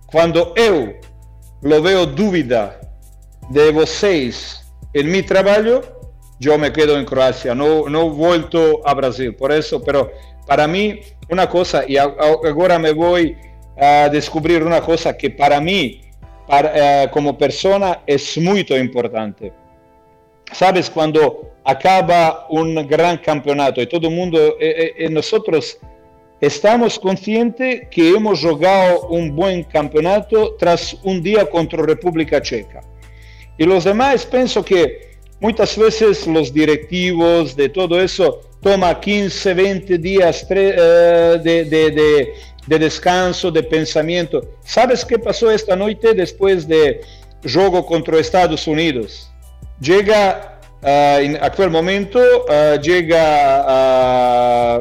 cuando 0.07 0.53
yo 0.57 0.91
lo 1.61 1.81
veo 1.81 2.05
duda 2.05 2.81
de 3.49 3.71
vocês 3.71 4.61
en 4.91 5.09
mi 5.09 5.23
trabajo, 5.23 5.81
yo 6.37 6.57
me 6.57 6.69
quedo 6.73 6.99
en 6.99 7.05
Croacia, 7.05 7.55
no, 7.55 7.87
no 7.87 8.09
vuelto 8.09 8.81
a 8.85 8.93
Brasil. 8.93 9.33
Por 9.33 9.53
eso, 9.53 9.81
pero 9.81 10.11
para 10.45 10.67
mí, 10.67 10.99
una 11.29 11.47
cosa, 11.47 11.85
y 11.87 11.95
ahora 11.95 12.77
me 12.77 12.91
voy 12.91 13.37
a 13.79 14.09
descubrir 14.09 14.63
una 14.63 14.81
cosa 14.81 15.15
que 15.15 15.29
para 15.29 15.61
mí, 15.61 16.01
uh, 16.49 17.09
como 17.09 17.37
persona, 17.37 18.01
es 18.05 18.37
muy 18.37 18.65
importante. 18.69 19.60
Sabes, 20.51 20.89
cuando 20.89 21.51
acaba 21.63 22.47
un 22.49 22.75
gran 22.87 23.17
campeonato 23.17 23.81
y 23.81 23.87
todo 23.87 24.07
el 24.07 24.15
mundo, 24.15 24.55
eh, 24.59 24.93
eh, 24.97 25.09
nosotros 25.09 25.77
estamos 26.39 26.97
conscientes 26.97 27.87
que 27.89 28.09
hemos 28.09 28.41
jugado 28.41 29.07
un 29.09 29.35
buen 29.35 29.63
campeonato 29.63 30.55
tras 30.57 30.95
un 31.03 31.21
día 31.21 31.45
contra 31.45 31.83
República 31.83 32.41
Checa. 32.41 32.81
Y 33.57 33.65
los 33.65 33.83
demás 33.83 34.25
pienso 34.25 34.65
que 34.65 35.11
muchas 35.39 35.77
veces 35.77 36.25
los 36.25 36.51
directivos 36.51 37.55
de 37.55 37.69
todo 37.69 38.01
eso 38.01 38.41
toma 38.61 38.99
15, 38.99 39.53
20 39.53 39.97
días 39.97 40.45
eh, 40.49 41.39
de, 41.43 41.65
de, 41.65 41.91
de, 42.67 42.79
descanso, 42.79 43.51
de 43.51 43.63
pensamiento. 43.63 44.41
¿Sabes 44.63 45.05
qué 45.05 45.19
pasó 45.19 45.51
esta 45.51 45.75
noche 45.75 46.13
después 46.13 46.67
de 46.67 47.01
juego 47.43 47.85
contra 47.85 48.19
Estados 48.19 48.67
Unidos? 48.67 49.30
Llega 49.81 50.51
Uh, 50.83 51.21
en 51.21 51.35
actual 51.35 51.69
momento 51.69 52.19
llega, 52.81 53.61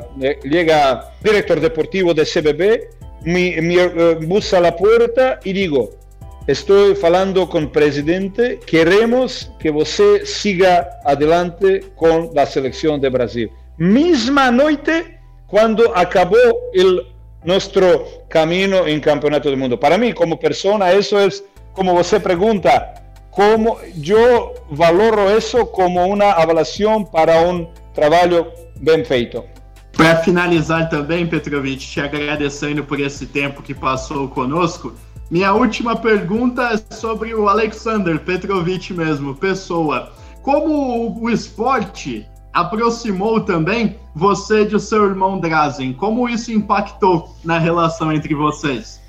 uh, 0.00 0.48
llega 0.48 1.12
director 1.22 1.60
deportivo 1.60 2.14
de 2.14 2.24
CBB, 2.24 2.88
me, 3.26 3.60
me 3.60 4.60
la 4.60 4.74
puerta 4.74 5.38
y 5.44 5.52
digo, 5.52 5.90
estoy 6.46 6.96
hablando 7.02 7.50
con 7.50 7.70
presidente, 7.70 8.58
queremos 8.66 9.52
que 9.58 9.70
usted 9.70 10.24
siga 10.24 10.88
adelante 11.04 11.84
con 11.96 12.30
la 12.32 12.46
selección 12.46 12.98
de 12.98 13.10
Brasil. 13.10 13.50
Misma 13.76 14.50
noche 14.50 15.18
cuando 15.46 15.94
acabó 15.94 16.38
el, 16.72 17.02
nuestro 17.44 18.06
camino 18.28 18.86
en 18.86 19.00
Campeonato 19.00 19.50
del 19.50 19.58
Mundo. 19.58 19.78
Para 19.78 19.98
mí, 19.98 20.14
como 20.14 20.40
persona, 20.40 20.92
eso 20.92 21.20
es 21.20 21.44
como 21.74 21.92
usted 21.92 22.22
pregunta, 22.22 22.99
como 23.30 23.78
yo 23.94 24.54
valoro 24.70 25.30
eso 25.30 25.66
como 25.66 26.04
uma 26.06 26.32
avaliação 26.32 27.04
para 27.04 27.40
um 27.40 27.66
trabalho 27.94 28.46
bem 28.76 29.04
feito. 29.04 29.44
Para 29.92 30.16
finalizar 30.16 30.88
também, 30.88 31.26
Petrovic, 31.26 31.86
te 31.86 32.00
agradecendo 32.00 32.82
por 32.84 32.98
esse 32.98 33.26
tempo 33.26 33.62
que 33.62 33.74
passou 33.74 34.28
conosco, 34.28 34.94
minha 35.30 35.52
última 35.52 35.94
pergunta 35.94 36.70
é 36.72 36.94
sobre 36.94 37.34
o 37.34 37.48
Alexander 37.48 38.18
Petrovic 38.18 38.92
mesmo, 38.92 39.34
pessoa. 39.34 40.12
Como 40.42 41.20
o 41.20 41.30
esporte 41.30 42.26
aproximou 42.52 43.40
também 43.40 43.96
você 44.14 44.64
de 44.64 44.80
seu 44.80 45.06
irmão 45.06 45.38
Drazen? 45.38 45.92
Como 45.92 46.28
isso 46.28 46.50
impactou 46.50 47.36
na 47.44 47.58
relação 47.58 48.12
entre 48.12 48.34
vocês? 48.34 48.99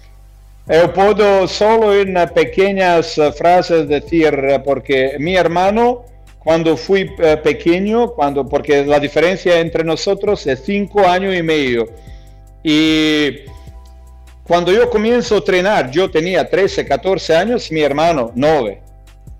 Yo 0.68 0.93
puedo 0.93 1.47
solo 1.47 1.93
en 1.93 2.14
pequeñas 2.34 3.20
frases 3.36 3.88
decir, 3.88 4.62
porque 4.64 5.16
mi 5.20 5.36
hermano, 5.36 6.05
cuando 6.39 6.78
fui 6.78 7.09
eh, 7.20 7.38
pequeño, 7.38 8.12
cuando, 8.12 8.47
porque 8.47 8.86
la 8.86 8.99
diferencia 8.99 9.59
entre 9.59 9.84
nosotros 9.84 10.45
es 10.45 10.62
cinco 10.64 11.07
años 11.07 11.36
y 11.36 11.41
medio, 11.41 11.89
y 12.64 13.39
cuando 14.43 14.72
yo 14.72 14.89
comienzo 14.89 15.36
a 15.36 15.38
entrenar, 15.39 15.89
yo 15.89 16.12
tenía 16.12 16.47
13, 16.47 16.86
14 16.86 17.36
años, 17.36 17.72
mi 17.72 17.82
hermano 17.82 18.32
9, 18.36 18.82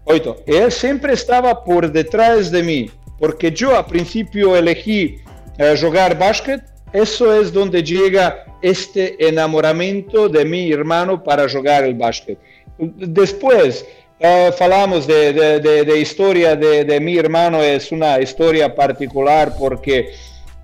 8. 0.06 0.38
Él 0.48 0.72
siempre 0.72 1.14
estaba 1.14 1.64
por 1.64 1.92
detrás 1.92 2.50
de 2.50 2.64
mí, 2.64 2.90
porque 3.20 3.52
yo 3.52 3.78
al 3.78 3.86
principio 3.86 4.56
elegí 4.56 5.18
eh, 5.60 5.76
jugar 5.80 6.18
básquet, 6.18 6.64
eso 6.94 7.40
es 7.40 7.54
donde 7.54 7.84
llega 7.84 8.44
este 8.62 9.28
enamoramiento 9.28 10.30
de 10.30 10.46
mi 10.46 10.72
hermano 10.72 11.24
para 11.24 11.50
jugar 11.50 11.84
el 11.84 11.96
básquet. 11.96 12.38
Después, 12.78 13.86
uh, 14.20 14.52
falamos 14.54 15.08
de, 15.08 15.34
de, 15.60 16.00
historia 16.00 16.56
de, 16.56 17.00
mi 17.00 17.18
hermano, 17.18 17.62
es 17.62 17.92
una 17.92 18.20
historia 18.20 18.74
particular 18.74 19.54
porque 19.58 20.14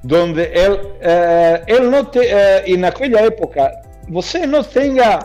donde 0.01 0.51
él, 0.53 0.71
uh, 0.73 1.63
él 1.67 1.91
no 1.91 2.07
te, 2.07 2.19
uh, 2.19 2.61
en 2.65 2.85
aquella 2.85 3.25
época, 3.25 3.71
você 4.07 4.47
no 4.47 4.63
tenga 4.63 5.19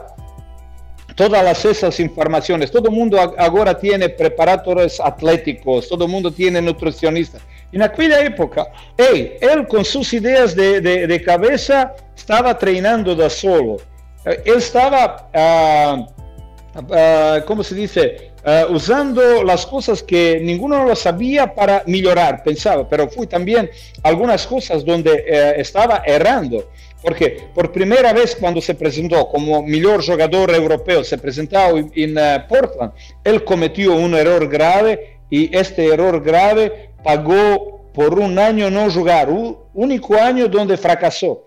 todas 1.15 1.65
esas 1.65 2.01
informaciones, 2.01 2.71
todo 2.71 2.89
el 2.89 2.95
mundo 2.95 3.19
ahora 3.39 3.79
tiene 3.79 4.09
preparadores 4.09 4.99
atléticos, 4.99 5.89
todo 5.89 6.07
el 6.07 6.11
mundo 6.11 6.33
tiene 6.33 6.61
nutricionistas. 6.61 7.43
En 7.73 7.83
aquella 7.83 8.21
época, 8.21 8.67
hey, 8.99 9.39
él 9.41 9.67
con 9.67 9.85
sus 9.85 10.13
ideas 10.13 10.55
de, 10.55 10.81
de, 10.81 11.07
de 11.07 11.23
cabeza 11.23 11.95
estaba 12.15 12.57
treinando 12.57 13.15
da 13.15 13.31
solo. 13.31 13.79
Eh, 14.25 14.43
él 14.45 14.59
estaba, 14.59 15.31
uh, 15.35 16.81
uh, 16.81 17.45
¿cómo 17.47 17.65
se 17.65 17.75
dice? 17.75 18.33
Uh, 18.45 18.73
usando 18.73 19.45
las 19.45 19.65
cosas 19.65 20.03
que 20.03 20.41
ninguno 20.43 20.85
lo 20.85 20.97
sabía 20.97 21.55
para 21.55 21.83
mejorar, 21.87 22.43
pensaba, 22.43 22.89
pero 22.89 23.09
fue 23.09 23.27
también 23.27 23.71
algunas 24.03 24.47
cosas 24.47 24.85
donde 24.85 25.25
eh, 25.27 25.55
estaba 25.59 26.03
errando. 26.05 26.69
Porque 27.01 27.49
por 27.53 27.73
primera 27.73 28.13
vez 28.13 28.37
cuando 28.37 28.61
se 28.61 28.75
presentó 28.75 29.29
como 29.29 29.63
mejor 29.63 30.05
jugador 30.05 30.55
europeo, 30.55 31.03
se 31.03 31.19
presentó 31.19 31.59
en, 31.77 32.17
uh, 32.17 32.47
Portland, 32.49 32.93
él 33.25 33.43
cometió 33.43 33.95
un 33.95 34.15
error 34.15 34.49
grave 34.49 35.12
y 35.33 35.49
este 35.57 35.87
error 35.87 36.23
grave 36.23 36.91
pagó 37.03 37.91
por 37.95 38.19
un 38.19 38.39
año 38.39 38.71
no 38.71 38.91
jugar, 38.91 39.31
un 39.31 39.57
único 39.73 40.15
año 40.15 40.47
donde 40.47 40.77
fracasó. 40.77 41.43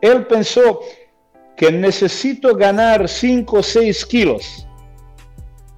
Él 0.00 0.26
pensó 0.26 0.80
que 1.54 1.70
necesito 1.70 2.56
ganar 2.56 3.06
5 3.06 3.58
o 3.58 3.62
6 3.62 4.06
kilos, 4.06 4.66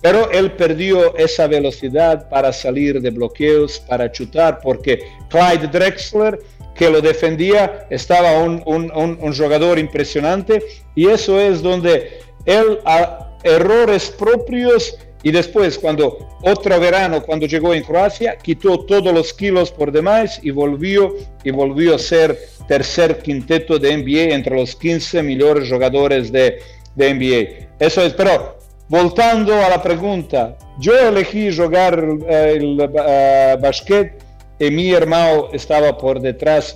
pero 0.01 0.31
él 0.31 0.53
perdió 0.53 1.17
esa 1.17 1.49
velocidad 1.49 2.29
para 2.29 2.53
salir 2.53 3.01
de 3.01 3.11
bloqueos, 3.11 3.81
para 3.81 4.13
chutar, 4.13 4.61
porque 4.63 5.01
Clyde 5.29 5.67
Drexler, 5.67 6.39
que 6.77 6.89
lo 6.89 7.01
defendía, 7.01 7.85
estaba 7.91 8.39
un, 8.39 8.63
un, 8.65 8.93
un, 8.95 9.37
jugador 9.37 9.77
impresionante 9.81 10.63
y 10.95 11.09
eso 11.09 11.41
es 11.41 11.63
donde 11.63 12.21
él, 12.47 12.79
a 12.85 13.33
errores 13.43 14.09
propios, 14.11 14.97
y 15.23 15.31
después, 15.31 15.79
cuando 15.79 16.39
otro 16.43 16.81
verano, 16.81 17.23
cuando 17.23 17.47
llegó 17.47 17.75
en 17.75 17.83
Croacia, 17.83 18.37
quitó 18.37 18.81
todos 18.81 19.13
los 19.13 19.35
kilos 19.35 19.71
por 19.71 19.93
demás 19.93 20.41
y 20.43 20.51
volvió, 20.51 21.15
y 21.45 21.51
volvió 21.51 21.95
a 21.95 21.99
ser 21.99 22.39
tercer 22.67 23.19
quinteto 23.19 23.79
de 23.79 23.99
NBA 23.99 24.35
entre 24.35 24.57
los 24.57 24.75
15 24.77 25.23
mejores 25.23 25.69
jugadores 25.69 26.33
de, 26.33 26.61
de 26.95 27.15
NBA. 27.15 27.69
Eso 27.79 28.03
es, 28.03 28.15
pero 28.15 28.57
voltando 28.89 29.55
a 29.55 29.69
la 29.69 29.83
pregunta, 29.83 30.57
yo 30.79 30.99
elegí 30.99 31.55
jugar 31.55 32.03
eh, 32.27 32.55
el 32.57 32.81
uh, 32.81 33.61
basquet 33.61 34.23
y 34.59 34.71
mi 34.71 34.91
hermano 34.93 35.49
estaba 35.53 35.97
por 35.99 36.21
detrás, 36.21 36.75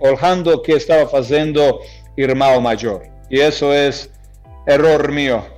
olhando 0.00 0.62
que 0.62 0.74
estaba 0.74 1.02
haciendo 1.18 1.80
hermano 2.16 2.60
mayor. 2.60 3.02
Y 3.28 3.40
eso 3.40 3.74
es 3.74 4.10
error 4.66 5.10
mío. 5.10 5.53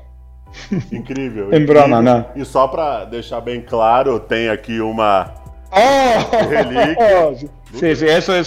Incrível. 0.92 1.52
em 1.52 1.64
broma, 1.64 2.00
né? 2.00 2.26
E 2.34 2.44
só 2.44 2.66
para 2.66 3.04
deixar 3.04 3.40
bem 3.40 3.60
claro, 3.60 4.18
tem 4.18 4.48
aqui 4.48 4.80
uma 4.80 5.32
oh! 5.70 6.46
relíquia. 6.46 7.50
sim, 7.74 7.94
sim, 7.94 8.06
isso 8.06 8.32
é. 8.32 8.42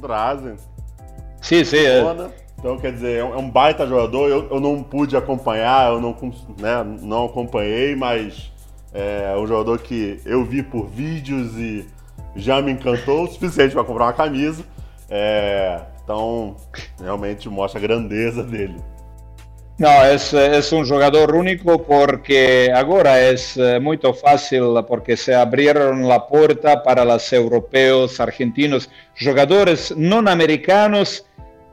Drazen. 0.00 0.56
Sim, 1.40 1.64
sim. 1.64 1.78
É. 1.78 2.02
Então, 2.58 2.76
quer 2.76 2.92
dizer, 2.92 3.20
é 3.20 3.24
um 3.24 3.48
é 3.48 3.50
baita 3.50 3.86
jogador. 3.86 4.28
Eu, 4.28 4.48
eu 4.50 4.60
não 4.60 4.82
pude 4.82 5.16
acompanhar, 5.16 5.92
eu 5.92 6.00
não, 6.00 6.16
né, 6.58 6.84
não 7.00 7.26
acompanhei, 7.26 7.94
mas 7.94 8.50
é 8.92 9.34
um 9.36 9.46
jogador 9.46 9.78
que 9.78 10.20
eu 10.24 10.44
vi 10.44 10.62
por 10.62 10.86
vídeos 10.88 11.56
e 11.56 11.86
já 12.34 12.60
me 12.60 12.72
encantou 12.72 13.24
o 13.24 13.28
suficiente 13.28 13.74
para 13.74 13.84
comprar 13.84 14.06
uma 14.06 14.12
camisa. 14.12 14.64
É, 15.08 15.80
então, 16.02 16.56
realmente 17.00 17.48
mostra 17.48 17.78
a 17.78 17.82
grandeza 17.82 18.42
dele. 18.42 18.76
No, 19.78 20.04
es, 20.04 20.32
es, 20.34 20.72
un 20.72 20.88
jugador 20.88 21.36
único 21.36 21.80
porque 21.84 22.68
ahora 22.74 23.28
es 23.28 23.56
eh, 23.56 23.78
muy 23.78 23.96
fácil 24.20 24.62
porque 24.88 25.16
se 25.16 25.32
abrieron 25.32 26.08
la 26.08 26.26
puerta 26.26 26.82
para 26.82 27.04
los 27.04 27.32
europeos, 27.32 28.18
argentinos, 28.18 28.90
jugadores 29.16 29.94
no 29.96 30.18
americanos 30.18 31.24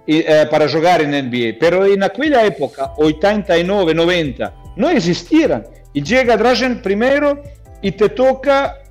eh, 0.05 0.45
para 0.51 0.69
jugar 0.69 1.01
en 1.01 1.29
NBA. 1.29 1.57
Pero 1.59 1.83
en 1.83 2.03
aquella 2.03 2.45
época, 2.45 2.93
89, 2.97 3.95
90, 3.95 4.53
no 4.75 4.89
existieran. 4.91 5.65
Y 5.91 6.03
llega 6.03 6.37
Dragen 6.37 6.83
primero 6.83 7.41
y 7.81 7.91
te 7.91 8.09
toca 8.09 8.83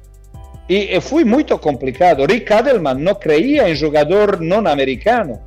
y 0.67 0.99
fue 1.01 1.25
muy 1.25 1.45
complicado. 1.45 2.27
Rick 2.27 2.51
Adelman 2.51 3.05
no 3.05 3.21
creía 3.21 3.69
en 3.69 3.79
jugador 3.79 4.41
no 4.41 4.57
americano. 4.69 5.39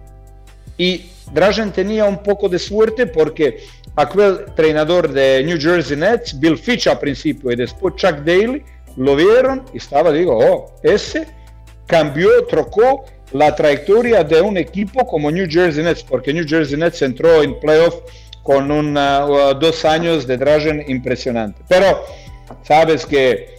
Y 0.77 1.09
Drazen 1.31 1.71
tenía 1.71 2.05
un 2.05 2.21
poco 2.23 2.47
de 2.49 2.59
suerte 2.59 3.05
porque 3.05 3.63
aquel 3.95 4.45
entrenador 4.47 5.11
de 5.11 5.43
New 5.43 5.59
Jersey 5.59 5.97
Nets, 5.97 6.39
Bill 6.39 6.57
Fitch 6.57 6.87
al 6.87 6.99
principio 6.99 7.51
y 7.51 7.55
después 7.55 7.95
Chuck 7.95 8.17
Daly, 8.23 8.63
lo 8.95 9.15
vieron 9.15 9.63
y 9.73 9.77
estaba, 9.77 10.11
digo, 10.11 10.37
oh, 10.37 10.73
ese 10.83 11.27
cambió, 11.85 12.45
trocó 12.47 13.05
la 13.33 13.55
trayectoria 13.55 14.23
de 14.23 14.41
un 14.41 14.57
equipo 14.57 15.05
como 15.05 15.29
New 15.29 15.47
Jersey 15.49 15.83
Nets, 15.83 16.03
porque 16.03 16.33
New 16.33 16.45
Jersey 16.47 16.77
Nets 16.77 17.01
entró 17.01 17.43
en 17.43 17.59
playoff 17.59 17.95
con 18.43 18.71
una, 18.71 19.25
uh, 19.25 19.53
dos 19.53 19.83
años 19.83 20.25
de 20.25 20.37
Drazen 20.37 20.83
impresionante. 20.87 21.61
Pero 21.67 22.03
sabes 22.63 23.05
que 23.05 23.57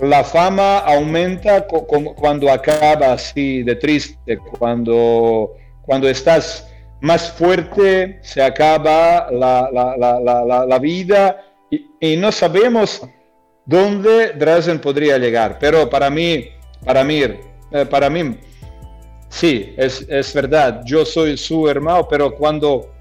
la 0.00 0.22
fama 0.22 0.78
aumenta 0.78 1.66
cuando 1.66 2.50
acaba 2.50 3.12
así 3.12 3.64
de 3.64 3.74
triste, 3.74 4.38
cuando, 4.58 5.56
cuando 5.82 6.08
estás 6.08 6.67
más 7.00 7.32
fuerte, 7.32 8.18
se 8.22 8.42
acaba 8.42 9.30
la, 9.30 9.68
la, 9.70 10.66
la, 10.66 10.78
vida 10.78 11.44
y, 12.00 12.16
no 12.16 12.32
sabemos 12.32 13.02
dónde 13.64 14.32
Drazen 14.32 14.80
podría 14.80 15.18
llegar. 15.18 15.58
Pero 15.60 15.88
para 15.88 16.10
mí, 16.10 16.46
para 16.84 17.04
mí, 17.04 17.22
eh, 17.22 17.86
para 17.88 18.10
mí, 18.10 18.36
sí, 19.28 19.74
es, 19.76 20.06
es 20.08 20.34
verdad, 20.34 20.82
yo 20.84 21.04
soy 21.04 21.36
su 21.36 21.68
hermano, 21.68 22.08
pero 22.08 22.34
cuando 22.34 22.92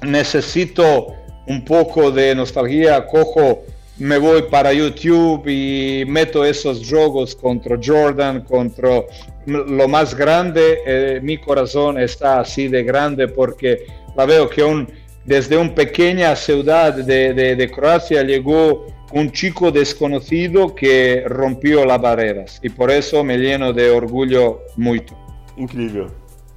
necesito 0.00 1.14
un 1.46 1.64
poco 1.64 2.10
de 2.10 2.34
nostalgia, 2.34 3.06
cojo 3.06 3.64
me 3.96 4.18
voy 4.18 4.42
para 4.42 4.72
YouTube 4.72 5.46
y 5.46 6.04
meto 6.06 6.44
esos 6.44 6.88
juegos 6.88 7.34
contra 7.36 7.78
Jordan, 7.82 8.42
contra 8.42 9.04
lo 9.46 9.88
más 9.88 10.14
grande. 10.14 10.78
Eh, 10.86 11.20
mi 11.22 11.38
corazón 11.38 11.98
está 11.98 12.40
así 12.40 12.68
de 12.68 12.82
grande 12.82 13.28
porque 13.28 13.86
la 14.16 14.24
veo 14.26 14.48
que 14.48 14.62
un, 14.62 14.88
desde 15.24 15.56
una 15.56 15.74
pequeña 15.74 16.34
ciudad 16.36 16.94
de, 16.94 17.34
de, 17.34 17.70
Croacia 17.70 18.22
llegó 18.22 18.86
un 19.12 19.30
chico 19.30 19.70
desconocido 19.70 20.74
que 20.74 21.24
rompió 21.26 21.84
las 21.84 22.00
barreras 22.00 22.60
y 22.62 22.68
por 22.68 22.90
eso 22.90 23.24
me 23.24 23.38
lleno 23.38 23.72
de 23.72 23.90
orgullo 23.90 24.60
mucho. 24.76 25.16
Increíble, 25.56 26.06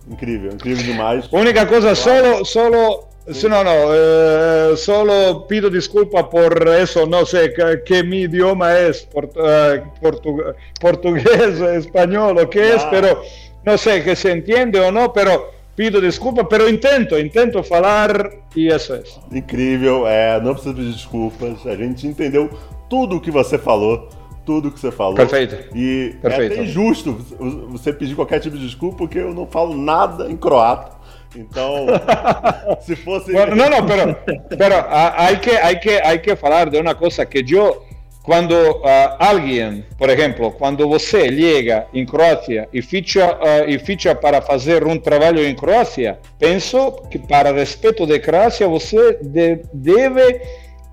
increíble, 0.09 0.53
increíble 0.53 0.83
demais. 0.83 1.27
Única 1.31 1.67
cosa, 1.67 1.95
solo, 1.95 2.43
solo 2.43 3.07
no, 3.49 3.63
no, 3.63 3.93
eh, 3.93 4.77
solo 4.77 5.45
pido 5.47 5.69
disculpa 5.69 6.29
por 6.29 6.67
eso, 6.69 7.05
no 7.05 7.25
sé 7.25 7.53
qué, 7.85 8.03
mi 8.03 8.21
idioma 8.21 8.77
es, 8.77 9.07
eh, 9.13 9.83
portugués, 10.79 11.59
español 11.85 12.37
o 12.37 12.49
qué 12.49 12.75
es, 12.75 12.83
pero 12.89 13.21
no 13.65 13.77
sé 13.77 14.03
que 14.03 14.15
se 14.15 14.31
entiende 14.31 14.79
o 14.79 14.91
no, 14.91 15.11
pero 15.11 15.51
pido 15.75 15.99
desculpa, 15.99 16.47
pero 16.47 16.69
intento, 16.69 17.19
intento 17.19 17.61
falar 17.63 18.31
e 18.55 18.67
isso 18.67 18.93
é. 18.93 19.03
Incrível, 19.31 20.07
é, 20.07 20.39
não 20.41 20.53
precisa 20.53 20.73
pedir 20.73 20.93
desculpas, 20.93 21.67
a 21.67 21.75
gente 21.75 22.07
entendeu 22.07 22.49
tudo 22.89 23.17
o 23.17 23.21
que 23.21 23.29
você 23.29 23.57
falou, 23.57 24.09
tudo 24.45 24.71
que 24.71 24.79
você 24.79 24.91
falou. 24.91 25.15
Perfeito. 25.15 25.55
E 25.75 26.15
Perfeito. 26.21 26.53
é 26.53 26.55
até 26.55 26.63
injusto 26.63 27.13
você 27.69 27.91
pedir 27.91 28.15
qualquer 28.15 28.39
tipo 28.39 28.57
de 28.57 28.65
desculpa, 28.65 28.97
porque 28.97 29.19
eu 29.19 29.33
não 29.33 29.45
falo 29.45 29.75
nada 29.75 30.31
em 30.31 30.37
croata. 30.37 30.96
Então, 31.37 31.85
se 32.81 32.95
fosse. 32.95 33.31
Bueno, 33.31 33.55
no, 33.55 33.69
no, 33.69 33.85
pero, 33.85 34.17
pero 34.57 34.85
hay, 34.89 35.37
que, 35.37 35.51
hay, 35.57 35.79
que, 35.79 36.01
hay 36.03 36.19
que 36.19 36.31
hablar 36.31 36.71
de 36.71 36.79
una 36.79 36.95
cosa 36.95 37.27
que 37.27 37.43
yo, 37.43 37.83
cuando 38.23 38.77
uh, 38.77 39.15
alguien, 39.19 39.85
por 39.97 40.09
ejemplo, 40.09 40.51
cuando 40.51 40.87
você 40.87 41.29
llega 41.29 41.87
en 41.93 42.05
Croacia 42.05 42.67
y 42.73 42.81
ficha, 42.81 43.37
uh, 43.39 43.79
ficha 43.79 44.19
para 44.19 44.39
hacer 44.39 44.83
un 44.83 45.01
trabajo 45.01 45.37
en 45.37 45.55
Croacia, 45.55 46.19
pienso 46.39 47.03
que 47.09 47.19
para 47.19 47.51
respeto 47.51 48.07
de 48.07 48.19
Croacia, 48.19 48.65
você 48.65 49.19
de, 49.21 49.61
debe 49.71 50.41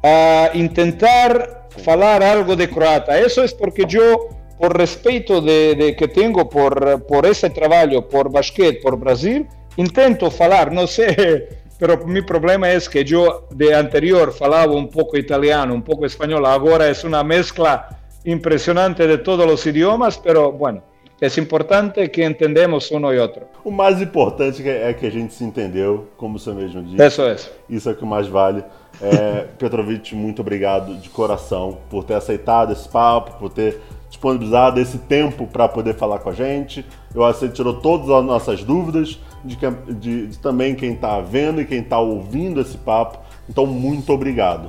uh, 0.03 0.57
intentar 0.57 1.69
hablar 1.87 2.23
algo 2.23 2.55
de 2.55 2.69
croata. 2.69 3.19
Eso 3.19 3.43
es 3.43 3.53
porque 3.53 3.85
yo 3.87 4.29
por 4.59 4.77
respeto 4.77 5.41
de, 5.41 5.75
de, 5.75 5.97
que 5.97 6.07
tengo 6.07 6.49
por, 6.49 7.05
por 7.07 7.27
ese 7.27 7.51
trabajo, 7.51 8.09
por 8.09 8.31
basquete, 8.31 8.81
por 8.81 8.97
Brasil, 8.97 9.49
intento 9.77 10.31
falar, 10.31 10.71
não 10.71 10.87
sei, 10.87 11.49
pero 11.79 12.07
meu 12.07 12.25
problema 12.25 12.69
é 12.69 12.79
que 12.81 12.99
eu 12.99 13.47
de 13.51 13.73
anterior 13.73 14.33
falava 14.33 14.73
um 14.73 14.87
pouco 14.87 15.17
italiano, 15.17 15.75
um 15.75 15.81
pouco 15.81 16.07
espanhol, 16.07 16.45
agora 16.47 16.85
é 16.87 17.07
uma 17.07 17.25
mescla 17.25 17.89
impressionante 18.25 19.07
de 19.07 19.19
todos 19.19 19.53
os 19.53 19.67
idiomas, 19.67 20.17
pero 20.17 20.51
bueno, 20.53 20.83
é 21.21 21.41
importante 21.41 22.09
que 22.09 22.25
entendemos 22.25 22.91
um 22.91 23.13
e 23.13 23.19
outro. 23.19 23.43
O 23.65 23.71
mais 23.71 24.01
importante 24.03 24.67
é 24.69 24.93
que 24.93 25.07
a 25.07 25.11
gente 25.11 25.33
se 25.33 25.45
entendeu, 25.45 26.09
como 26.17 26.39
você 26.39 26.53
mesmo 26.53 26.83
disse. 26.83 27.07
Isso 27.07 27.23
é. 27.23 27.37
Isso 27.69 27.89
é 27.89 27.93
o 27.93 27.97
que 27.97 28.05
mais 28.05 28.27
vale. 28.27 28.65
É, 29.01 29.47
Petrovic, 29.59 30.15
muito 30.15 30.43
obrigado 30.43 30.95
de 30.97 31.09
coração 31.09 31.79
por 31.89 32.05
ter 32.05 32.15
aceitado 32.15 32.73
esse 32.73 32.89
papo, 32.89 33.39
por 33.39 33.49
ter 33.49 33.81
disponibilizado 34.11 34.81
esse 34.81 34.99
tempo 34.99 35.47
para 35.47 35.69
poder 35.69 35.95
falar 35.95 36.19
com 36.19 36.31
a 36.31 36.35
gente. 36.35 36.85
Eu 37.15 37.25
acho 37.25 37.41
que 37.41 37.47
você 37.47 37.53
tirou 37.53 37.75
todas 37.75 38.11
as 38.11 38.25
nossas 38.25 38.63
dúvidas, 38.63 39.19
de, 39.45 39.57
de, 39.99 40.27
de 40.29 40.39
também 40.39 40.75
quem 40.75 40.95
está 40.95 41.21
vendo 41.21 41.61
e 41.61 41.65
quem 41.65 41.81
está 41.81 41.99
ouvindo 41.99 42.61
esse 42.61 42.79
papo. 42.79 43.19
Então, 43.49 43.67
muito 43.67 44.13
obrigado. 44.13 44.69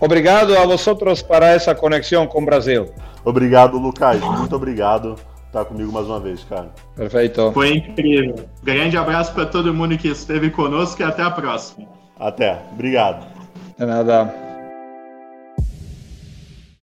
Obrigado 0.00 0.56
a 0.56 0.64
vocês 0.64 1.22
para 1.22 1.48
essa 1.48 1.74
conexão 1.74 2.26
com 2.26 2.42
o 2.42 2.44
Brasil. 2.44 2.90
Obrigado, 3.24 3.78
Lucas. 3.78 4.20
Muito 4.20 4.56
obrigado 4.56 5.16
estar 5.50 5.64
comigo 5.64 5.92
mais 5.92 6.06
uma 6.06 6.20
vez, 6.20 6.42
cara. 6.44 6.70
Perfeito. 6.96 7.50
Foi 7.52 7.76
incrível. 7.76 8.36
Grande 8.62 8.96
abraço 8.96 9.34
para 9.34 9.46
todo 9.46 9.74
mundo 9.74 9.98
que 9.98 10.08
esteve 10.08 10.50
conosco 10.50 11.02
e 11.02 11.04
até 11.04 11.22
a 11.22 11.30
próxima. 11.30 11.86
Até. 12.18 12.62
Obrigado. 12.72 13.26
De 13.78 13.84
nada. 13.84 14.49